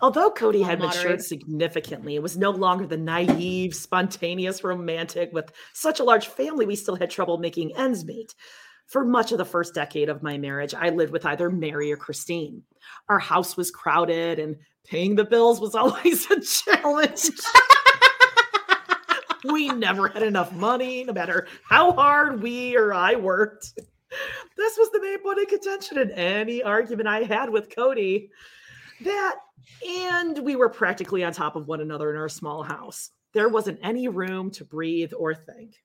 [0.00, 6.00] Although Kody had matured significantly it was no longer the naive, spontaneous romantic with such
[6.00, 8.34] a large family, we still had trouble making ends meet.
[8.86, 11.96] For much of the first decade of my marriage, I lived with either Meri or
[11.96, 12.62] Christine.
[13.08, 17.30] Our house was crowded and paying the bills was always a challenge.
[19.44, 23.72] we never had enough money, no matter how hard we or I worked.
[24.56, 28.30] This was the main point of contention in any argument I had with Kody.
[29.02, 29.36] That
[29.86, 33.10] and we were practically on top of one another in our small house.
[33.32, 35.76] There wasn't any room to breathe or think.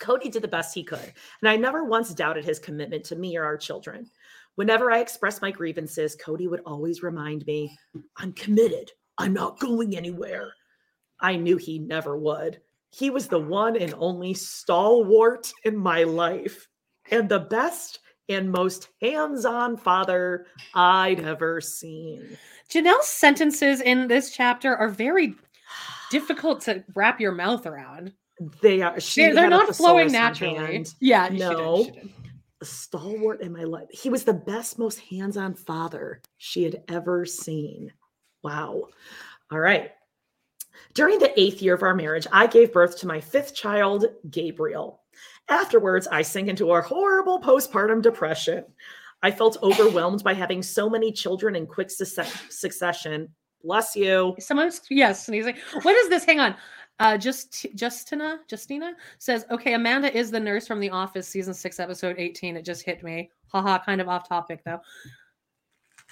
[0.00, 3.36] Kody did the best he could, and I never once doubted his commitment to me
[3.36, 4.10] or our children.
[4.56, 7.76] Whenever I expressed my grievances, Kody would always remind me,
[8.16, 8.92] I'm committed.
[9.18, 10.52] I'm not going anywhere.
[11.20, 12.60] I knew he never would.
[12.90, 16.68] He was the one and only stalwart in my life,
[17.10, 22.36] and the best and most hands on father I'd ever seen.
[22.70, 25.34] Janelle's sentences in this chapter are very
[26.10, 28.12] difficult to wrap your mouth around.
[28.60, 29.00] They are.
[29.00, 30.86] She They're, they're not flowing naturally.
[31.00, 31.84] Yeah, she did, no.
[31.84, 32.12] she did.
[32.60, 33.88] A stalwart in my life.
[33.90, 37.92] He was the best, most hands on father she had ever seen.
[38.42, 38.88] Wow.
[39.50, 39.92] All right.
[40.94, 45.02] During the eighth year of our marriage, I gave birth to my fifth child, Gabriel.
[45.48, 48.64] Afterwards, I sank into a horrible postpartum depression.
[49.22, 53.28] I felt overwhelmed by having so many children in quick succe- succession.
[53.62, 54.34] Bless you.
[54.38, 55.56] Someone's yes, sneezing.
[55.82, 56.24] What is this?
[56.24, 56.56] Hang on.
[56.98, 61.78] Uh, just Justina, Justina says, okay, Amanda is the nurse from The Office, season six,
[61.78, 62.56] episode 18.
[62.56, 63.30] It just hit me.
[63.48, 64.80] Haha, kind of off topic though.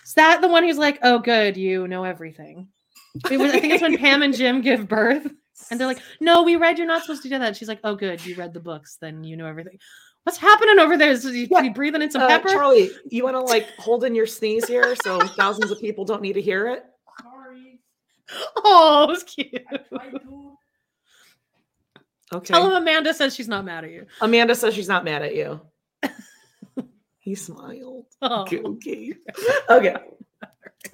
[0.05, 2.69] Is that the one who's like, oh, good, you know everything?
[3.31, 5.33] Was, I think it's when Pam and Jim give birth,
[5.71, 7.57] and they're like, no, we read you're not supposed to do that.
[7.57, 9.79] She's like, oh, good, you read the books, then you know everything.
[10.25, 11.11] What's happening over there?
[11.11, 12.49] Is you, you breathing in some Uh, pepper?
[12.49, 16.23] Charlie, you want to like hold in your sneeze here so thousands of people don't
[16.23, 16.85] need to hear it?
[17.23, 17.81] Sorry.
[18.57, 19.53] Oh, it was cute.
[22.33, 22.55] Okay.
[22.55, 24.07] Tell him Amanda says she's not mad at you.
[24.23, 25.61] Amanda says she's not mad at you.
[27.19, 28.07] he smiled.
[28.23, 28.47] Oh.
[28.51, 29.13] Okay.
[29.69, 29.97] okay.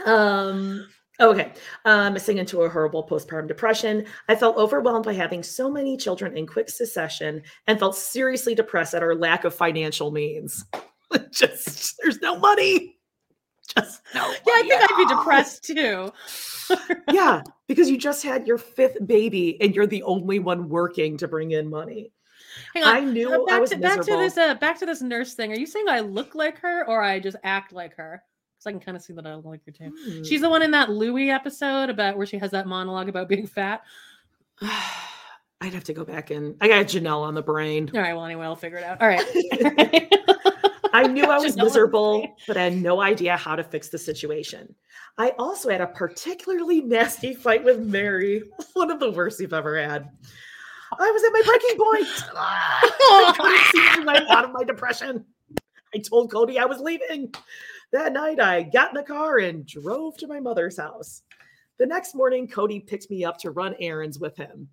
[0.05, 0.89] Um.
[1.21, 1.53] Okay.
[1.85, 4.07] Um, singing to a horrible postpartum depression.
[4.29, 8.95] I felt overwhelmed by having so many children in quick succession and felt seriously depressed
[8.95, 10.65] at our lack of financial means.
[11.31, 12.97] Just there's no money.
[13.77, 14.31] Just no.
[14.31, 16.13] Yeah, I think I'd be depressed too.
[17.13, 21.29] yeah, because you just had your fifth baby and you're the only one working to
[21.29, 22.13] bring in money.
[22.75, 22.97] Hang on.
[22.97, 25.53] I knew uh, I was to, back to this uh, back to this nurse thing.
[25.53, 28.23] Are you saying I look like her or I just act like her?
[28.61, 29.91] Because I can kind of see that I like her too.
[30.05, 30.23] Hmm.
[30.23, 33.47] She's the one in that Louis episode about where she has that monologue about being
[33.47, 33.83] fat.
[35.63, 37.91] I'd have to go back and I got Janelle on the brain.
[37.95, 39.01] All right, well anyway, I'll figure it out.
[39.01, 39.25] All right.
[40.93, 43.99] I knew I was Janelle miserable, but I had no idea how to fix the
[43.99, 44.75] situation.
[45.17, 48.43] I also had a particularly nasty fight with Meri,
[48.75, 50.11] one of the worst you've ever had.
[50.99, 52.33] I was at my breaking point.
[52.37, 55.25] I couldn't see my out of my depression.
[55.95, 57.33] I told Kody I was leaving.
[57.93, 61.23] That night, I got in the car and drove to my mother's house.
[61.79, 64.69] The next morning, Kody picked me up to run errands with him.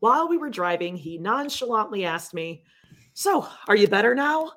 [0.00, 2.64] While we were driving, he nonchalantly asked me,
[3.14, 4.52] So, are you better now?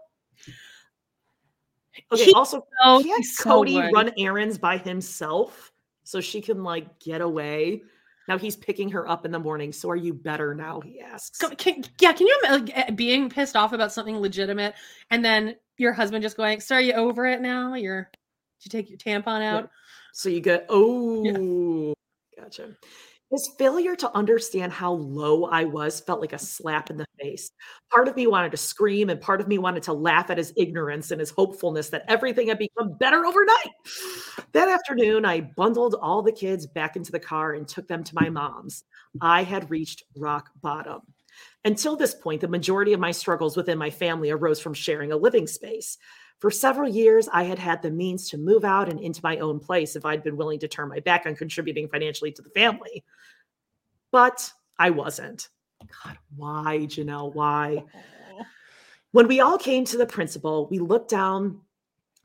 [2.11, 5.71] Okay, He- also, Oh, can't he's so Kody run errands by himself
[6.03, 7.83] so she can like get away?
[8.27, 9.71] Now he's picking her up in the morning.
[9.71, 10.81] So, are you better now?
[10.81, 11.37] He asks.
[11.57, 14.73] Can, yeah, can you imagine like, eh, being pissed off about something legitimate
[15.11, 17.73] and then your husband just going, "So are you over it now?
[17.75, 18.09] You're
[18.63, 19.55] did you take your tampon Yeah.
[19.57, 19.69] out?"
[20.13, 21.93] So you get, oh,
[22.37, 22.75] gotcha.
[23.29, 27.51] His failure to understand how low I was felt like a slap in the face.
[27.91, 30.53] Part of me wanted to scream, and part of me wanted to laugh at his
[30.55, 33.67] ignorance and his hopefulness that everything had become better overnight.
[34.53, 38.15] That afternoon, I bundled all the kids back into the car and took them to
[38.15, 38.85] my mom's.
[39.21, 41.01] I had reached rock bottom.
[41.65, 45.17] Until this point, the majority of my struggles within my family arose from sharing a
[45.17, 45.97] living space.
[46.39, 49.59] For several years, I had had the means to move out and into my own
[49.59, 53.03] place if I'd been willing to turn my back on contributing financially to the family.
[54.11, 55.49] But I wasn't.
[56.03, 57.33] God, why, Janelle?
[57.33, 57.83] Why?
[57.95, 58.43] Oh.
[59.11, 61.61] When we all came to the principal, we looked down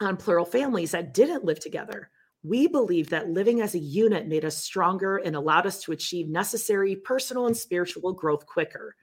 [0.01, 2.11] on plural families that didn't live together.
[2.43, 6.29] We believed that living as a unit made us stronger and allowed us to achieve
[6.29, 8.97] necessary personal and spiritual growth quicker.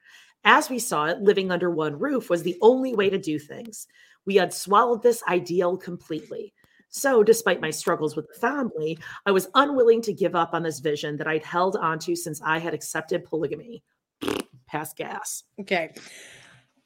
[0.45, 3.87] As we saw it, living under one roof was the only way to do things.
[4.25, 6.53] We had swallowed this ideal completely.
[6.89, 10.79] So, despite my struggles with the family, I was unwilling to give up on this
[10.79, 13.83] vision that I'd held onto since I had accepted polygamy.
[14.67, 15.43] Pass gas.
[15.59, 15.93] Okay.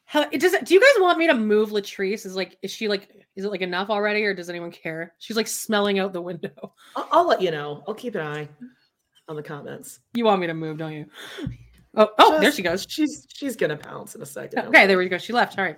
[0.05, 2.25] How, it does it, do you guys want me to move Latrice?
[2.25, 5.13] Is like is she like is it like enough already or does anyone care?
[5.19, 6.73] She's like smelling out the window.
[6.95, 7.83] I'll, I'll let you know.
[7.87, 8.47] I'll keep an eye
[9.27, 9.99] on the comments.
[10.13, 11.05] You want me to move, don't you?
[11.95, 12.85] Oh, oh, there she goes.
[12.89, 14.67] She's she's gonna pounce in a second.
[14.67, 15.17] Okay, there we go.
[15.17, 15.57] She left.
[15.59, 15.77] All right.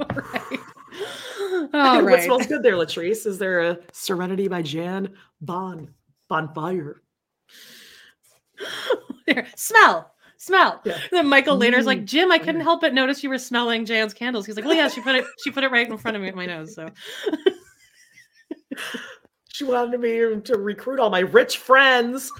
[0.00, 1.74] All right.
[1.74, 3.26] All what smells good there, Latrice?
[3.26, 5.88] Is there a Serenity by Jan Bon
[6.28, 7.02] Bonfire?
[9.26, 9.46] There.
[9.56, 10.12] Smell.
[10.38, 10.80] Smell.
[10.84, 10.98] Yeah.
[11.10, 12.04] Then Michael later's like, Mm.
[12.04, 14.46] Jim, I couldn't help but notice you were smelling Jan's candles.
[14.46, 16.28] He's like, Well, yeah, she put it she put it right in front of me
[16.28, 16.74] at my nose.
[16.74, 16.88] So
[19.48, 22.30] She wanted me to recruit all my rich friends.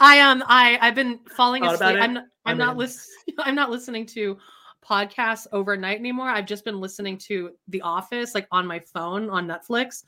[0.00, 1.98] I um I I've been falling Thought asleep.
[2.00, 2.78] I'm not, I'm, I'm not in.
[2.78, 3.34] listening.
[3.38, 4.38] I'm not listening to
[4.84, 6.28] podcasts overnight anymore.
[6.28, 10.04] I've just been listening to The Office like on my phone on Netflix.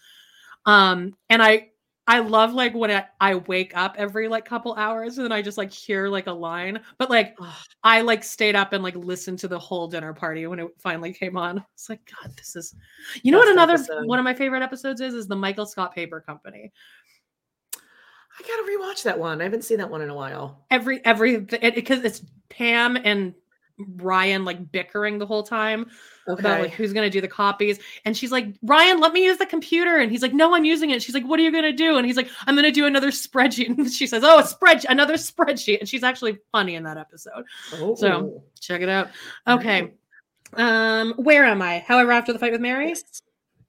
[0.66, 1.70] Um and I
[2.08, 5.42] I love like when I, I wake up every like couple hours and then I
[5.42, 6.80] just like hear like a line.
[6.96, 7.36] But like
[7.84, 11.12] I like stayed up and like listened to the whole dinner party when it finally
[11.12, 11.62] came on.
[11.74, 12.74] It's like God, this is
[13.22, 14.06] you know what another episode.
[14.06, 16.72] one of my favorite episodes is is the Michael Scott Paper Company.
[18.38, 19.40] I gotta rewatch that one.
[19.40, 20.64] I haven't seen that one in a while.
[20.70, 23.34] every every because it's Pam and
[23.78, 25.88] Ryan like bickering the whole time
[26.26, 27.78] about like who's gonna do the copies.
[28.04, 29.98] And she's like, Ryan, let me use the computer.
[29.98, 31.02] And he's like, No, I'm using it.
[31.02, 31.96] She's like, What are you gonna do?
[31.96, 33.68] And he's like, I'm gonna do another spreadsheet.
[33.78, 35.80] And she says, Oh, a spreadsheet, another spreadsheet.
[35.80, 37.44] And she's actually funny in that episode.
[37.74, 39.10] Oh, So check it out.
[39.46, 39.92] Okay.
[40.54, 41.80] Um, where am I?
[41.86, 42.88] However, after the fight with Meri.
[42.88, 43.22] Yes.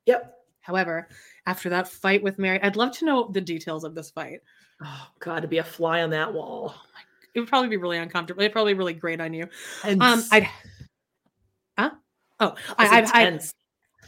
[0.05, 0.33] Yep.
[0.61, 1.07] However,
[1.45, 4.39] after that fight with Meri, I'd love to know the details of this fight.
[4.84, 6.73] Oh God, to be a fly on that wall.
[7.35, 8.41] It would probably be really uncomfortable.
[8.41, 9.47] It'd probably be really great on you.
[9.84, 10.49] And Um, I'd.
[11.77, 11.91] Huh?
[12.39, 13.41] Oh, I, I've, I'd,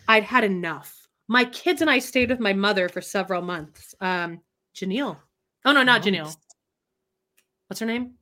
[0.08, 0.96] I'd had enough.
[1.28, 3.94] My kids and I stayed with my mother for several months.
[4.02, 4.42] Um,
[4.76, 5.18] Janelle.
[5.66, 6.36] Oh no, not Janelle.
[7.68, 8.16] What's her name?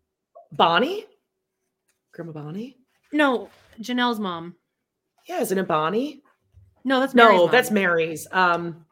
[0.51, 1.05] Bonnie?
[2.13, 2.77] Grandma Bonnie?
[3.13, 3.49] No,
[3.81, 4.55] Janelle's mom.
[5.27, 6.21] Yeah, isn't it Bonnie?
[6.83, 7.51] No, that's Meri's no, mom.
[7.51, 8.27] that's Meri's.
[8.31, 8.85] Um,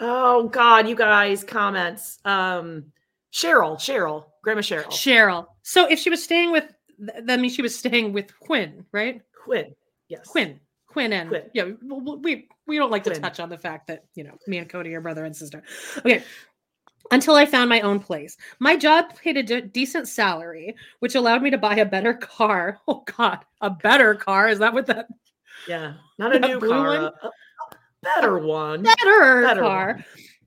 [0.00, 2.18] oh God, you guys, comments.
[2.24, 2.92] Um,
[3.32, 5.46] Cheryl, Cheryl, Grandma Cheryl, Cheryl.
[5.62, 6.64] So if she was staying with,
[6.98, 9.22] th- that means she was staying with Quinn, right?
[9.44, 9.74] Quinn.
[10.08, 10.60] Yes, Quinn.
[10.86, 11.44] Quinn and Quinn.
[11.54, 11.64] yeah,
[12.20, 14.92] we we don't like to touch on the fact that you know me and Kody
[14.94, 15.62] are brother and sister.
[15.98, 16.22] Okay.
[17.10, 18.36] Until I found my own place.
[18.58, 22.78] My job paid a de- decent salary, which allowed me to buy a better car.
[22.88, 24.48] Oh God, a better car?
[24.48, 25.08] Is that what that
[25.66, 27.12] Yeah, not a new car, one?
[28.02, 28.82] Better one.
[28.82, 29.94] better, Better car?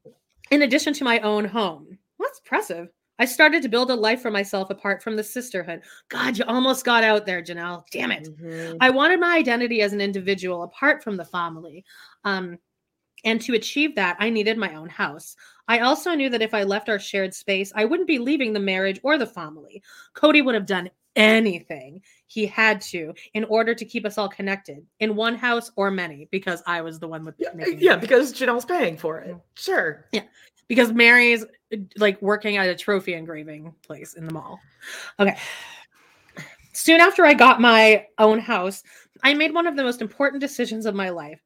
[0.03, 0.13] one.
[0.51, 1.97] In addition to my own home.
[2.19, 2.89] That's impressive.
[3.17, 5.81] I started to build a life for myself apart from the sisterhood.
[6.09, 7.85] God, you almost got out there, Janelle.
[7.91, 8.27] Damn it.
[8.37, 8.77] Mhm.
[8.81, 11.85] I wanted my identity as an individual apart from the family.
[12.25, 12.57] Um,
[13.23, 15.35] and to achieve that, I needed my own house.
[15.67, 18.59] I also knew that if I left our shared space, I wouldn't be leaving the
[18.59, 19.81] marriage or the family.
[20.13, 24.85] Kody would have done anything he had to in order to keep us all connected
[24.99, 28.65] in one house or many, because I was the one with Yeah, yeah, because Janelle's
[28.65, 29.35] paying for it.
[29.55, 30.05] Sure.
[30.11, 30.23] Yeah.
[30.67, 31.43] Because Meri's
[31.73, 34.59] uh, like working at a trophy engraving place in the mall.
[35.19, 35.37] Okay.
[36.73, 38.83] Soon after I got my own house,
[39.23, 41.39] I made one of the most important decisions of my life.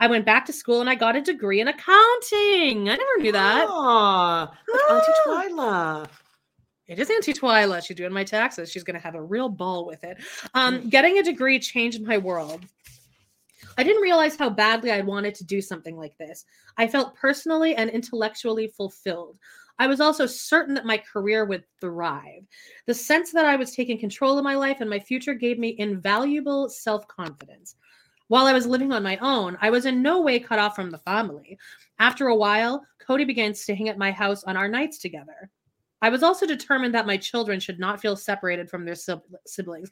[0.00, 2.88] I went back to school and I got a degree in accounting.
[2.90, 3.66] I never knew that.
[3.68, 6.08] Ah, like Auntie Twyla.
[6.86, 7.84] It is Auntie Twyla.
[7.84, 8.70] She's doing my taxes.
[8.70, 10.18] She's going to have a real ball with it.
[10.52, 12.64] Um, getting a degree changed my world.
[13.78, 16.44] I didn't realize how badly I wanted to do something like this.
[16.76, 19.38] I felt personally and intellectually fulfilled.
[19.78, 22.44] I was also certain that my career would thrive.
[22.86, 25.74] The sense that I was taking control of my life and my future gave me
[25.78, 27.76] invaluable self confidence.
[28.28, 30.90] While I was living on my own, I was in no way cut off from
[30.90, 31.58] the family.
[31.98, 35.50] After a while, Cody began staying at my house on our nights together.
[36.04, 39.90] I was also determined that my children should not feel separated from their siblings.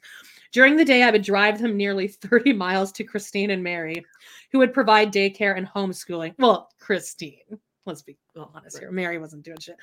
[0.51, 4.05] During the day, I would drive them nearly 30 miles to Christine and Meri,
[4.51, 6.35] who would provide daycare and homeschooling.
[6.37, 7.57] Well, Christine,
[7.87, 8.91] let's be honest here.
[8.91, 9.75] Meri wasn't doing shit.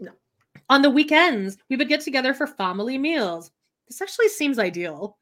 [0.00, 0.12] No.
[0.70, 3.50] On the weekends, we would get together for family meals.
[3.86, 5.18] This actually seems ideal.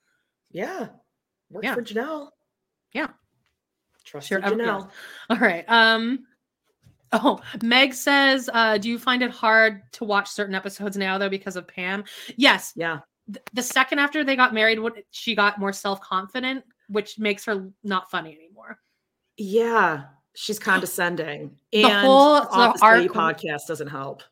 [0.53, 0.91] Yeah.
[1.51, 1.75] Work yeah.
[1.75, 2.29] for Janelle.
[2.93, 3.09] Yeah.
[4.05, 4.89] Trust sure, Janelle.
[5.29, 5.65] All right.
[5.67, 6.25] Um,
[7.13, 11.29] Oh, Meg says, uh, do you find it hard to watch certain episodes now though
[11.29, 12.05] because of Pam?
[12.37, 12.73] Yes.
[12.77, 13.01] Yeah.
[13.53, 14.79] the second after they got married,
[15.11, 18.79] she got more self-confident, which makes her not funny anymore.
[19.37, 21.57] Yeah, she's condescending.
[21.73, 24.23] The and whole Office the Lady podcast doesn't help.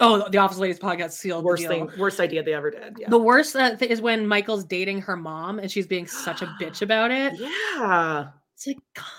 [0.00, 1.44] Oh, the Office Ladies podcast sealed.
[1.44, 2.96] Worst thing, worst idea they ever did.
[2.98, 3.08] Yeah.
[3.08, 6.82] The worst uh, is when Michael's dating her mom and she's being such a bitch
[6.82, 7.34] about it.
[7.38, 8.78] Yeah, it's like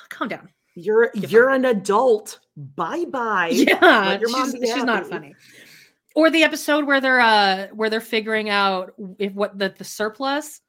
[0.10, 0.50] calm down.
[0.76, 2.40] You're you're an adult.
[2.57, 3.49] Bye bye.
[3.52, 5.36] Yeah, she's, she's not funny.
[6.15, 10.61] Or the episode where they're uh where they're figuring out if what the, the surplus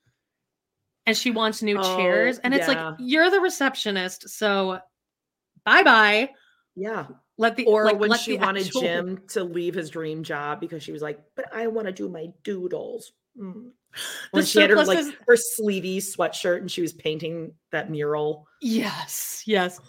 [1.06, 2.88] and she wants new oh, chairs and it's yeah.
[2.88, 4.80] like you're the receptionist so
[5.64, 6.30] bye bye
[6.74, 7.06] yeah
[7.38, 8.80] let the or like, when she wanted actual...
[8.80, 12.08] jim to leave his dream job because she was like but i want to do
[12.08, 13.70] my doodles mm.
[14.32, 15.12] when she had her like is...
[15.26, 19.80] her sleevey sweatshirt and she was painting that mural yes yes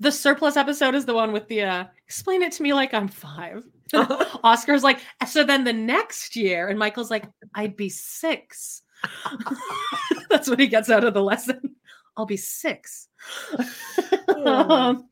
[0.00, 3.08] the surplus episode is the one with the uh explain it to me like I'm
[3.08, 3.64] five.
[4.44, 7.24] Oscar's like, so then the next year, and Michael's like,
[7.54, 8.82] I'd be six.
[10.30, 11.76] That's what he gets out of the lesson.
[12.16, 13.08] I'll be six.
[14.44, 15.08] um,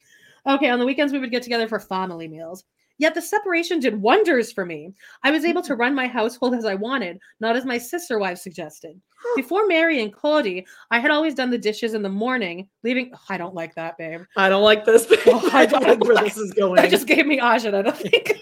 [0.46, 2.64] okay, on the weekends we would get together for family meals.
[2.98, 4.94] Yet the separation did wonders for me.
[5.22, 8.38] I was able to run my household as I wanted, not as my sister wife
[8.38, 9.00] suggested.
[9.34, 13.10] Before marrying and Kody, I had always done the dishes in the morning, leaving.
[13.14, 14.22] Oh, I don't like that, babe.
[14.36, 15.06] I don't like this.
[15.26, 16.76] Oh, I don't like where this is going.
[16.76, 17.74] That just gave me ajit.
[17.74, 18.32] I don't think.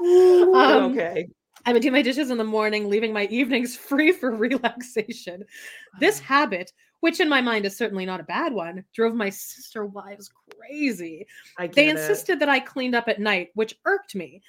[0.02, 1.28] Ooh, um, okay.
[1.66, 5.44] I would do my dishes in the morning, leaving my evenings free for relaxation.
[5.98, 9.84] This habit which in my mind is certainly not a bad one, drove my sister
[9.84, 11.26] wives crazy.
[11.72, 12.38] they insisted it.
[12.40, 14.42] that I cleaned up at night, which irked me.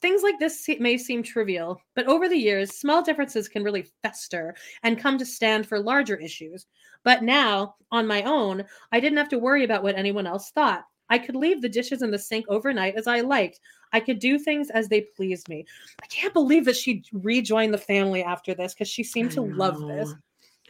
[0.00, 4.54] Things like this may seem trivial, but over the years, small differences can really fester
[4.84, 6.66] and come to stand for larger issues.
[7.02, 10.84] But now, on my own, I didn't have to worry about what anyone else thought.
[11.10, 13.60] I could leave the dishes in the sink overnight as I liked.
[13.92, 15.64] I could do things as they pleased me.
[16.02, 19.80] I can't believe that she rejoined the family after this because she seemed to love
[19.80, 20.14] this.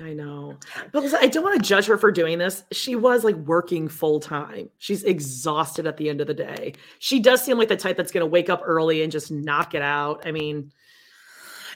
[0.01, 0.57] I know.
[0.93, 2.63] Because I don't want to judge her for doing this.
[2.71, 4.71] She was like working full time.
[4.79, 6.75] She's exhausted at the end of the day.
[7.01, 9.75] She does seem like the type that's going to wake up early and just knock
[9.75, 10.23] it out.
[10.25, 10.73] I mean,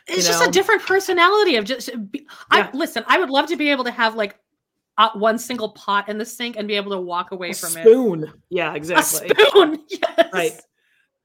[0.07, 0.49] it's just know.
[0.49, 2.20] a different personality of just be,
[2.53, 2.69] yeah.
[2.73, 4.39] I listen, I would love to be able to have like
[4.99, 7.70] uh, one single pot in the sink and be able to walk away a from
[7.70, 7.81] spoon.
[7.81, 8.28] it.
[8.28, 8.32] Spoon.
[8.51, 9.31] Yeah, exactly.
[9.31, 9.85] A spoon.
[9.89, 10.28] Yes.
[10.32, 10.61] Right.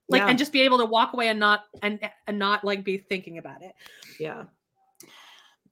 [0.10, 0.30] Like yeah.
[0.30, 3.38] and just be able to walk away and not and and not like be thinking
[3.38, 3.74] about it.
[4.20, 4.46] Yeah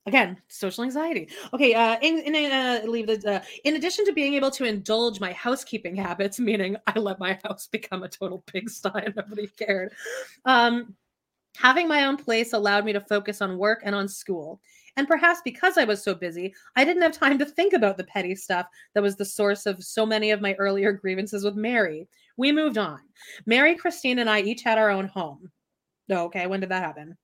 [0.05, 1.29] again social anxiety.
[1.53, 5.19] Okay uh in, in uh leave the uh, in addition to being able to indulge
[5.19, 9.93] my housekeeping habits meaning i let my house become a total pigsty and nobody cared
[10.45, 10.95] um
[11.57, 14.59] having my own place allowed me to focus on work and on school.
[14.97, 18.05] And perhaps because i was so busy i didn't have time to think about the
[18.05, 22.07] petty stuff that was the source of so many of my earlier grievances with Meri.
[22.37, 22.99] We moved on.
[23.45, 25.51] Meri christine and i each had our own home.
[26.09, 27.17] Okay when did that happen?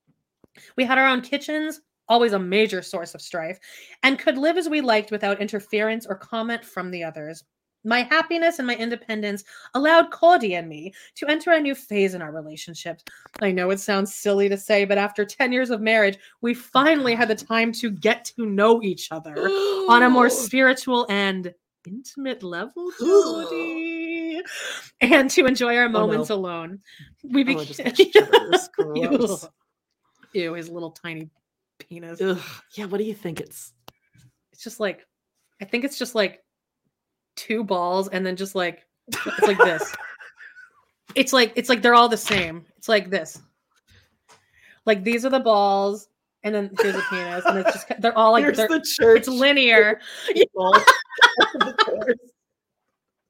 [0.76, 3.60] We had our own kitchens always a major source of strife,
[4.04, 7.44] and could live as we liked without interference or comment from the others.
[7.84, 12.22] My happiness and my independence allowed Kody and me to enter a new phase in
[12.22, 13.02] our relationship.
[13.42, 17.16] I know it sounds silly to say, but after 10 years of marriage, we finally
[17.16, 19.36] had the time to get to know each other
[19.90, 21.54] on a more spiritual and
[21.88, 24.42] intimate level, Kody,
[25.02, 26.42] and to enjoy our moments oh, no.
[26.42, 26.80] alone.
[27.24, 27.94] We became.
[28.80, 29.40] Oh,
[30.34, 31.30] Ew, his little tiny
[31.88, 32.22] penis.
[32.22, 32.40] Ugh.
[32.76, 33.74] Yeah, what do you think it's?
[34.52, 35.06] It's just like,
[35.62, 36.44] I think it's just like
[37.36, 39.96] two balls and then just like it's like this.
[41.14, 42.66] It's like it's like they're all the same.
[42.78, 43.38] It's like this.
[44.86, 46.08] Like these are the balls
[46.44, 49.20] and then here's a penis, and it's just they're all like Here's they're, the church.
[49.20, 50.00] it's linear.
[50.34, 50.74] people.
[50.76, 50.84] Of.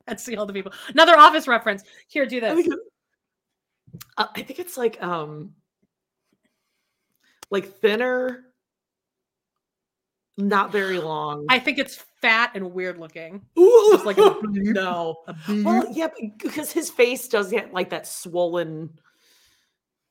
[0.07, 0.71] Let's see all the people.
[0.89, 1.83] Another office reference.
[2.07, 2.65] Here, do I this.
[2.65, 2.79] think,
[4.17, 5.53] uh, I think it's like um
[7.51, 8.45] like thinner,
[10.37, 11.45] not very long.
[11.49, 13.45] I think it's fat and weird looking.
[13.59, 15.17] Ooh, Just like a no.
[15.47, 16.07] Well, yeah,
[16.41, 18.97] because his face does get like that swollen.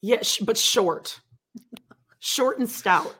[0.02, 1.20] Yeah, sh- but short,
[2.20, 3.14] short and stout,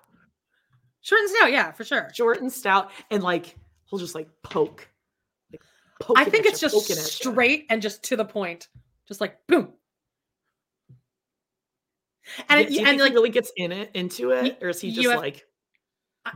[1.02, 2.09] Short and stout, yeah, for sure.
[2.14, 3.56] short and stout, and like
[3.86, 4.86] he'll just like poke.
[6.09, 8.68] Like, I think it's you, just poking at straight and just to the point,
[9.09, 9.72] just like boom.
[12.48, 14.69] And it, do you and think like he really gets in it into it, or
[14.70, 15.44] is he just have- like?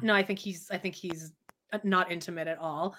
[0.03, 1.33] No, I think he's I think he's
[1.73, 2.97] uh, not intimate at all.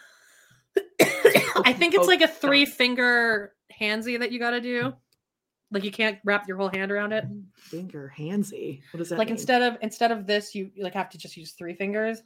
[1.01, 4.93] I think it's like a three finger handsy that you got to do.
[5.71, 7.25] Like you can't wrap your whole hand around it.
[7.55, 8.81] Finger handsy.
[8.91, 9.35] What does that Like mean?
[9.37, 12.21] instead of instead of this, you you, like have to just use three fingers.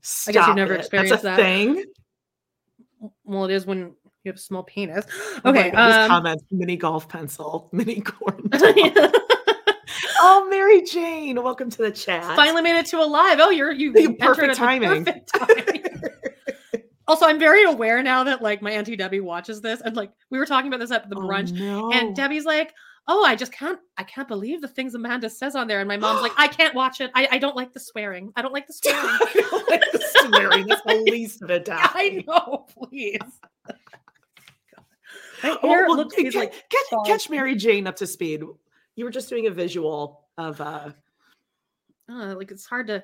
[0.00, 0.76] Stop I guess you've never it.
[0.76, 1.36] That's experienced a that.
[1.36, 1.84] thing.
[3.24, 3.94] Well, it is when you
[4.30, 5.06] have a small penis.
[5.44, 5.70] Oh Okay.
[5.70, 8.48] God, um, comment, mini golf pencil, mini corn.
[10.28, 12.24] Oh, Mary Jane, welcome to the chat.
[12.36, 13.38] finally made it to a live.
[13.40, 15.04] Oh, you're you The perfect timing.
[15.04, 15.84] perfect timing.
[17.06, 20.38] also, I'm very aware now that like my auntie Debbie watches this, and like we
[20.38, 21.90] were talking about this at the Oh, brunch, no.
[21.92, 22.72] and Debbie's like,
[23.08, 25.96] "Oh, I just can't, I can't believe the things Amanda says on there." And my
[25.96, 27.10] mom's like, "I can't watch it.
[27.14, 28.32] I, I don't like the swearing.
[28.36, 30.66] I don't like the swearing." I don't like the swearing.
[30.66, 31.68] That's the least of it.
[31.70, 33.18] I know, please.
[35.44, 38.42] Oh, well, he's like catch, catch Mary Jane up to speed.
[38.96, 40.90] You were just doing a visual of uh
[42.08, 43.02] uh, like it's hard to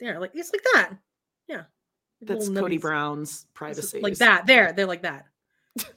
[0.00, 0.94] there, like it's like that.
[1.48, 1.64] Yeah.
[2.22, 2.80] That's little Kody nubbies.
[2.80, 4.00] Brown's privacy.
[4.00, 4.46] Like that.
[4.46, 5.26] There, they're like that.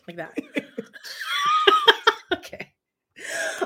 [0.08, 0.38] Like that.
[2.34, 2.74] okay.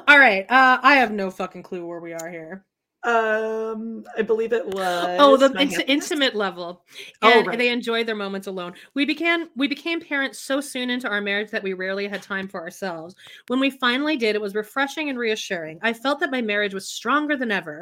[0.07, 0.45] All right.
[0.49, 2.65] Uh I have no fucking clue where we are here.
[3.03, 5.17] Um, I believe it was.
[5.19, 6.85] Oh, the intimate level.
[7.21, 7.57] Oh, And right.
[7.57, 8.73] they enjoyed their moments alone.
[8.93, 12.47] We began we became parents so soon into our marriage that we rarely had time
[12.47, 13.15] for ourselves.
[13.47, 15.79] When we finally did, it was refreshing and reassuring.
[15.81, 17.81] I felt that my marriage was stronger than ever.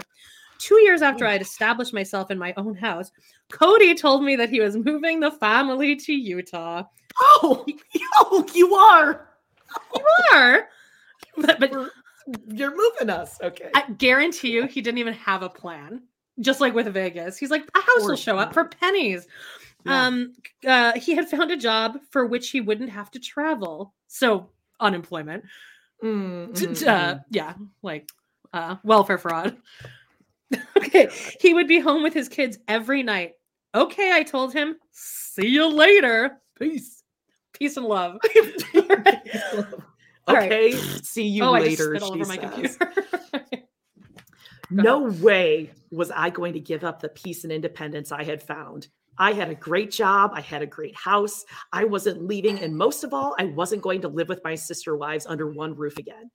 [0.58, 3.12] Two years after I had established myself in my own house,
[3.52, 6.84] Kody told me that he was moving the family to Utah.
[7.20, 7.66] Oh,
[8.18, 9.30] oh, you are.
[9.96, 10.68] You are,
[11.38, 11.72] but, but
[12.48, 13.40] You're moving us.
[13.42, 13.70] Okay.
[13.76, 16.04] I guarantee you, he didn't even have a plan.
[16.40, 19.28] Just like with Vegas, he's like, a house will show up for pennies.
[19.86, 20.08] Yeah.
[20.08, 20.34] Um,
[20.66, 24.50] uh, he had found a job for which he wouldn't have to travel, so
[24.80, 25.44] unemployment.
[26.04, 27.24] Mm, mm, uh, mm.
[27.30, 28.10] yeah, like
[28.54, 29.58] uh, welfare fraud.
[30.78, 31.10] okay,
[31.40, 33.34] he would be home with his kids every night.
[33.74, 34.76] Okay, I told him.
[34.92, 36.42] See you later.
[36.60, 37.04] Peace,
[37.54, 38.18] peace and love.
[38.76, 39.66] All right.
[40.38, 40.74] Okay.
[41.04, 41.96] See you oh, I just later.
[41.96, 42.94] spit all over my computer.
[44.72, 48.88] No way was I going to give up the peace and independence I had found.
[49.18, 50.32] I had a great job.
[50.34, 51.44] I had a great house.
[51.74, 52.58] I wasn't leaving.
[52.60, 55.76] And most of all, I wasn't going to live with my sister wives under one
[55.76, 56.32] roof again.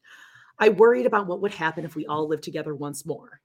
[0.58, 3.40] I worried about what would happen if we all lived together once more.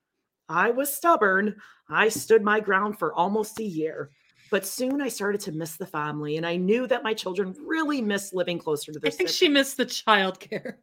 [0.49, 1.55] I was stubborn.
[1.89, 4.11] I stood my ground for almost a year.
[4.51, 8.01] But soon I started to miss the family, and I knew that my children really
[8.01, 9.35] miss living closer to the I think siblings.
[9.37, 10.73] she missed the childcare.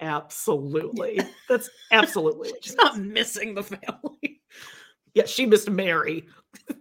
[0.00, 1.20] Absolutely.
[1.48, 4.40] That's absolutely she She's not missing the family.
[5.14, 6.26] Yeah, she missed Meri.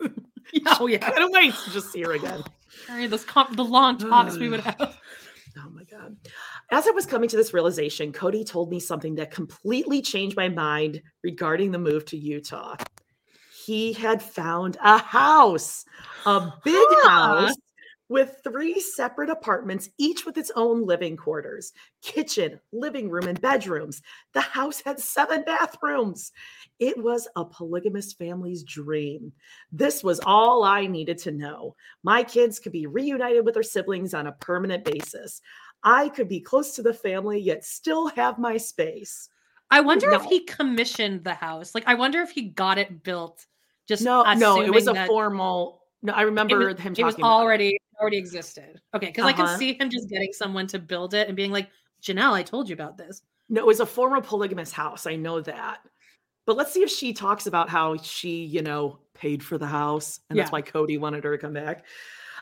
[0.80, 2.44] oh yeah, I don't wait to just see her again.
[2.88, 4.98] Sorry, those com- the long talks we would have.
[5.58, 6.18] Oh my God.
[6.72, 10.50] As I was coming to this realization, Kody told me something that completely changed my
[10.50, 12.76] mind regarding the move to Utah.
[13.66, 15.86] He had found a house,
[16.28, 17.48] a big Huh.
[17.48, 17.56] house
[18.10, 21.74] with three separate apartments, each with its own living quarters,
[22.04, 24.04] kitchen, living room, and bedrooms.
[24.34, 26.32] The house had seven bathrooms.
[26.78, 29.34] It was a polygamous family's dream.
[29.72, 31.76] This was all I needed to know.
[32.04, 35.42] My kids could be reunited with their siblings on a permanent basis.
[35.84, 39.30] I could be close to the family, yet still have my space.
[39.72, 41.74] I wonder if he commissioned the house.
[41.74, 43.48] Like, I wonder if he got it built.
[43.88, 45.84] Just No, no, it was a formal.
[46.02, 47.42] No, I remember was, him it was talking about it.
[47.42, 48.80] already already existed.
[48.94, 49.46] Okay, because I Uh-huh.
[49.46, 51.70] can see him just getting someone to build it and being like,
[52.02, 53.22] Janelle, I told you about this.
[53.50, 55.08] No, it was a former polygamous house.
[55.08, 55.80] I know that.
[56.46, 60.20] But let's see if she talks about how she, you know, paid for the house.
[60.30, 61.86] And that's why Kody wanted her to come back.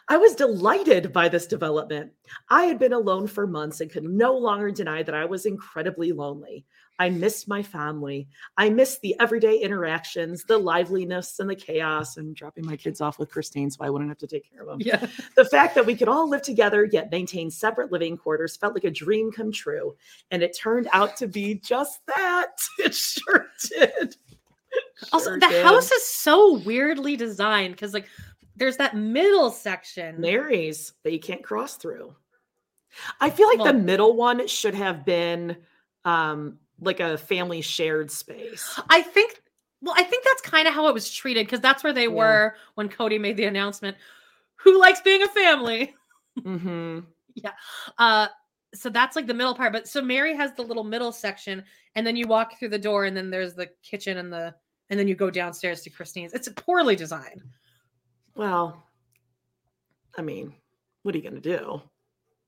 [0.09, 2.11] I was delighted by this development.
[2.49, 6.11] I had been alone for months and could no longer deny that I was incredibly
[6.11, 6.65] lonely.
[7.03, 8.29] I missed my family.
[8.55, 13.19] I missed the everyday interactions, the liveliness and the chaos, and dropping my kids off
[13.19, 14.77] with Christine so I wouldn't have to take care of them.
[14.79, 15.05] Yeah.
[15.35, 18.85] The fact that we could all live together yet maintain separate living quarters felt like
[18.85, 19.97] a dream come true.
[20.31, 22.51] And it turned out to be just that.
[22.79, 24.15] It sure did.
[25.11, 25.65] Also, the did.
[25.65, 28.07] house is so weirdly designed because like
[28.55, 30.21] there's that middle section.
[30.21, 32.15] Meri's that you can't cross through.
[33.19, 35.57] I feel like the middle one should have been
[36.05, 38.79] um like a family shared space.
[38.89, 39.41] I think
[39.81, 42.55] well, I think that's kind of how it was treated because that's where they were
[42.75, 43.97] when Kody made the announcement.
[44.55, 45.93] Who likes being a family?
[46.39, 46.99] Mm-hmm.
[47.35, 47.51] yeah.
[47.97, 48.27] Uh
[48.73, 49.73] so that's like the middle part.
[49.73, 51.63] But so Meri has the little middle section,
[51.95, 54.55] and then you walk through the door, and then there's the kitchen and the
[54.89, 56.33] and then you go downstairs to Christine's.
[56.33, 57.43] It's poorly designed.
[58.35, 58.83] Well,
[60.17, 60.53] I mean,
[61.03, 61.81] what are you gonna do?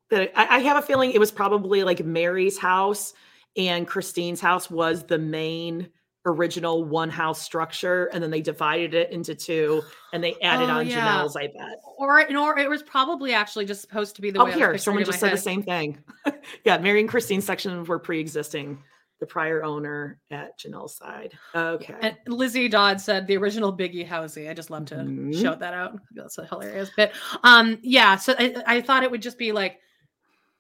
[0.10, 3.14] That I, I have a feeling it was probably like Meri's house
[3.58, 5.90] and Christine's house was the main
[6.28, 10.78] original one house structure, and then they divided it into two and they added Oh,
[10.80, 11.06] on yeah.
[11.24, 11.78] Janelle's, I bet.
[12.00, 15.06] Or or it was probably actually just supposed to be the Oh, way here, someone
[15.06, 16.04] just said the same thing.
[16.66, 18.82] yeah, Meri and Christine's section were pre-existing.
[19.22, 21.38] The prior owner at Janelle's side.
[21.56, 21.96] Okay.
[22.02, 24.50] And Lizzie Dodd said the original Biggie Housey.
[24.50, 25.42] I just love to Mhm.
[25.42, 25.98] shout that out.
[26.14, 27.14] That's a hilarious bit.
[27.44, 28.18] Um, yeah.
[28.18, 29.80] So I, I thought it would just be like,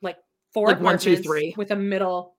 [0.01, 0.15] like
[0.53, 1.53] four Like one, two, three.
[1.57, 2.34] with a middle,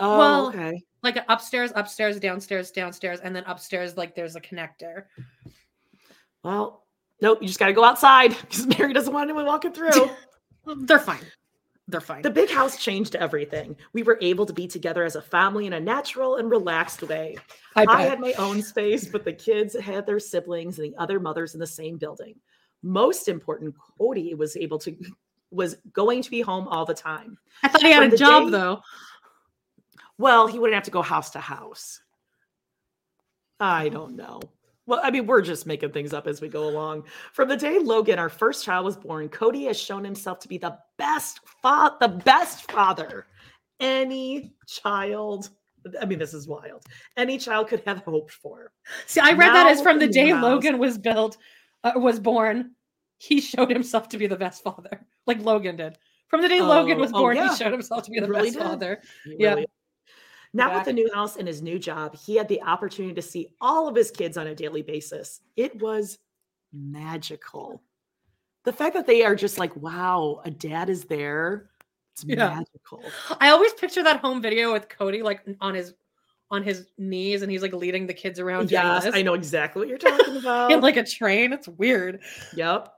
[0.00, 0.82] oh, well, okay.
[1.02, 5.04] like upstairs, upstairs, downstairs, downstairs, and then upstairs like there's a connector.
[6.42, 6.84] Well,
[7.20, 10.10] nope, you just gotta go outside because Meri doesn't want anyone walking through.
[10.86, 11.24] They're fine.
[11.90, 12.20] They're fine.
[12.20, 13.74] The big house changed everything.
[13.94, 17.36] We were able to be together as a family in a natural and relaxed way.
[17.76, 21.18] I I, had my own space, but the kids had their siblings and the other
[21.18, 22.34] mothers in the same building.
[22.82, 24.94] Most important, Kody was able to
[25.50, 27.38] was going to be home all the time.
[27.62, 28.82] I thought he had From a job day- though.
[30.18, 32.00] Well, he wouldn't have to go house to house.
[33.60, 34.40] I don't know.
[34.86, 37.04] Well, I mean, we're just making things up as we go along.
[37.32, 40.56] From the day Logan, our first child, was born, Kody has shown himself to be
[40.58, 43.26] the best fa- the best father
[43.80, 45.50] any child.
[46.00, 46.84] I mean, this is wild.
[47.16, 48.72] Any child could have hoped for.
[49.06, 51.36] See, I read that as from the day house- Logan was built,
[51.84, 52.72] uh, was born.
[53.18, 55.98] He showed himself to be the best father, like Logan did.
[56.28, 57.50] From the day Logan Oh, was oh, born, yeah.
[57.50, 58.62] he showed himself to be the really best did.
[58.64, 59.02] father.
[59.24, 59.50] He Yeah.
[59.54, 59.66] really-
[60.54, 63.48] Now, with the new house and his new job, he had the opportunity to see
[63.60, 65.40] all of his kids on a daily basis.
[65.56, 66.18] It was
[66.72, 67.82] magical.
[68.64, 71.70] The fact that they are just like, wow, a dad is there.
[72.12, 72.48] It's Yeah.
[72.56, 73.02] magical.
[73.40, 75.94] I always picture that home video with Kody like on his
[76.50, 78.70] on his knees and he's like leading the kids around.
[78.70, 79.06] Yes.
[79.12, 80.72] I know exactly what you're talking about.
[80.72, 81.52] in like a train.
[81.52, 82.20] It's weird.
[82.56, 82.88] Yep.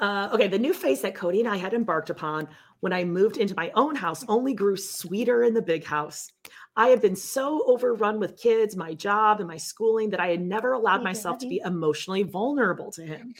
[0.00, 2.48] Uh, okay, the new phase that Kody and I had embarked upon
[2.80, 6.32] when I moved into my own house only grew sweeter in the big house.
[6.76, 10.40] I had been so overrun with kids, my job, and my schooling that I had
[10.40, 13.34] never allowed Hey, myself to be emotionally vulnerable to him.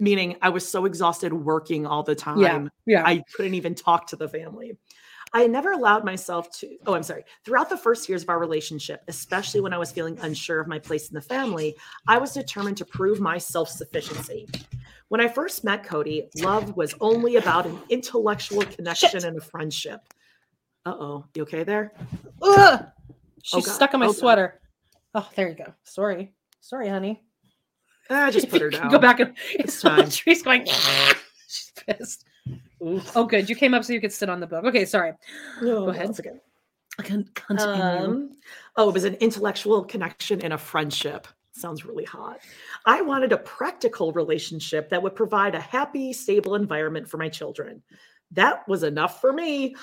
[0.00, 2.38] Meaning, I was so exhausted working all the time.
[2.38, 3.02] Yeah, yeah.
[3.04, 4.76] I couldn't even talk to the family.
[5.32, 7.24] I had never allowed myself to, oh, I'm sorry.
[7.44, 10.78] Throughout the first years of our relationship, especially when I was feeling unsure of my
[10.78, 11.76] place in the family,
[12.06, 14.48] I was determined to prove my self sufficiency.
[15.08, 20.00] When I first met Kody, love was only about an intellectual connection and a friendship.
[20.86, 21.92] Uh oh, you okay there?
[22.42, 22.84] Ugh!
[23.42, 23.72] She's God.
[23.74, 24.16] stuck on my Oh, God.
[24.18, 24.60] sweater.
[25.14, 25.72] Oh, there you go.
[25.84, 26.32] Sorry.
[26.60, 27.22] Sorry, honey.
[28.10, 28.90] I just put her down.
[28.90, 30.10] Go back and It's time.
[30.10, 30.66] She's going.
[31.48, 32.24] She's pissed.
[32.80, 33.48] Oh, good.
[33.48, 34.64] You came up so you could sit on the book.
[34.64, 35.12] Okay, sorry.
[35.60, 36.10] No, Go ahead.
[36.10, 36.30] okay.
[37.02, 37.74] Con- Continue.
[37.74, 38.30] Um,
[38.76, 41.26] oh, it was an intellectual connection and a friendship.
[41.52, 42.38] Sounds really hot.
[42.86, 47.82] I wanted a practical relationship that would provide a happy, stable environment for my children.
[48.32, 49.74] That was enough for me.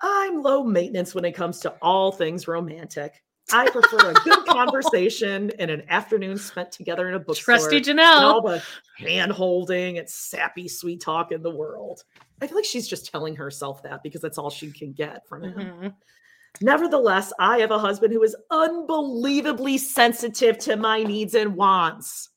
[0.00, 3.22] I'm low maintenance when it comes to all things romantic.
[3.52, 7.56] I prefer a good conversation and an afternoon spent together in a bookstore.
[7.56, 8.62] Trusty than all the
[8.98, 12.02] hand holding and sappy sweet talk in the world.
[12.42, 15.42] I feel like she's just telling herself that because that's all she can get from
[15.44, 15.54] him.
[15.54, 15.94] Mhm.
[16.60, 22.30] Nevertheless, I have a husband who is unbelievably sensitive to my needs and wants.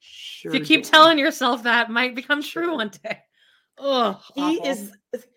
[0.00, 0.90] Sure If you keep do.
[0.90, 3.22] telling yourself that, might become true one day.
[3.78, 4.92] Oh, he is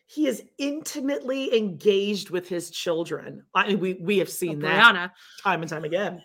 [0.10, 3.44] he is intimately engaged with his children.
[3.54, 5.12] I mean, we we have seen that Brianna.
[5.44, 6.24] time and time again.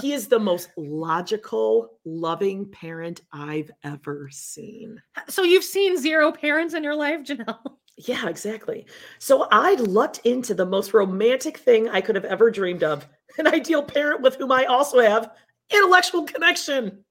[0.00, 5.02] he is the most logical, loving parent I've ever seen.
[5.28, 7.58] So you've seen zero parents in your life, Janelle?
[7.96, 8.86] Yeah, exactly.
[9.20, 13.06] So I lucked into the most romantic thing I could have ever dreamed of
[13.38, 15.30] an ideal parent with whom I also have
[15.70, 17.04] intellectual connection.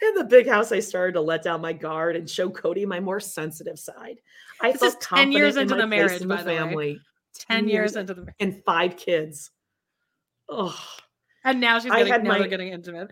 [0.00, 3.00] In the big house, I started to let down my guard and show Kody my
[3.00, 4.20] more sensitive side.
[4.60, 6.56] I This felt 10 years into the marriage, in the by the way.
[6.56, 7.00] family.
[7.34, 9.50] 10 years into the marriage, and five kids.
[10.48, 10.76] Oh,
[11.44, 13.10] And now she's I getting had my- getting intimate.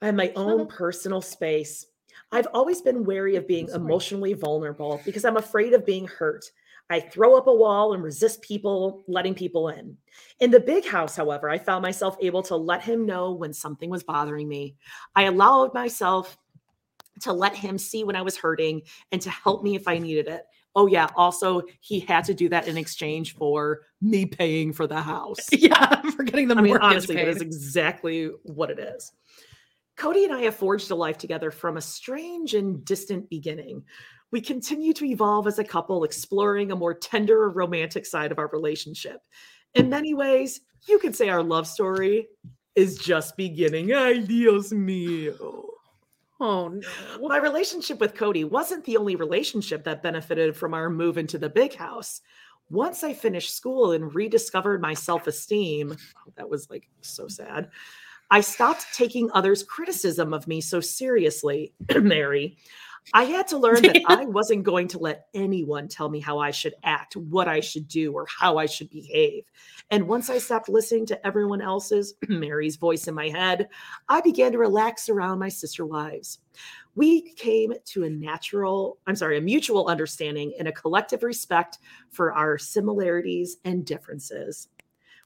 [0.00, 1.86] I have my own personal space.
[2.32, 6.44] I've always been wary of being emotionally vulnerable because I'm afraid of being hurt.
[6.92, 9.96] I throw up a wall and resist people letting people in.
[10.40, 13.88] In the big house, however, I found myself able to let him know when something
[13.88, 14.76] was bothering me.
[15.16, 16.36] I allowed myself
[17.22, 20.28] to let him see when I was hurting and to help me if I needed
[20.28, 20.44] it.
[20.74, 21.08] Oh, yeah.
[21.16, 25.40] Also, he had to do that in exchange for me paying for the house.
[25.52, 27.26] yeah, for getting the I mean, honestly, paid.
[27.26, 29.12] that is exactly what it is.
[29.96, 33.84] Kody and I have forged a life together from a strange and distant beginning.
[34.32, 38.48] We continue to evolve as a couple, exploring a more tender romantic side of our
[38.48, 39.20] relationship.
[39.74, 42.28] In many ways, you could say our love story
[42.74, 43.92] is just beginning.
[43.92, 45.64] Ay, Dios mío.
[46.40, 47.28] Oh no.
[47.28, 51.48] My relationship with Kody wasn't the only relationship that benefited from our move into the
[51.48, 52.20] big house.
[52.70, 55.96] Once I finished school and rediscovered my self esteem,
[56.36, 57.70] that was like so sad.
[58.30, 62.56] I stopped taking others' criticism of me so seriously, Meri.
[63.14, 66.50] I had to learn that I wasn't going to let anyone tell me how I
[66.50, 69.44] should act, what I should do, or how I should behave.
[69.90, 73.68] And once I stopped listening to everyone else's, Meri's voice in my head,
[74.08, 76.38] I began to relax around my sister wives.
[76.94, 81.78] We came to a natural, I'm sorry, a mutual understanding and a collective respect
[82.10, 84.68] for our similarities and differences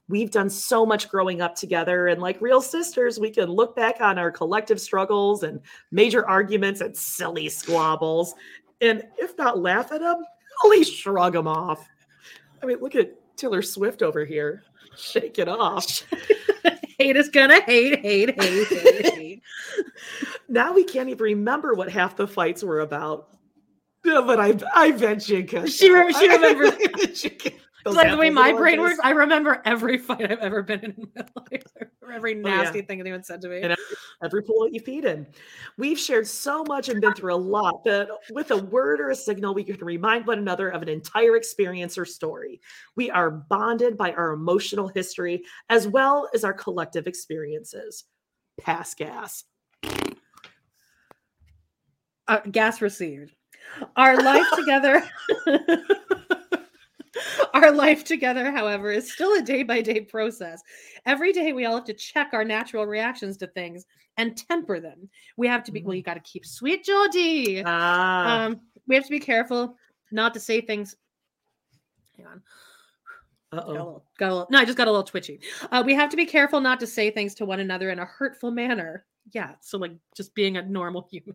[0.09, 4.01] we've done so much growing up together and like real sisters we can look back
[4.01, 5.59] on our collective struggles and
[5.91, 8.35] major arguments and silly squabbles
[8.81, 10.23] and if not laugh at them
[10.63, 11.87] at least shrug them off
[12.61, 14.63] i mean look at taylor swift over here
[14.95, 16.03] shake it off
[16.97, 19.43] hate is gonna hate, hate, hate, hate, hate.
[20.49, 23.29] now we can't even remember what half the fights were about
[24.03, 25.71] Yeah, but I I bet you could.
[25.71, 27.25] She, she remembers.
[27.95, 28.99] Like the way my brain works.
[29.03, 31.63] I remember every fight I've ever been in in my life,
[32.01, 32.63] or every Oh, yeah.
[32.63, 33.57] nasty thing anyone said to me.
[33.61, 33.83] and every,
[34.23, 35.25] every pool you feed in.
[35.77, 39.15] We've shared so much and been through a lot that with a word or a
[39.15, 42.59] signal, we can remind one another of an entire experience or story.
[42.95, 48.05] We are bonded by our emotional history as well as our collective experiences.
[48.59, 49.43] Pass gas.
[52.27, 53.33] uh, gas received.
[53.95, 55.03] Our life together.
[57.57, 60.61] Our life together, however, is still a day by day process.
[61.07, 63.83] Every day, we all have to check our natural reactions to things
[64.17, 65.09] and temper them.
[65.37, 67.63] We have to be, well, you got to keep sweet, Geordie.
[67.65, 69.75] Ah, Um, we have to be careful
[70.11, 70.95] not to say things.
[72.15, 72.41] Hang on.
[73.51, 73.71] Got a uh-oh.
[73.71, 75.39] little, got a little, no, I just got a little twitchy.
[75.71, 78.05] Uh, we have to be careful not to say things to one another in a
[78.05, 79.03] hurtful manner.
[79.31, 79.53] Yeah.
[79.61, 81.33] So, like, just being a normal human.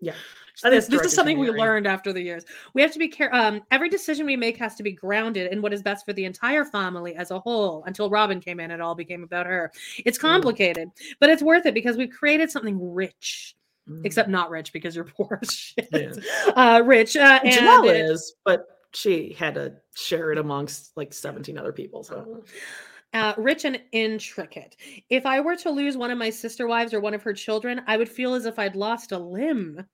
[0.00, 0.14] Yeah.
[0.60, 2.44] Think This, this is something we learned after the years.
[2.74, 3.38] We have to be careful.
[3.38, 6.24] Um, every decision we make has to be grounded in what is best for the
[6.24, 7.84] entire family as a whole.
[7.86, 9.70] Until Robyn came in, it all became about her.
[10.04, 10.22] It's Mm.
[10.22, 13.54] complicated, but it's worth it because we've created something rich.
[13.88, 14.04] Mm.
[14.04, 15.88] Except not rich because you're poor as shit.
[15.92, 16.12] Yeah.
[16.56, 17.16] Uh, rich.
[17.16, 21.72] Uh, and Janelle it- is, but she had to share it amongst like 17 other
[21.72, 22.02] people.
[22.02, 22.42] So
[23.14, 24.76] uh, rich and intricate.
[25.08, 27.82] If I were to lose one of my sister wives or one of her children,
[27.86, 29.84] I would feel as if I'd lost a limb.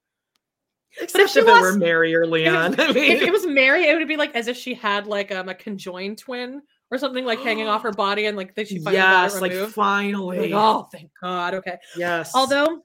[1.01, 2.78] except if, she it were Meri or Leon.
[2.78, 5.32] I mean, If it was Meri, it would be like as if she had like
[5.32, 8.78] um, a conjoined twin or something like hanging off her body and like that she
[8.78, 10.51] finally yes, like finally.
[10.51, 11.55] Like, oh, thank God.
[11.55, 11.78] Okay.
[11.97, 12.32] yes.
[12.35, 12.82] Although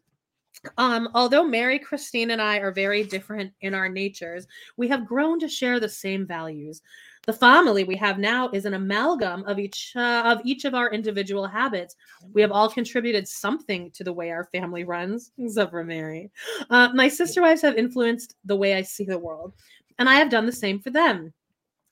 [0.77, 4.45] um although Meri Christine and I are very different in our natures,
[4.77, 6.81] we have grown to share the same values.
[7.29, 10.89] The family we have now is an amalgam of each uh, of each of our
[10.89, 11.95] individual habits.
[12.33, 16.31] We have all contributed something to the way our family runs, except for Meri.
[16.71, 19.53] Uh, my sister wives have influenced the way I see the world,
[19.99, 21.31] and I have done the same for them.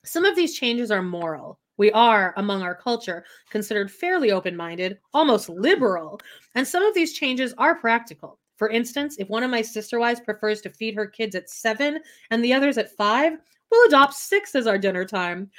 [0.04, 1.60] Some of these changes are moral.
[1.76, 6.20] We are, among our culture, considered fairly open minded, almost liberal,
[6.56, 8.40] and some of these changes are practical.
[8.56, 12.00] For instance, if one of my sister wives prefers to feed her kids at seven
[12.32, 13.38] and the others at five,
[13.70, 15.50] we'll adopt six as our dinner time.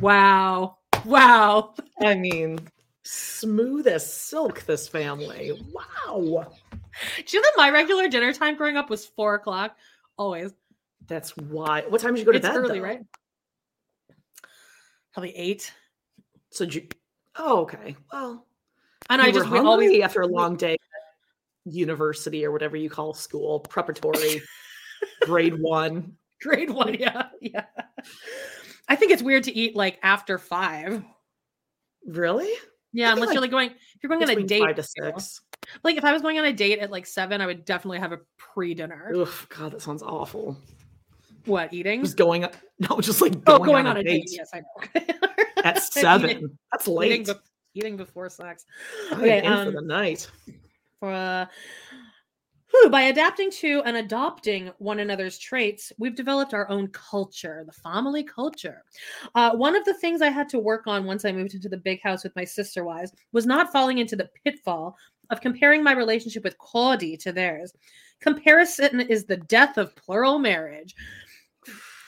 [0.00, 0.78] Wow.
[1.04, 1.74] Wow.
[2.00, 2.58] I mean,
[3.04, 5.52] smooth as silk, this family.
[5.72, 6.46] Wow.
[7.16, 9.76] Do you know that my regular dinner time growing up was four o'clock?
[10.16, 10.52] Always.
[11.06, 11.84] That's why.
[11.88, 12.56] What time did you go to it's bed?
[12.56, 12.84] early, though?
[12.84, 13.00] right?
[15.12, 15.72] Probably eight.
[16.50, 16.88] So you.
[17.36, 17.96] Oh, okay.
[18.12, 18.46] Well,
[19.08, 20.76] And I just we always after a long day
[21.64, 24.42] university or whatever you call school, preparatory,
[25.22, 26.16] grade one.
[26.42, 26.94] grade one.
[26.94, 27.28] Yeah.
[27.40, 27.64] Yeah.
[28.88, 31.02] I think it's weird to eat like after five.
[32.06, 32.52] Really?
[32.92, 34.62] Yeah, unless you're like, like going if you're going on a date.
[34.62, 35.42] five to six.
[35.84, 38.12] Like if I was going on a date at like seven, I would definitely have
[38.12, 39.12] a pre-dinner.
[39.14, 40.56] Ugh, God, that sounds awful.
[41.44, 42.02] What eating?
[42.02, 42.46] Just going,
[42.78, 45.02] no, just like oh, going, on, a date, Yes, I know.
[45.64, 46.58] at Eating- seven.
[46.72, 47.26] That's Eating, late.
[47.26, 47.32] be-
[47.74, 48.64] eating before sex.
[49.12, 50.30] Okay, in for um, the night.
[51.00, 51.46] for uh,
[52.90, 58.22] By adapting to and adopting one another's traits, we've developed our own culture, the family
[58.22, 58.84] culture.
[59.34, 61.76] Uh, one of the things I had to work on once I moved into the
[61.76, 64.96] big house with my sister wives was not falling into the pitfall
[65.30, 67.74] of comparing my relationship with Kody to theirs.
[68.20, 70.94] Comparison is the death of plural marriage.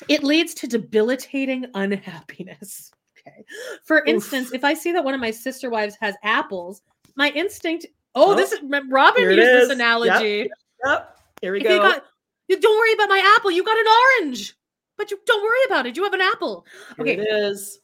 [0.08, 2.90] It leads to debilitating unhappiness.
[3.28, 3.44] Okay.
[3.84, 4.54] For instance, Oof.
[4.54, 6.80] if I see that one of my sister wives has apples,
[7.16, 7.84] my instinct
[8.14, 9.68] Oh, oh, this is Robyn used is.
[9.68, 10.38] this analogy.
[10.38, 10.48] Yep.
[10.84, 11.18] yep.
[11.40, 11.74] Here we if go.
[11.74, 12.04] You got,
[12.48, 13.50] you don't worry about my apple.
[13.50, 13.86] You got an
[14.20, 14.54] orange,
[14.96, 15.96] but you don't worry about it.
[15.96, 16.66] You have an apple.
[16.96, 17.14] Here okay.
[17.14, 17.80] It is.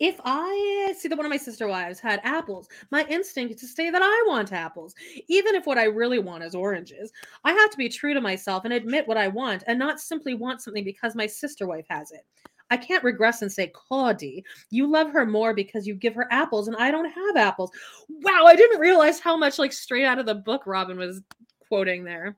[0.00, 3.66] If I see that one of my sister wives had apples, my instinct is to
[3.66, 4.94] say that I want apples,
[5.28, 7.12] even if what I really want is oranges.
[7.44, 10.34] I have to be true to myself and admit what I want and not simply
[10.34, 12.26] want something because my sister wife has it.
[12.70, 16.66] I can't regress and say, Claudie, you love her more because you give her apples
[16.66, 17.70] and I don't have apples.
[18.08, 21.22] Wow, I didn't realize how much like straight out of the book Robyn was
[21.68, 22.36] quoting there.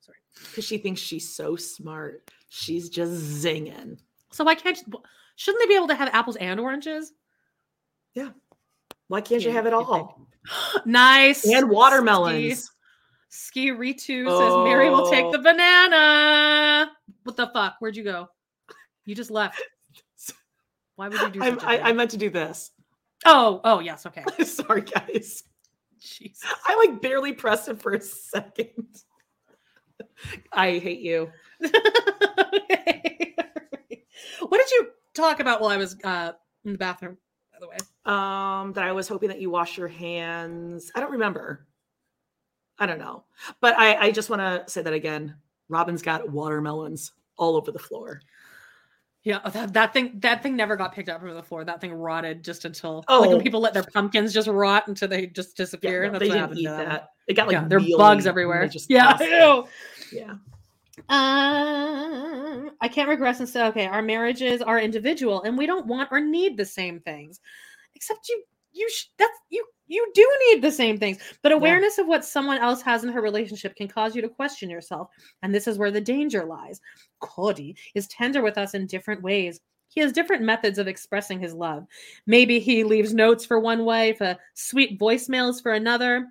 [0.00, 0.18] Sorry.
[0.34, 2.30] Because she thinks she's so smart.
[2.48, 3.98] She's just zinging.
[4.30, 4.78] So why can't
[5.36, 7.12] shouldn't they be able to have apples and oranges?
[8.14, 8.30] Yeah.
[9.08, 10.28] Why can't yeah, you have it all?
[10.84, 11.46] nice.
[11.46, 12.70] And watermelons.
[13.28, 14.38] Ski, Ski Ritu oh.
[14.38, 15.32] says Meri will take oh.
[15.32, 15.42] the oh.
[15.42, 16.90] banana.
[17.24, 17.76] What the fuck?
[17.78, 18.28] Where'd you go?
[19.04, 19.60] You just left.
[20.96, 21.58] Why would you do?
[21.62, 22.70] I, I, meant to do this.
[23.24, 24.24] Oh, oh yes, okay.
[24.44, 25.44] Sorry, guys.
[25.98, 26.44] Jesus.
[26.66, 29.02] I like barely pressed it for a second.
[30.52, 31.30] I hate you.
[31.64, 33.34] okay.
[34.48, 36.32] What did you talk about while I was uh,
[36.64, 37.16] in the bathroom?
[37.52, 40.92] By the way, um, that I was hoping that you wash your hands.
[40.94, 41.66] I don't remember.
[42.78, 43.24] I don't know,
[43.60, 45.36] but I, I just want to say that again.
[45.68, 48.20] Robyn's got watermelons all over the floor.
[49.24, 51.64] Yeah, oh, that, that thing that thing never got picked up from the floor.
[51.64, 53.20] That thing rotted just until oh.
[53.20, 53.42] like when oh.
[53.42, 56.04] people let their pumpkins just rot until they just disappear.
[56.04, 57.10] Yeah, no, That's they didn't eat that.
[57.28, 58.66] It got like yeah, there are bugs everywhere.
[58.66, 59.16] Just Yeah,
[60.12, 60.34] yeah.
[61.08, 66.08] Um, I can't regress and say, okay, our marriages are individual, and we don't want
[66.10, 67.40] or need the same things.
[67.94, 68.42] Except you,
[68.72, 72.02] you sh- that's you you do need the same things but awareness yeah.
[72.02, 75.08] of what someone else has in her relationship can cause you to question yourself
[75.42, 76.80] and this is where the danger lies.
[77.20, 79.60] Kody is tender with us in different ways.
[79.88, 81.86] He has different methods of expressing his love.
[82.26, 86.28] Maybe he leaves notes for one wife a sweet voicemails for another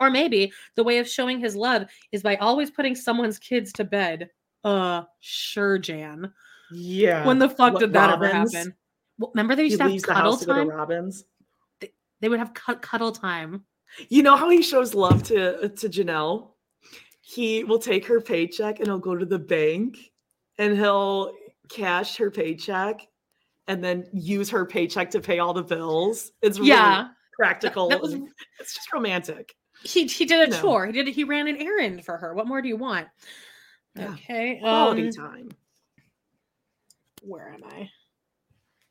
[0.00, 3.84] or maybe the way of showing his love is by always putting someone's kids to
[3.84, 4.30] bed.
[4.64, 6.32] Uh sure jan.
[6.72, 7.26] Yeah.
[7.26, 8.24] When the fuck what, did that Robyns?
[8.24, 8.74] ever happen
[9.34, 10.68] remember they used he to have cuddle time?
[10.68, 11.24] To Robyns
[12.20, 13.64] they would have cuddle time.
[14.08, 16.52] You know how he shows love to to Janelle?
[17.20, 19.98] He will take her paycheck and he'll go to the bank
[20.58, 21.32] and he'll
[21.68, 23.06] cash her paycheck
[23.68, 26.32] and then use her paycheck to pay all the bills.
[26.42, 27.08] It's really yeah.
[27.38, 27.88] practical.
[27.88, 28.14] That, that was,
[28.58, 29.54] it's just romantic.
[29.82, 30.86] He he did a chore.
[30.86, 32.34] He did he ran an errand for her.
[32.34, 33.08] What more do you want?
[33.96, 34.10] Yeah.
[34.12, 34.58] Okay.
[34.60, 35.48] Quality um, time.
[37.22, 37.90] Where am I?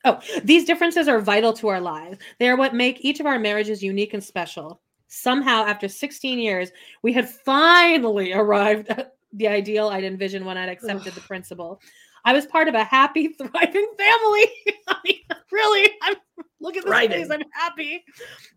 [0.06, 2.18] Oh, these differences are vital to our lives.
[2.40, 4.82] They are what make each of our marriages unique and special.
[5.08, 6.72] Somehow, after 16 years,
[7.02, 11.82] we had finally arrived at the ideal I'd envisioned when I'd accepted the principle.
[12.26, 14.46] I was part of a happy, thriving family.
[14.88, 15.16] I mean,
[15.52, 16.16] really, I'm
[16.62, 17.30] look at this face.
[17.30, 18.04] I'm happy.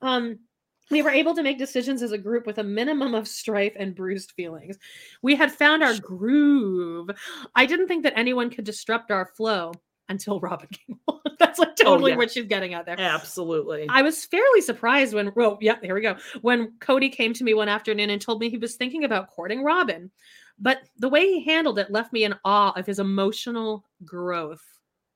[0.00, 0.38] Um,
[0.90, 3.94] we were able to make decisions as a group with a minimum of strife and
[3.94, 4.76] bruised feelings.
[5.22, 7.08] We had found our groove.
[7.54, 9.72] I didn't think that anyone could disrupt our flow
[10.12, 11.18] until Robyn came on.
[11.38, 12.18] That's like oh, totally oh, yeah.
[12.18, 12.98] what she's getting at there.
[12.98, 13.86] Absolutely.
[13.88, 16.16] I was fairly surprised when, well, yeah, here we go.
[16.40, 19.64] When Kody came to me one afternoon and told me he was thinking about courting
[19.64, 20.10] Robyn.
[20.58, 24.62] But the way he handled it left me in awe of his emotional growth.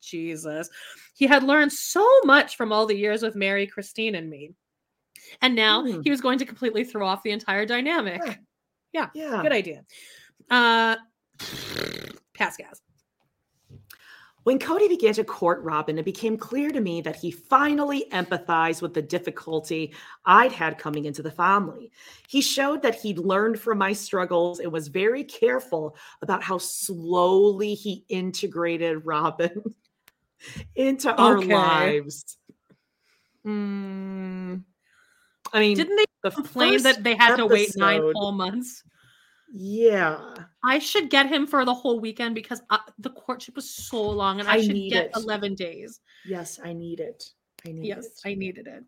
[0.02, 0.68] Jesus.
[1.14, 4.55] He had learned so much from all the years with Meri, Christine, and me.
[5.43, 6.02] And now mm.
[6.02, 8.20] he was going to completely throw off the entire dynamic.
[8.24, 8.35] Yeah.
[8.93, 9.09] Yeah.
[9.14, 9.43] yeah.
[9.43, 9.85] Good idea.
[10.51, 10.97] Uh
[12.35, 12.81] pass gas.
[14.47, 18.81] When Kody began to court Robyn, it became clear to me that he finally empathized
[18.81, 19.93] with the difficulty
[20.24, 21.90] I'd had coming into the family.
[22.28, 27.74] He showed that he'd learned from my struggles and was very careful about how slowly
[27.74, 29.64] he integrated Robyn
[30.77, 31.52] into our okay.
[31.52, 32.36] lives.
[33.44, 34.62] Mm,
[35.52, 38.85] I mean, didn't they the complain that they had episode, to wait nine whole months?
[39.52, 40.35] Yeah.
[40.64, 44.40] I should get him for the whole weekend because uh, the courtship was so long
[44.40, 45.12] and I, I should get it.
[45.16, 46.01] 11 days.
[46.24, 47.24] Yes, I need it.
[47.66, 48.12] I need yes, it.
[48.24, 48.85] I needed it.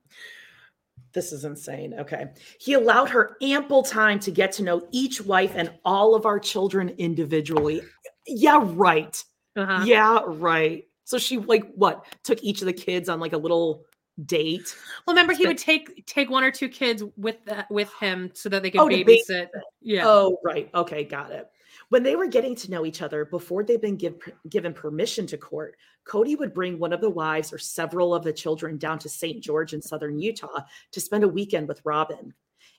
[1.13, 1.95] This is insane.
[1.99, 2.27] Okay.
[2.61, 6.39] He allowed her ample time to get to know each wife and all of our
[6.39, 7.83] children individually.
[8.27, 9.23] Yeah, right.
[9.57, 9.85] Uh-huh.
[9.85, 10.85] Yeah, right.
[11.05, 13.85] So she like what took each of the kids on like a little
[14.25, 14.77] date.
[15.07, 18.49] Well, remember he would take take one or two kids with that with him so
[18.49, 19.49] that they could oh, babysit.
[19.81, 20.05] Yeah.
[20.07, 20.71] Oh, right.
[20.75, 21.49] Okay, got it.
[21.91, 24.17] When they were getting to know each other before they'd been give,
[24.51, 25.77] given permission to court,
[26.07, 29.43] Kody would bring one of the wives or several of the children down to St.
[29.43, 32.35] George in southern Utah to spend a weekend with Robyn.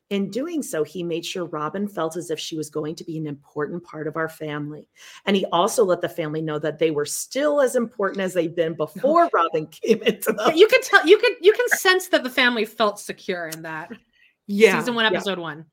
[0.09, 3.17] In doing so, he made sure Robyn felt as if she was going to be
[3.17, 4.87] an important part of our family.
[5.25, 8.55] And he also let the family know that they were still as important as they've
[8.55, 10.55] been before Robyn came into them.
[10.55, 13.91] You can tell you can you can sense that the family felt secure in that.
[14.47, 15.11] Yeah, Season one, yeah.
[15.11, 15.65] episode one.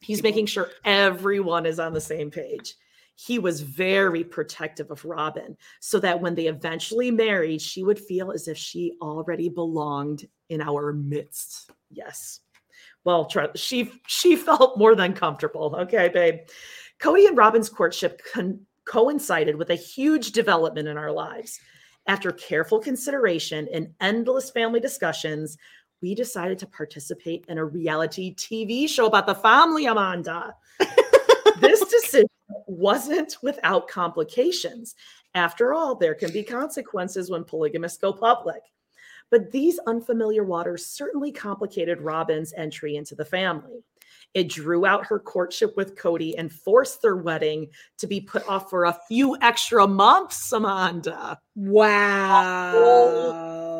[0.00, 2.74] He's making sure everyone is on the same page.
[3.14, 8.32] He was very protective of Robyn so that when they eventually married, she would feel
[8.32, 11.70] as if she already belonged in our midst.
[11.90, 12.40] Yes.
[13.04, 15.76] Well, she she felt more than comfortable.
[15.76, 16.40] Okay, babe.
[17.00, 21.60] Kody and Robyn's courtship con- coincided with a huge development in our lives.
[22.06, 25.56] After careful consideration and endless family discussions,
[26.02, 30.54] we decided to participate in a reality TV show about the family, Amanda.
[31.60, 32.28] this decision
[32.66, 34.94] wasn't without complications.
[35.34, 38.62] After all, there can be consequences when polygamists go public.
[39.30, 43.82] But these unfamiliar waters certainly complicated Robyn's entry into the family.
[44.34, 47.68] It drew out her courtship with Kody and forced their wedding
[47.98, 51.38] to be put off for a few extra months, Amanda.
[51.54, 52.72] Wow.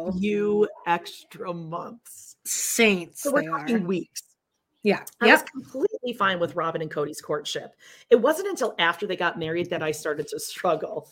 [0.07, 2.37] A few extra months.
[2.45, 3.23] Saints.
[3.23, 3.87] So we're talking are.
[3.87, 4.23] weeks.
[4.85, 5.03] Yeah.
[5.21, 7.75] I was completely fine with Robyn and Kody's courtship.
[8.11, 11.09] It wasn't until after they got married that I started to struggle.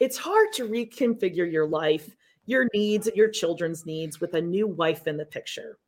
[0.00, 2.16] It's hard to reconfigure your life,
[2.46, 5.78] your needs, your children's needs with a new wife in the picture.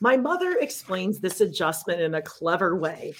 [0.00, 3.14] My mother explains this adjustment in a clever way.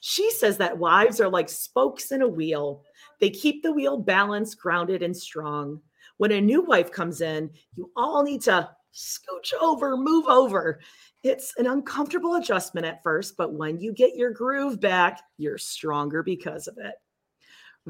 [0.00, 2.82] She says that wives are like spokes in a wheel.
[3.20, 5.80] They keep the wheel balanced, grounded, and strong.
[6.16, 10.80] When a new wife comes in, you all need to scooch over, move over.
[11.22, 16.22] It's an uncomfortable adjustment at first, but when you get your groove back, you're stronger
[16.22, 16.94] because of it.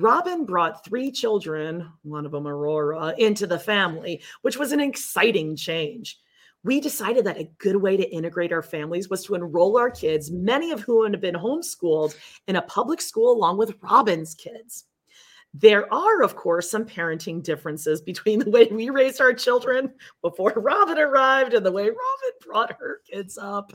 [0.01, 5.56] Robyn brought three children, one of them Aurora, into the family, which was an exciting
[5.56, 6.18] change.
[6.62, 10.31] We decided that a good way to integrate our families was to enroll our kids,
[10.31, 12.14] many of whom had been homeschooled,
[12.48, 14.85] in a public school along with Robyn's kids.
[15.52, 20.52] There are, of course, some parenting differences between the way we raised our children before
[20.56, 23.72] Robyn arrived and the way Robyn brought her kids up.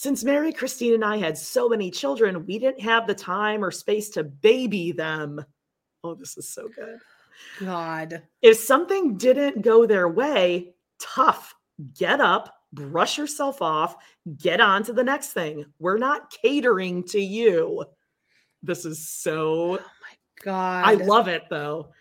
[0.00, 3.70] Since Meri, Christine, and I had so many children, we didn't have the time or
[3.70, 5.44] space to baby them.
[6.02, 7.00] Oh, this is so good.
[7.58, 8.22] God.
[8.40, 11.54] If something didn't go their way, tough.
[11.98, 13.94] Get up, brush yourself off,
[14.38, 15.66] get on to the next thing.
[15.78, 17.84] We're not catering to you.
[18.62, 20.86] This is so oh my God.
[20.86, 21.92] I love it though.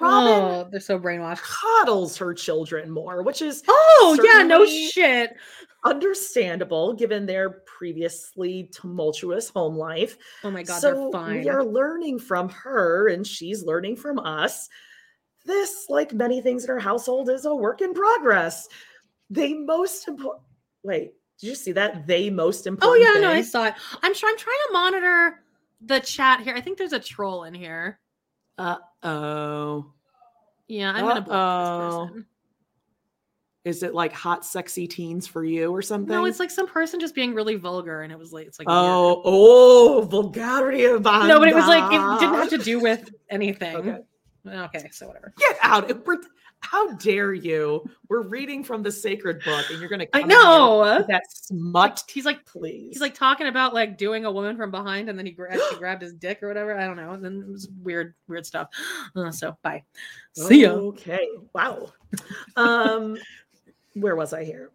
[0.00, 1.38] Robyn Oh, they're so brainwashed.
[1.42, 5.36] coddles her children more, which is Oh, yeah, no shit.
[5.84, 10.16] understandable given their previously tumultuous home life.
[10.44, 11.40] Oh my God, so they're fine.
[11.40, 14.68] we are learning from her and she's learning from us.
[15.44, 18.68] This, like many things in our household, is a work in progress.
[19.30, 20.44] They most important.
[20.82, 22.06] Wait, did you see that?
[22.06, 23.04] They most important.
[23.08, 23.74] Oh yeah, no, I saw it.
[24.02, 25.42] I'm sure I'm trying to monitor
[25.80, 26.54] the chat here.
[26.54, 27.98] I think there's a troll in here.
[28.58, 29.92] Uh oh.
[30.66, 32.00] Yeah, I'm gonna block Uh-oh.
[32.04, 32.26] this person.
[33.64, 36.08] Is it like hot, sexy teens for you or something?
[36.14, 38.68] No, it's like some person just being really vulgar, and it was like it's like
[38.70, 41.28] Oh, oh, vulgarity of weird.
[41.28, 43.76] no, but it was like it didn't have to do with anything.
[43.76, 43.98] Okay.
[44.46, 45.34] Okay, so whatever.
[45.36, 45.90] Get out!
[45.90, 46.04] It-
[46.60, 47.88] how dare you?
[48.08, 50.16] We're reading from the sacred book, and you're going to.
[50.16, 51.04] I know.
[51.08, 52.02] that smut.
[52.08, 52.94] He's like please.
[52.94, 55.78] he's like talking about like doing a woman from behind, and then he gra- actually
[55.78, 56.78] grabbed his dick or whatever.
[56.78, 57.12] I don't know.
[57.12, 58.68] And then it was weird, weird stuff.
[59.16, 59.82] Uh, so bye.
[60.34, 60.70] See ya.
[60.70, 61.26] Okay.
[61.54, 61.92] Wow.
[62.56, 63.16] Um,
[63.94, 64.70] where was I here?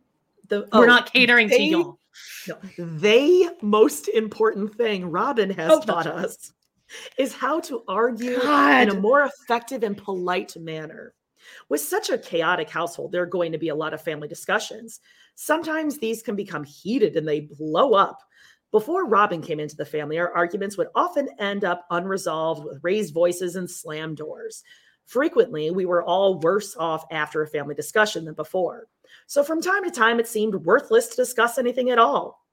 [0.49, 1.99] The We're oh, not catering to y'all.
[2.47, 6.51] No, they most important thing Robyn has Oh, taught us
[7.17, 11.13] is how to argue in a more effective and polite manner.
[11.69, 14.99] With such a chaotic household, there are going to be a lot of family discussions.
[15.35, 18.19] Sometimes these can become heated and they blow up.
[18.71, 23.13] Before Robyn came into the family, our arguments would often end up unresolved with raised
[23.13, 24.63] voices and slammed doors.
[25.05, 28.87] Frequently, we were all worse off after a family discussion than before.
[29.27, 32.43] So, from time to time, it seemed worthless to discuss anything at all.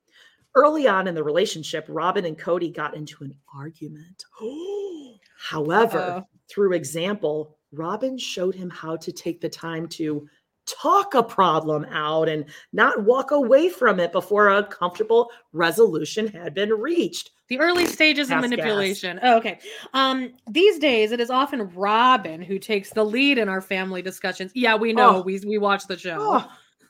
[0.54, 4.24] Early on in the relationship, Robyn and Kody got into an argument.
[5.38, 6.28] However, Uh-oh.
[6.50, 10.28] through example, Robyn showed him how to take the time to
[10.66, 16.54] talk a problem out and not walk away from it before a comfortable resolution had
[16.54, 17.30] been reached.
[17.48, 18.42] The early stages of gas.
[18.42, 19.18] manipulation.
[19.22, 19.58] Oh, okay.
[19.92, 24.52] Um, these days it is often Robyn who takes the lead in our family discussions.
[24.54, 25.16] Yeah, we know.
[25.16, 25.22] Oh.
[25.22, 26.16] We we watch the show.
[26.20, 26.48] Oh,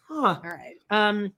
[0.09, 0.40] huh.
[0.44, 0.77] All right.
[0.90, 1.32] Um,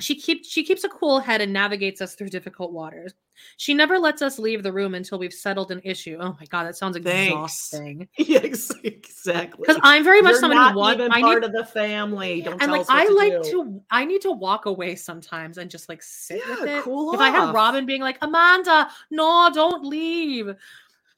[0.00, 3.14] She keeps she keeps a cool head and navigates us through difficult waters.
[3.56, 6.18] She never lets us leave the room until we've settled an issue.
[6.20, 7.32] Oh my god, that sounds Thanks.
[7.32, 8.08] exhausting.
[8.18, 9.64] yes, exactly.
[9.66, 11.00] Because I'm very much You're someone not who wants.
[11.00, 12.42] even I part need, of the family.
[12.42, 13.50] Don't and tell like I to like do.
[13.50, 13.82] to.
[13.90, 16.82] I need to walk away sometimes and just like sit with it.
[16.82, 17.54] cool if I had.
[17.54, 20.54] Robyn being like, Amanda, no, don't leave.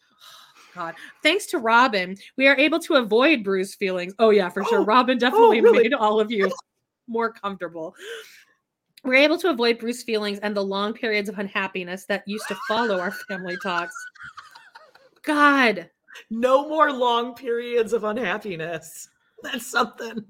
[0.74, 0.94] God.
[1.24, 4.14] Thanks to Robyn, we are able to avoid bruised feelings.
[4.20, 4.80] Oh, yeah, for sure.
[4.80, 5.82] Oh, Robyn oh, definitely really?
[5.82, 6.52] made all of you
[7.08, 7.94] more comfortable.
[9.08, 12.56] We're able to avoid Bruce's feelings and the long periods of unhappiness that used to
[12.68, 13.94] follow our family talks.
[15.22, 15.88] God.
[16.30, 19.08] no more long periods of unhappiness.
[19.42, 20.24] That's something.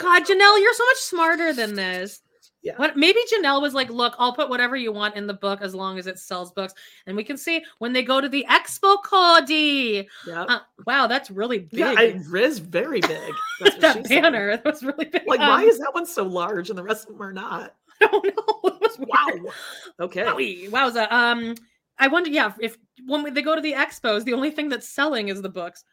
[0.00, 2.22] God, Janelle, you're so much smarter than this.
[2.62, 2.74] Yeah.
[2.76, 5.74] What maybe Janelle was like, look, I'll put whatever you want in the book as
[5.74, 6.74] long as it sells books.
[7.06, 10.06] And we can see when they go to the expo Kody.
[10.26, 10.42] Yeah.
[10.42, 11.78] Uh, wow, that's really big.
[11.78, 13.32] Yeah, it is very big.
[13.60, 14.22] That's that said.
[14.22, 14.56] banner.
[14.56, 15.22] That was really big.
[15.26, 17.74] Like, why Um, is that one so large and the rest of them are not?
[18.02, 18.70] I don't know.
[18.70, 19.42] It was weird.
[19.44, 19.52] Wow.
[20.00, 20.22] Okay.
[20.22, 21.10] Wowie, Wowza.
[21.12, 21.54] Um,
[21.98, 25.28] I wonder, yeah, if when they go to the expos, the only thing that's selling
[25.28, 25.84] is the books.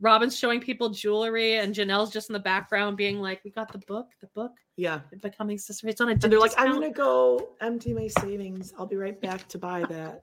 [0.00, 3.78] Robyn's showing people jewelry, and Janelle's just in the background being like, "We got the
[3.78, 5.00] book, the book, Yeah.
[5.22, 5.88] becoming sister.
[5.88, 8.74] It's on a And they're like, I'm gonna go empty my savings.
[8.78, 10.22] I'll be right back to buy that.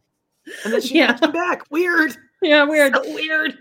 [0.63, 1.07] And then she Yeah.
[1.11, 1.17] yeah.
[1.17, 1.63] come back.
[1.71, 2.15] Weird.
[2.41, 2.93] yeah, weird.
[2.95, 3.57] So weird.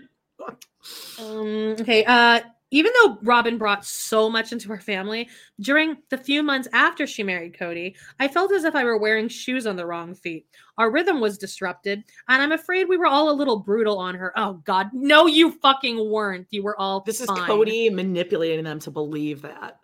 [1.19, 2.05] Um, okay.
[2.05, 2.41] Uh,
[2.73, 5.29] even though Robyn brought so much into her family,
[5.61, 9.27] during the few months after she married Kody, I felt as if I were wearing
[9.27, 10.47] shoes on the wrong feet.
[10.79, 14.33] Our rhythm was disrupted, and I'm afraid we were all a little brutal on her.
[14.35, 16.47] Oh God, no, you fucking weren't.
[16.49, 17.27] You were all This is.
[17.27, 19.77] Kody manipulating them to believe that.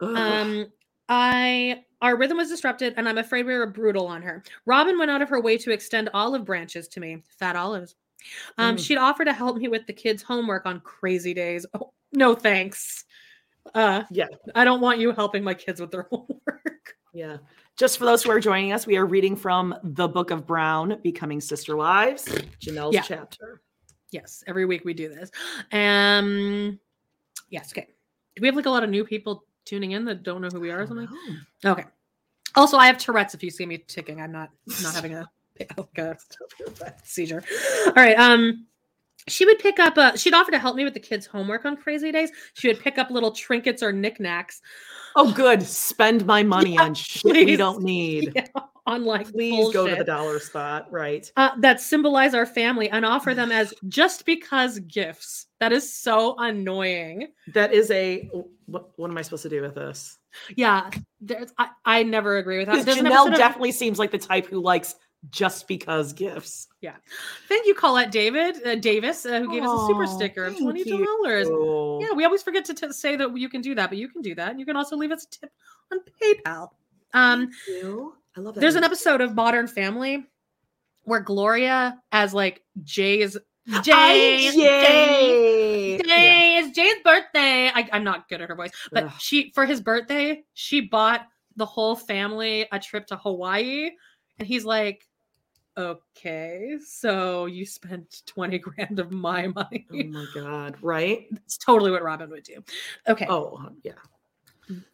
[0.00, 0.16] Ugh.
[0.16, 0.66] Um,
[1.08, 4.42] I our rhythm was disrupted, and I'm afraid we were brutal on her.
[4.66, 7.94] Robyn went out of her way to extend olive branches to me, fat olives.
[8.58, 8.84] Um, Mm.
[8.86, 11.66] she'd offer to help me with the kids' homework on crazy days.
[11.74, 13.04] Oh, no thanks.
[13.74, 14.26] Uh, yeah.
[14.54, 16.96] I don't want you helping my kids with their homework.
[17.14, 17.38] Yeah.
[17.76, 20.98] Just for those who are joining us, we are reading from the Book of Brown,
[21.02, 22.24] Becoming Sister Wives,
[22.60, 23.02] Janelle's Yeah.
[23.02, 23.62] chapter.
[24.10, 25.30] Yes, every week we do this.
[25.72, 26.78] Um,
[27.48, 27.72] yes.
[27.72, 27.86] Okay.
[28.36, 30.60] Do we have like a lot of new people tuning in that don't know who
[30.60, 31.08] we are or something?
[31.64, 31.84] Okay.
[32.56, 33.32] Also, I have Tourette's.
[33.34, 34.50] If you see me ticking, I'm not
[34.82, 35.30] not having a,
[35.76, 36.16] like a
[37.04, 37.42] seizure.
[37.86, 38.18] All right.
[38.18, 38.66] Um,
[39.28, 39.96] she would pick up.
[39.96, 42.30] Uh, she'd offer to help me with the kids' homework on crazy days.
[42.54, 44.60] She would pick up little trinkets or knickknacks.
[45.14, 45.62] Oh, good.
[45.62, 48.32] Spend my money Yeah, on shit we don't need.
[48.34, 48.46] Yeah,
[48.86, 50.90] on like Please go to the dollar spot.
[50.90, 51.30] Right.
[51.36, 55.46] uh, that symbolize our family and offer them as just because gifts.
[55.60, 57.28] That is so annoying.
[57.54, 58.28] That is a
[58.66, 60.18] what, what am I supposed to do with this?
[60.56, 60.90] Yeah,
[61.20, 62.84] there's, I, I never agree with that.
[62.86, 64.96] Janelle episode of- definitely seems like the type who likes
[65.30, 66.68] just because gifts.
[66.80, 66.96] Yeah.
[67.48, 70.84] Thank you, Colette David uh, Davis, uh, who gave us a super sticker of twenty
[70.84, 71.48] two dollars.
[72.02, 74.22] Yeah, we always forget to t- say that you can do that, but you can
[74.22, 74.58] do that.
[74.58, 75.52] You can also leave us a tip
[75.92, 76.70] on PayPal.
[77.14, 77.50] Um.
[78.34, 78.60] I love that.
[78.60, 80.24] there's an episode of Modern Family
[81.04, 83.36] where Gloria, as like Jay's
[83.72, 85.90] Ay, Jay, Jay, Jay.
[85.92, 86.02] Yeah.
[86.02, 87.68] Jay, it's Jay's birthday.
[87.68, 89.12] I, I'm not good at her voice, but Ugh.
[89.20, 91.26] she for his birthday she bought
[91.56, 93.90] the whole family a trip to Hawaii,
[94.38, 95.06] and he's like,
[95.76, 100.76] "Okay, so you spent twenty grand of my money." Oh my god!
[100.82, 101.26] Right?
[101.44, 102.62] It's totally what Robyn would do.
[103.08, 103.26] Okay.
[103.28, 103.92] Oh yeah.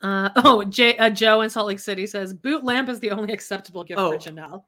[0.03, 3.33] Uh, oh, Jay, uh, Joe in Salt Lake City says boot lamp is the only
[3.33, 4.13] acceptable gift Oh.
[4.13, 4.65] for Janelle.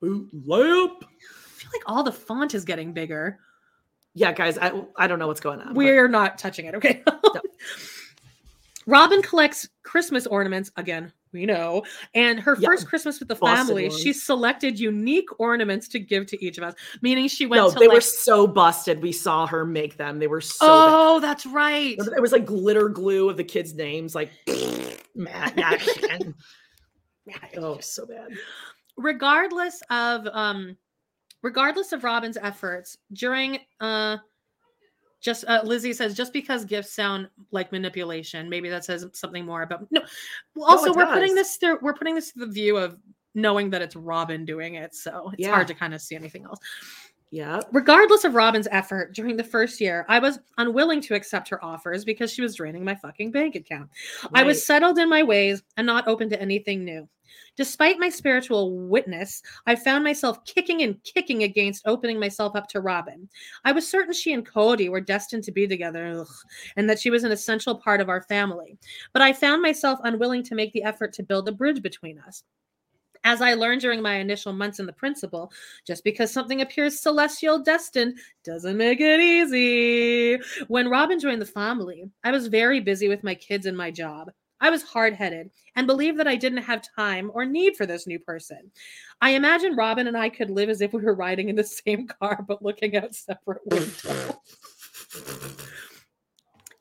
[0.00, 1.02] Boot lamp.
[1.02, 3.38] I feel like all the font is getting bigger.
[4.14, 4.58] Yeah, guys.
[4.58, 5.74] I I don't know what's going on.
[5.74, 6.74] We're not touching it.
[6.74, 7.02] Okay.
[8.86, 11.12] Robyn collects Christmas ornaments again.
[11.32, 11.84] We know,
[12.14, 16.26] and her Yeah, first Christmas with the busted family, she selected unique ornaments to give
[16.26, 16.74] to each of us.
[17.02, 19.02] Meaning, she went no, they like, were so busted.
[19.02, 20.18] We saw her make them.
[20.18, 20.66] They were so.
[20.68, 21.96] oh, that's right.
[21.98, 24.30] It was like glitter glue of the kids' names, like
[25.14, 25.58] Matt.
[26.10, 26.34] and-
[27.58, 28.28] oh, so bad.
[28.96, 30.76] regardless of um
[31.42, 34.16] regardless of robyn's efforts during uh
[35.20, 39.62] just uh, lizzie says just because gifts sound like manipulation maybe that says something more
[39.62, 40.00] about no
[40.54, 42.96] well, also it we're putting this through we're putting this to the view of
[43.34, 45.50] knowing that it's robyn doing it so it's Yeah.
[45.50, 46.58] hard to kind of see anything else
[47.30, 47.60] Yeah.
[47.72, 52.04] regardless of Robyn's effort during the first year, I was unwilling to accept her offers
[52.04, 53.90] because she was draining my fucking bank account.
[54.34, 57.08] I was settled in my ways and not open to anything new.
[57.56, 62.80] Despite my spiritual witness, I found myself kicking and kicking against opening myself up to
[62.80, 63.28] Robyn.
[63.64, 66.28] I was certain she and Kody were destined to be together ugh,
[66.76, 68.78] and that she was an essential part of our family.
[69.12, 72.44] But I found myself unwilling to make the effort to build a bridge between us.
[73.28, 75.52] As I learned during my initial months in the principal,
[75.86, 80.42] just because something appears celestial destined doesn't make it easy.
[80.68, 84.30] When Robyn joined the family, I was very busy with my kids and my job.
[84.62, 88.06] I was hard headed and believed that I didn't have time or need for this
[88.06, 88.70] new person.
[89.20, 92.06] I imagine Robyn and I could live as if we were riding in the same
[92.06, 94.36] car but looking out separate windows.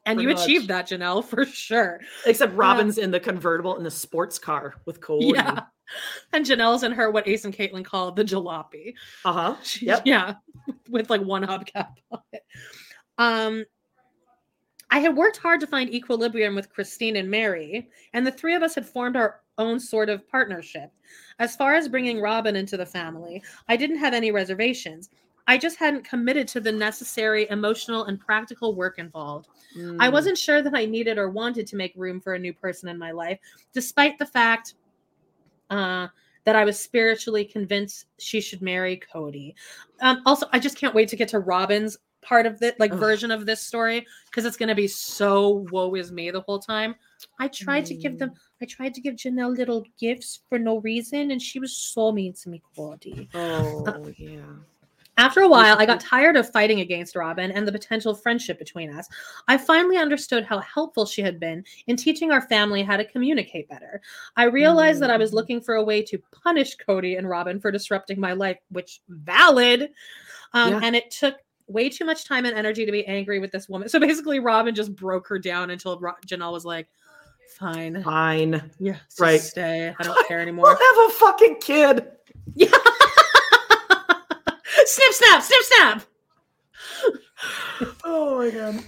[0.07, 0.43] And you much.
[0.43, 1.99] achieved that, Janelle, for sure.
[2.25, 5.35] Except Robyn's in the convertible in the sports car with Cole.
[5.35, 5.61] Yeah.
[6.33, 8.93] And Janelle's in her what Ace and Caitlin call the jalopy.
[9.25, 9.55] Uh huh.
[9.79, 10.01] Yep.
[10.05, 10.35] Yeah,
[10.89, 12.43] with like one hubcap on it.
[13.17, 13.65] Um,
[14.89, 18.63] I had worked hard to find equilibrium with Christine and Mary, and the three of
[18.63, 20.91] us had formed our own sort of partnership.
[21.39, 25.09] As far as bringing Robyn into the family, I didn't have any reservations.
[25.47, 29.47] I just hadn't committed to the necessary emotional and practical work involved.
[29.99, 30.11] I Mm.
[30.11, 32.97] wasn't sure that I needed or wanted to make room for a new person in
[32.97, 33.39] my life,
[33.73, 34.75] despite the fact
[35.69, 36.07] uh,
[36.45, 39.53] that I was spiritually convinced she should marry Kody.
[39.99, 42.99] Um, also, I just can't wait to get to Robyn's part of the like Ugh.
[42.99, 46.59] version of this story because it's going to be so woe is me the whole
[46.59, 46.95] time.
[47.39, 51.31] I tried to give them, I tried to give Janelle little gifts for no reason,
[51.31, 53.27] and she was so mean to me, Kody.
[53.33, 54.39] Oh yeah.
[55.17, 58.93] After a while, I got tired of fighting against Robyn and the potential friendship between
[58.95, 59.07] us.
[59.47, 63.67] I finally understood how helpful she had been in teaching our family how to communicate
[63.67, 64.01] better.
[64.35, 67.71] I realized that I was looking for a way to punish Kody and Robyn for
[67.71, 69.89] disrupting my life, which valid.
[70.53, 70.79] Um, Yeah.
[70.83, 71.35] And it took
[71.67, 73.89] way too much time and energy to be angry with this woman.
[73.89, 76.87] So basically, Robyn just broke her down until Ro- Janelle was like,
[77.57, 78.71] "Fine, Fine.
[78.79, 79.41] yeah, Right.
[79.41, 79.93] stay.
[79.99, 80.65] I don't care anymore.
[80.65, 82.07] We'll anymore." have a fucking kid.
[82.55, 82.69] Yeah.
[84.87, 86.03] Snip, snap, snip, snap.
[88.05, 88.83] Oh my god.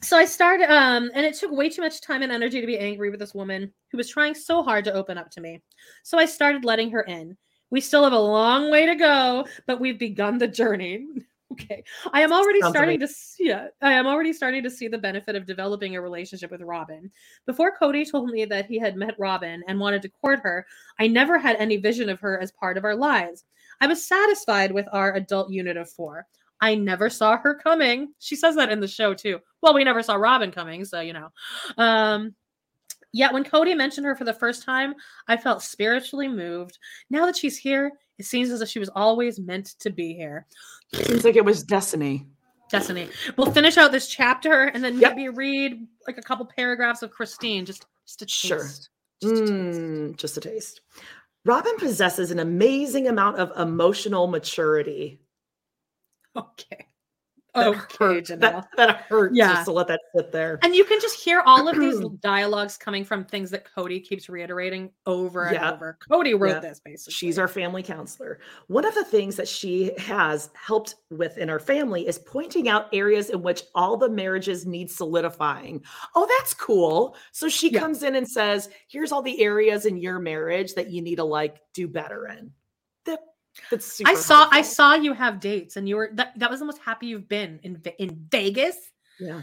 [0.00, 2.78] So I started, um, and it took way too much time and energy to be
[2.78, 5.60] angry with this woman who was trying so hard to open up to me.
[6.04, 7.36] So I started letting her in.
[7.70, 11.06] We still have a long way to go, but we've begun the journey.
[11.52, 11.84] Okay.
[12.14, 14.96] I am already Sounds starting to see yeah, I am already starting to see the
[14.96, 17.10] benefit of developing a relationship with Robyn.
[17.44, 20.64] Before Kody told me that he had met Robyn and wanted to court her,
[20.98, 23.44] I never had any vision of her as part of our lives.
[23.82, 26.24] I was satisfied with our adult unit of four.
[26.60, 28.14] I never saw her coming.
[28.20, 29.40] She says that in the show too.
[29.60, 31.28] Well, we never saw Robyn coming, so you know.
[31.76, 32.34] Um
[33.14, 34.94] Yet when Kody mentioned her for the first time,
[35.28, 36.78] I felt spiritually moved.
[37.10, 40.46] Now that she's here, it seems as if she was always meant to be here.
[40.94, 42.26] Seems like it was destiny.
[42.70, 43.10] Destiny.
[43.36, 45.16] We'll finish out this chapter and then Yep.
[45.16, 48.60] maybe read like a couple paragraphs of Christine just just a Sure.
[48.62, 48.88] taste.
[49.20, 49.80] Just a taste.
[49.80, 50.80] Mm, just a taste.
[51.44, 55.20] Robyn possesses an amazing amount of emotional maturity.
[56.36, 56.91] Okay.
[57.54, 58.30] That oh, Okay, hurts.
[58.30, 58.38] Janelle.
[58.40, 59.52] That, that hurts Yeah.
[59.54, 60.58] just to let that sit there.
[60.62, 64.28] And you can just hear all of these dialogues coming from things that Kody keeps
[64.28, 65.72] reiterating over and Yeah.
[65.72, 65.98] over.
[66.10, 66.58] Kody wrote Yeah.
[66.60, 67.12] this basically.
[67.12, 68.38] She's our family counselor.
[68.68, 72.86] One of the things that she has helped with in our family is pointing out
[72.92, 75.82] areas in which all the marriages need solidifying.
[76.14, 77.16] Oh, that's cool.
[77.32, 77.80] So she Yeah.
[77.80, 81.24] comes in and says, "Here's all the areas in your marriage that you need to
[81.24, 82.52] like do better in."
[83.54, 86.50] That that's super I saw I saw you have dates and you were that, that
[86.50, 88.76] was the most happy you've been in in Vegas.
[89.20, 89.42] Yeah.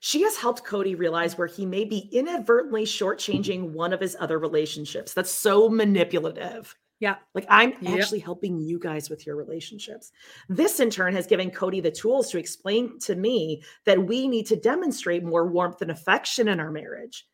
[0.00, 4.38] She has helped Kody realize where he may be inadvertently shortchanging one of his other
[4.38, 5.12] relationships.
[5.12, 6.74] That's so manipulative.
[7.00, 7.16] Yeah.
[7.34, 7.98] Like I'm Yep.
[7.98, 10.12] actually helping you guys with your relationships.
[10.48, 14.46] This in turn has given Kody the tools to explain to me that we need
[14.46, 17.26] to demonstrate more warmth and affection in our marriage.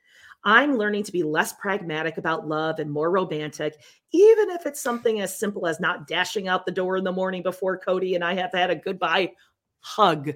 [0.44, 3.76] I'm learning to be less pragmatic about love and more romantic,
[4.12, 7.42] even if it's something as simple as not dashing out the door in the morning
[7.42, 9.32] before Kody and I have had a goodbye
[9.80, 10.32] hug.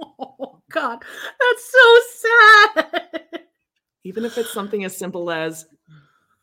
[0.00, 1.02] Oh God,
[1.40, 3.40] that's so sad.
[4.04, 5.66] even if it's something as simple as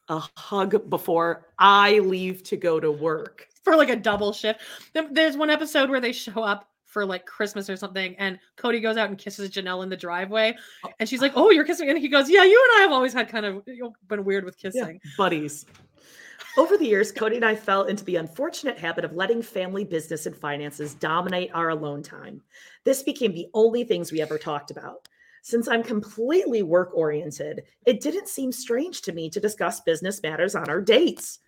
[0.09, 3.47] a hug before I leave to go to work.
[3.63, 4.59] For like a double shift.
[5.11, 8.97] There's one episode where they show up for like Christmas or something, and Kody goes
[8.97, 11.47] out and kisses Janelle in the driveway, oh, and she's like, oh.
[11.47, 13.65] "Oh, you're kissing," and he goes, "Yeah, you and I have always had kind of
[14.07, 15.65] been weird with kissing." buddies.
[16.57, 20.25] Over the years, Kody and I fell into the unfortunate habit of letting family business
[20.25, 22.41] and finances dominate our alone time.
[22.83, 25.07] This became the only things we ever talked about.
[25.43, 30.53] Since I'm completely work oriented, it didn't seem strange to me to discuss business matters
[30.53, 31.39] on our dates.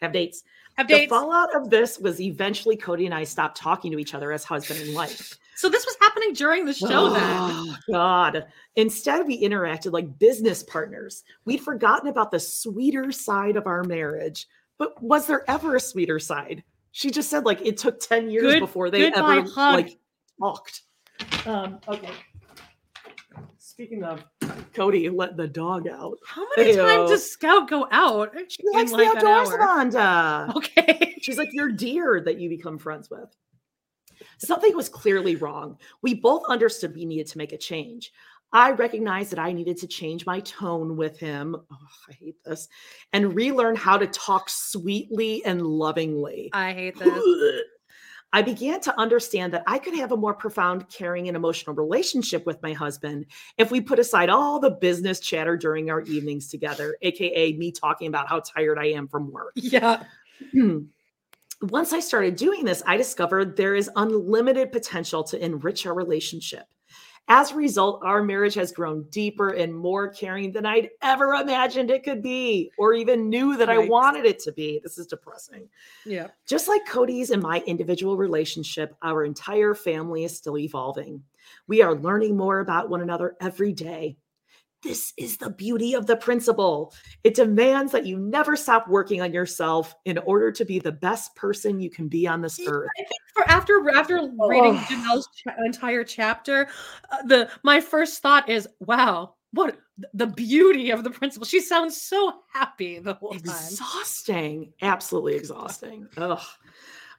[0.00, 0.42] Have dates.
[0.78, 4.30] Have The fallout of this was eventually Kody and I stopped talking to each other
[4.30, 5.36] as husband and wife.
[5.56, 7.20] So this was happening during the show then.
[7.24, 8.46] Oh, God.
[8.76, 11.24] Instead, we interacted like business partners.
[11.44, 14.46] We'd forgotten about the sweeter side of our marriage.
[14.78, 16.62] But was there ever a sweeter side?
[16.92, 19.74] She just said like it took 10 years Good- before they ever hug.
[19.74, 19.98] like
[20.40, 20.82] talked.
[21.44, 22.10] Um, okay.
[23.78, 24.24] Speaking of
[24.74, 26.18] Cody, let the dog out.
[26.26, 28.34] How many times does Scout go out?
[28.48, 29.58] She in, likes like, the outdoors, hour?
[29.60, 30.52] Amanda.
[30.56, 31.16] Okay.
[31.22, 33.28] She's like your deer that you become friends with.
[34.38, 35.78] Something was clearly wrong.
[36.02, 38.10] We both understood we needed to make a change.
[38.52, 41.54] I recognized that I needed to change my tone with him.
[41.54, 42.68] Oh, I hate this.
[43.12, 46.50] And relearn how to talk sweetly and lovingly.
[46.52, 47.62] I hate this.
[48.32, 52.44] I began to understand that I could have a more profound, caring, and emotional relationship
[52.44, 53.26] with my husband
[53.56, 58.08] if we put aside all the business chatter during our evenings together, AKA me talking
[58.08, 59.52] about how tired I am from work.
[59.56, 60.02] Yeah.
[61.62, 66.66] Once I started doing this, I discovered there is unlimited potential to enrich our relationship.
[67.30, 71.90] As a result, our marriage has grown deeper and more caring than I'd ever imagined
[71.90, 74.80] it could be, or even knew that I wanted it to be.
[74.82, 75.68] This is depressing.
[76.06, 76.28] Yeah.
[76.46, 81.22] Just like Kody's and my individual relationship, our entire family is still evolving.
[81.66, 84.16] We are learning more about one another every day.
[84.82, 86.94] This is the beauty of the principle.
[87.24, 91.34] It demands that you never stop working on yourself in order to be the best
[91.34, 92.88] person you can be on this earth.
[92.96, 94.86] I think for after after reading Oh.
[94.88, 96.68] Janelle's cha- entire chapter,
[97.10, 99.78] uh, the my first thought is, wow, what
[100.14, 101.44] the beauty of the principle.
[101.46, 103.40] She sounds so happy the whole time.
[103.40, 106.38] exhausting absolutely exhausting Ugh.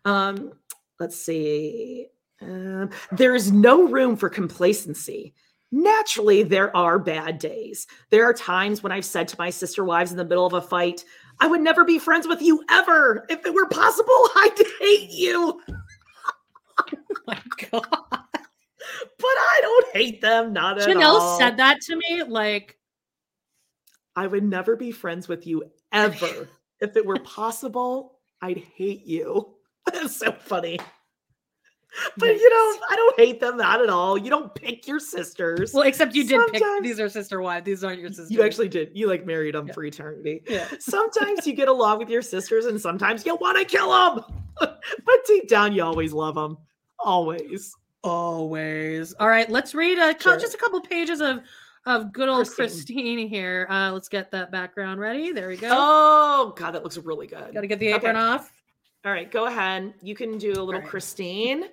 [0.05, 0.53] um
[0.99, 2.07] let's see
[2.41, 5.33] um, there is no room for complacency
[5.71, 10.11] naturally there are bad days there are times when i've said to my sister wives
[10.11, 11.05] in the middle of a fight
[11.39, 15.61] i would never be friends with you ever if it were possible i'd hate you
[15.67, 16.85] oh
[17.27, 17.39] my
[17.71, 18.43] god but
[19.21, 22.79] i don't hate them not at Janelle all said that to me like
[24.19, 26.49] I would never be friends with you ever.
[26.81, 29.55] if it were possible, I'd hate you.
[29.85, 30.77] That's so funny.
[32.17, 34.17] But you know, I don't hate them not at all.
[34.17, 35.73] You don't pick your sisters.
[35.73, 37.65] well, except you did pick these are sister wives.
[37.65, 38.31] These aren't your sisters.
[38.31, 38.91] You actually did.
[38.93, 40.43] You like married them for eternity.
[40.47, 40.67] Yeah.
[40.79, 44.23] Sometimes you get along with your sisters, and sometimes you want to kill them.
[44.59, 46.57] but deep down, you always love them.
[46.99, 47.73] Always.
[48.03, 49.13] Always.
[49.13, 50.37] All right, let's read a Sure.
[50.39, 51.41] just a couple pages of
[51.85, 52.67] of good old Christine.
[52.67, 53.65] Christine, here.
[53.69, 55.31] Uh, let's get that background ready.
[55.31, 55.69] There we go.
[55.71, 57.53] Oh God, that looks really good.
[57.53, 58.25] Got to get the apron Okay.
[58.25, 58.51] off.
[59.05, 59.93] All right, go ahead.
[60.01, 60.85] You can do a little right.
[60.89, 61.65] Christine.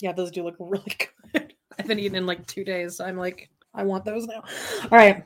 [0.00, 0.96] Yeah, those do look really
[1.32, 1.54] good.
[1.78, 4.42] I've been eating in like two days, so I'm like, I want those now.
[4.82, 5.24] All right.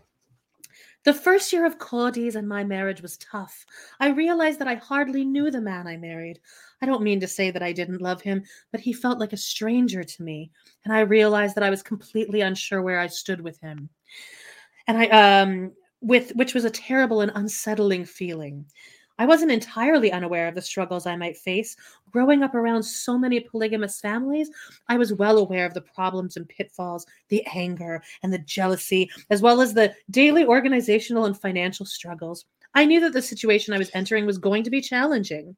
[1.04, 3.66] The first year of Kody's and my marriage was tough.
[3.98, 6.38] I realized that I hardly knew the man I married.
[6.80, 9.36] I don't mean to say that I didn't love him, but he felt like a
[9.36, 10.52] stranger to me,
[10.84, 13.88] and I realized that I was completely unsure where I stood with him.
[14.86, 18.66] And I um with which was a terrible and unsettling feeling.
[19.18, 21.76] I wasn't entirely unaware of the struggles I might face.
[22.10, 24.50] Growing up around so many polygamous families,
[24.88, 29.42] I was well aware of the problems and pitfalls, the anger and the jealousy, as
[29.42, 32.44] well as the daily organizational and financial struggles.
[32.74, 35.56] I knew that the situation I was entering was going to be challenging.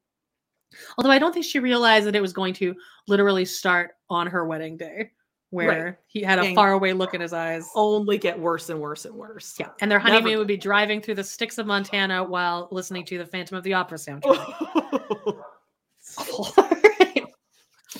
[0.97, 2.75] Although I don't think she realized that it was going to
[3.07, 5.11] literally start on her wedding day,
[5.55, 7.69] where he had a And- faraway look in his eyes.
[7.75, 9.55] Only get worse and worse and worse.
[9.59, 10.37] Yeah, and their honeymoon good.
[10.39, 13.73] would be driving through the sticks of Montana while listening to the Phantom of the
[13.73, 15.41] Opera soundtrack.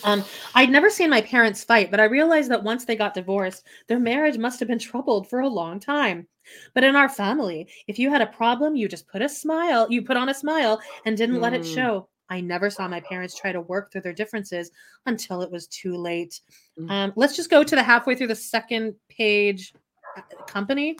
[0.03, 0.23] Um,
[0.53, 3.97] I'd never seen my parents fight, but I realized that once they got divorced, their
[3.99, 6.27] marriage must have been troubled for a long time.
[6.75, 10.03] But in our family, if you had a problem, you just put a smile, you
[10.03, 11.73] put on a smile and didn't let it Mm.
[11.73, 12.09] show.
[12.29, 14.71] I never saw my parents try to work through their differences
[15.05, 16.41] until it was too late.
[16.79, 16.89] Mm.
[16.91, 19.73] Um, let's just go to the halfway through the second page.
[20.17, 20.97] uh, Company.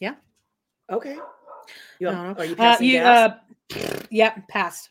[0.00, 0.14] Yeah.
[0.90, 1.18] Okay.
[1.98, 2.34] You, no.
[2.38, 3.32] are you Uh, you, gas?
[3.70, 4.90] uh, yeah, passed.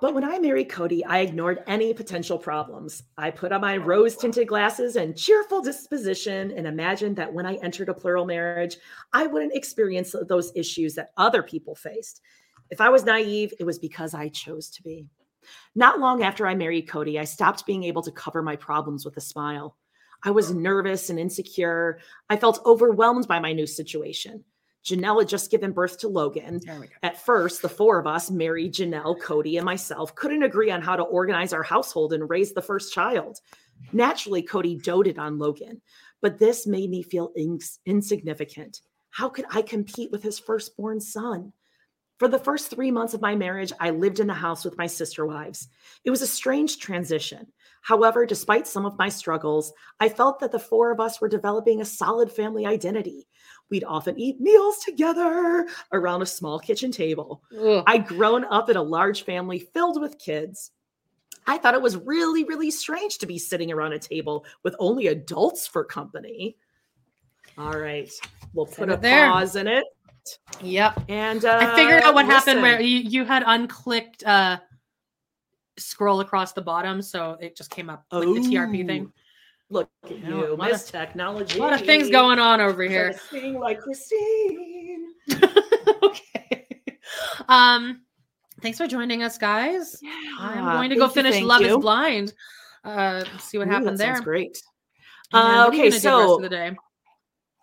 [0.00, 3.04] But when I married Kody, I ignored any potential problems.
[3.16, 7.54] I put on my rose tinted glasses and cheerful disposition and imagined that when I
[7.56, 8.76] entered a plural marriage,
[9.12, 12.20] I wouldn't experience those issues that other people faced.
[12.70, 15.06] If I was naive, it was because I chose to be.
[15.74, 19.16] Not long after I married Kody, I stopped being able to cover my problems with
[19.16, 19.76] a smile.
[20.24, 22.00] I was nervous and insecure.
[22.28, 24.44] I felt overwhelmed by my new situation.
[24.84, 26.60] Janelle had just given birth to Logan.
[26.64, 26.92] There we go.
[27.02, 30.94] At first, the four of us, Meri, Janelle, Kody, and myself, couldn't agree on how
[30.94, 33.40] to organize our household and raise the first child.
[33.92, 35.82] Naturally, Kody doted on Logan,
[36.22, 38.80] but this made me feel ins- insignificant.
[39.10, 41.52] How could I compete with his firstborn son?
[42.18, 44.86] For the first three months of my marriage, I lived in the house with my
[44.86, 45.68] sister wives.
[46.04, 47.46] It was a strange transition.
[47.82, 51.80] However, despite some of my struggles, I felt that the four of us were developing
[51.80, 53.28] a solid family identity.
[53.70, 57.42] We'd often eat meals together around a small kitchen table.
[57.56, 57.84] Ugh.
[57.86, 60.72] I'd grown up in a large family filled with kids.
[61.46, 65.08] I thought it was really, really strange to be sitting around a table with only
[65.08, 66.56] adults for company.
[67.58, 68.10] All right,
[68.52, 69.28] we'll put a there.
[69.28, 69.84] pause in it.
[70.62, 71.04] Yep.
[71.08, 74.58] And uh, I figured out what happened where you, you had unclicked uh
[75.78, 79.12] scroll across the bottom, so it just came up like the TRP thing.
[79.68, 81.58] Look at You know, you, Miss of- Technology.
[81.58, 83.12] A lot of things going on over here.
[83.12, 85.12] to Sing like Christine.
[86.02, 86.66] okay.
[87.48, 88.02] Um,
[88.60, 90.00] thanks for joining us, guys.
[90.38, 91.76] I'm going to thank go finish thank Love is.
[91.76, 92.32] Blind.
[92.84, 94.14] Uh, see what Ooh, happened that there.
[94.14, 94.62] sounds great.
[95.32, 96.76] Uh, what are you okay, gonna the rest so of the day.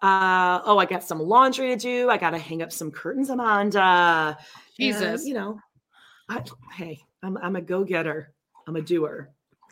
[0.03, 2.09] Uh oh, I got some laundry to do.
[2.09, 4.37] I gotta hang up some curtains, Amanda.
[4.37, 4.37] And,
[4.77, 5.25] Jesus.
[5.25, 5.59] you know,
[6.29, 6.43] I,
[6.75, 8.33] hey, I'm I'm a go-getter.
[8.67, 9.29] I'm a doer.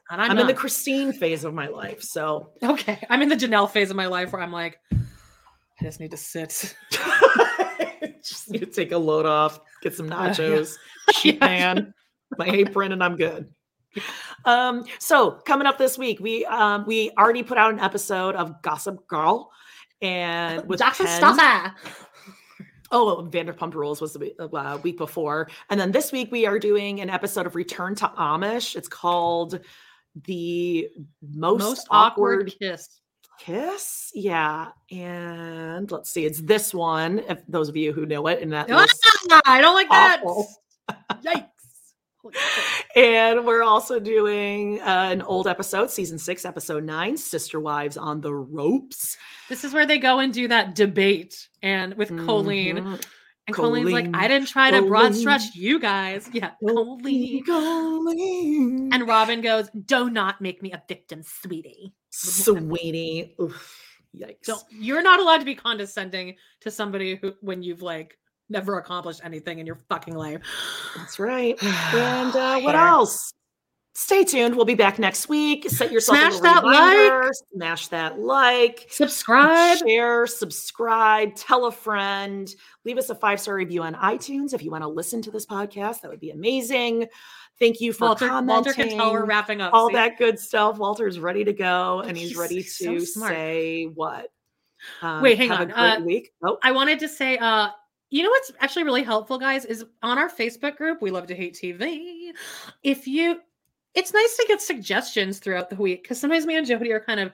[0.10, 0.54] And I'm, I'm, in the.
[0.54, 2.02] Christine phase of my life.
[2.02, 6.00] So Okay, I'm in the Janelle phase of my life where I'm like, I just
[6.00, 6.76] need to sit.
[8.24, 10.78] just need to take a load off, get some Uh, nachos,
[11.12, 11.48] sheet Yeah.
[11.48, 11.94] pan,
[12.38, 13.50] my apron, and I'm good.
[14.46, 18.62] Um, so coming up this week, we um we already put out an episode of
[18.62, 19.52] Gossip Girl,
[20.02, 21.08] and with Jackson.
[21.08, 21.74] Stopper.
[22.94, 26.60] Oh, Vanderpump Rules was the week, uh, week before, and then this week we are
[26.60, 28.76] doing an episode of Return to Amish.
[28.76, 29.60] It's called
[30.26, 30.90] the
[31.22, 33.00] most, Most awkward, awkward kiss.
[33.40, 34.12] kiss.
[34.14, 37.20] Yeah, and let's see, it's this one.
[37.30, 40.22] If those of you who know it, and that Ah, I don't like that.
[40.26, 40.48] awful.
[41.24, 41.48] Yikes.
[42.96, 48.22] And we're also doing uh, an old episode, season six, episode nine, Sister Wives on
[48.22, 49.18] the Ropes.
[49.50, 52.78] This is where they go and do that debate and with Colleen.
[52.78, 53.06] Mhm.
[53.48, 55.14] And Colleen's like, I didn't try to broad Colleen.
[55.20, 56.30] stretch you guys.
[56.32, 57.44] Yeah, Colleen.
[57.46, 58.90] Colleen.
[58.94, 61.94] And Robyn goes, Do not make me a victim, sweetie.
[62.12, 63.36] Sweetie.
[63.42, 63.78] Oof,
[64.16, 64.44] yikes.
[64.44, 68.18] Don't you're not allowed to be condescending to somebody who when you've like
[68.52, 70.42] never accomplished anything in your fucking life.
[70.98, 71.58] That's right.
[71.64, 72.78] And uh, what Hater.
[72.78, 73.34] else?
[73.94, 74.56] Stay tuned.
[74.56, 75.70] We'll be back next week.
[75.70, 77.30] Set yourself Smash that like.
[77.54, 78.88] Smash that like.
[78.90, 79.80] Subscribe.
[79.80, 82.50] Share, subscribe, tell a friend,
[82.86, 85.46] leave us a five star review on iTunes if you want to listen to this
[85.46, 86.02] podcast.
[86.02, 87.08] That would be amazing.
[87.60, 88.48] Thank you for Walter, commenting.
[88.56, 89.74] Walter can tell we're wrapping up.
[89.74, 89.94] all see?
[89.96, 90.78] that good stuff.
[90.78, 93.34] Walter's ready to go, and he's, He's ready to smart.
[93.34, 94.30] say what.
[95.02, 95.70] Um, Wait, hang have on.
[95.70, 96.32] A great Uh, week.
[96.44, 97.68] Oh, I wanted to say, uh,
[98.12, 101.36] you know what's actually really helpful, guys, is on our Facebook group, We Love to
[101.36, 102.32] Hate TV.
[102.84, 103.40] If you,
[103.96, 107.20] it's nice to get suggestions throughout the week because sometimes me and Jody are kind
[107.20, 107.32] of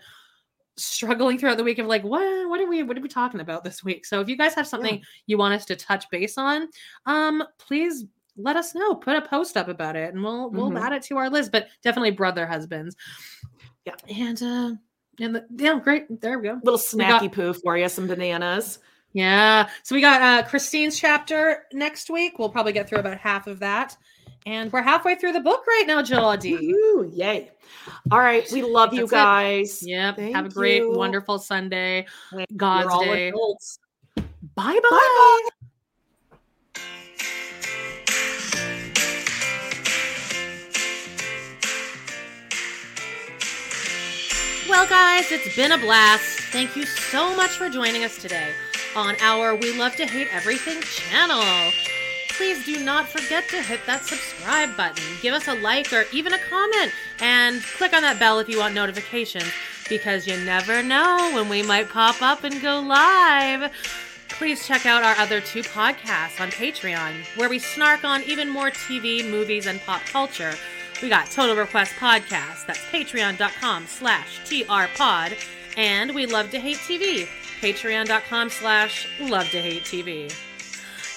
[0.77, 3.63] struggling throughout the week of like, what, what are we, what are we talking about
[3.63, 4.05] this week?
[4.05, 6.69] So if you guys have something you want us to touch base on,
[7.07, 8.05] um, please
[8.37, 8.93] let us know.
[8.93, 10.79] Put a post up about it, and we'll we'll Mhm.
[10.79, 11.51] add it to our list.
[11.51, 12.95] But definitely brother husbands.
[13.83, 13.95] Yeah.
[14.15, 14.71] and uh,
[15.19, 16.21] and the, yeah, great.
[16.21, 16.59] There we go.
[16.63, 18.77] little We got- snacky poo for you, some bananas.
[19.17, 19.67] Yeah.
[19.81, 22.37] So we got uh Christine's chapter next week.
[22.37, 23.97] We'll probably get through about half of that.
[24.45, 26.53] And we're halfway through the book right now, Jody.
[26.53, 27.49] Woohoo, yay.
[28.11, 28.47] All right.
[28.51, 29.15] We love you That's it.
[29.15, 29.83] guys.
[29.83, 30.19] Yep.
[30.19, 30.91] Have a great, you.
[30.91, 32.05] wonderful Sunday.
[32.55, 33.29] God's day.
[33.29, 33.79] adults.
[34.55, 35.49] Bye bye.
[44.69, 46.39] Well, guys, it's been a blast.
[46.51, 48.51] Thank you so much for joining us today
[48.97, 51.43] on our We Love to Hate Everything channel.
[52.29, 56.33] Please do not forget to hit that subscribe button, give us a like or even
[56.33, 59.51] a comment, and click on that bell if you want notifications
[59.87, 63.71] because you never know when we might pop up and go live.
[64.29, 68.71] Please check out our other two podcasts on Patreon, where we snark on even more
[68.71, 70.55] TV, movies, and pop culture.
[71.03, 75.37] We got Total Request Podcast, that's patreon.com slash trpod,
[75.77, 77.27] and We Love to Hate TV,
[77.61, 80.31] patreon.com slash love to hate TV.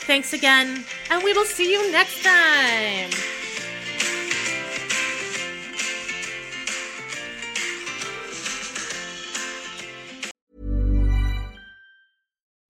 [0.07, 3.11] Thanks again, and we will see you next time.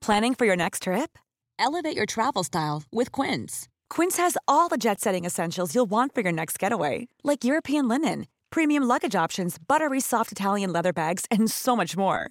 [0.00, 1.18] Planning for your next trip?
[1.58, 3.68] Elevate your travel style with Quince.
[3.88, 7.86] Quince has all the jet setting essentials you'll want for your next getaway, like European
[7.86, 12.30] linen, premium luggage options, buttery soft Italian leather bags, and so much more.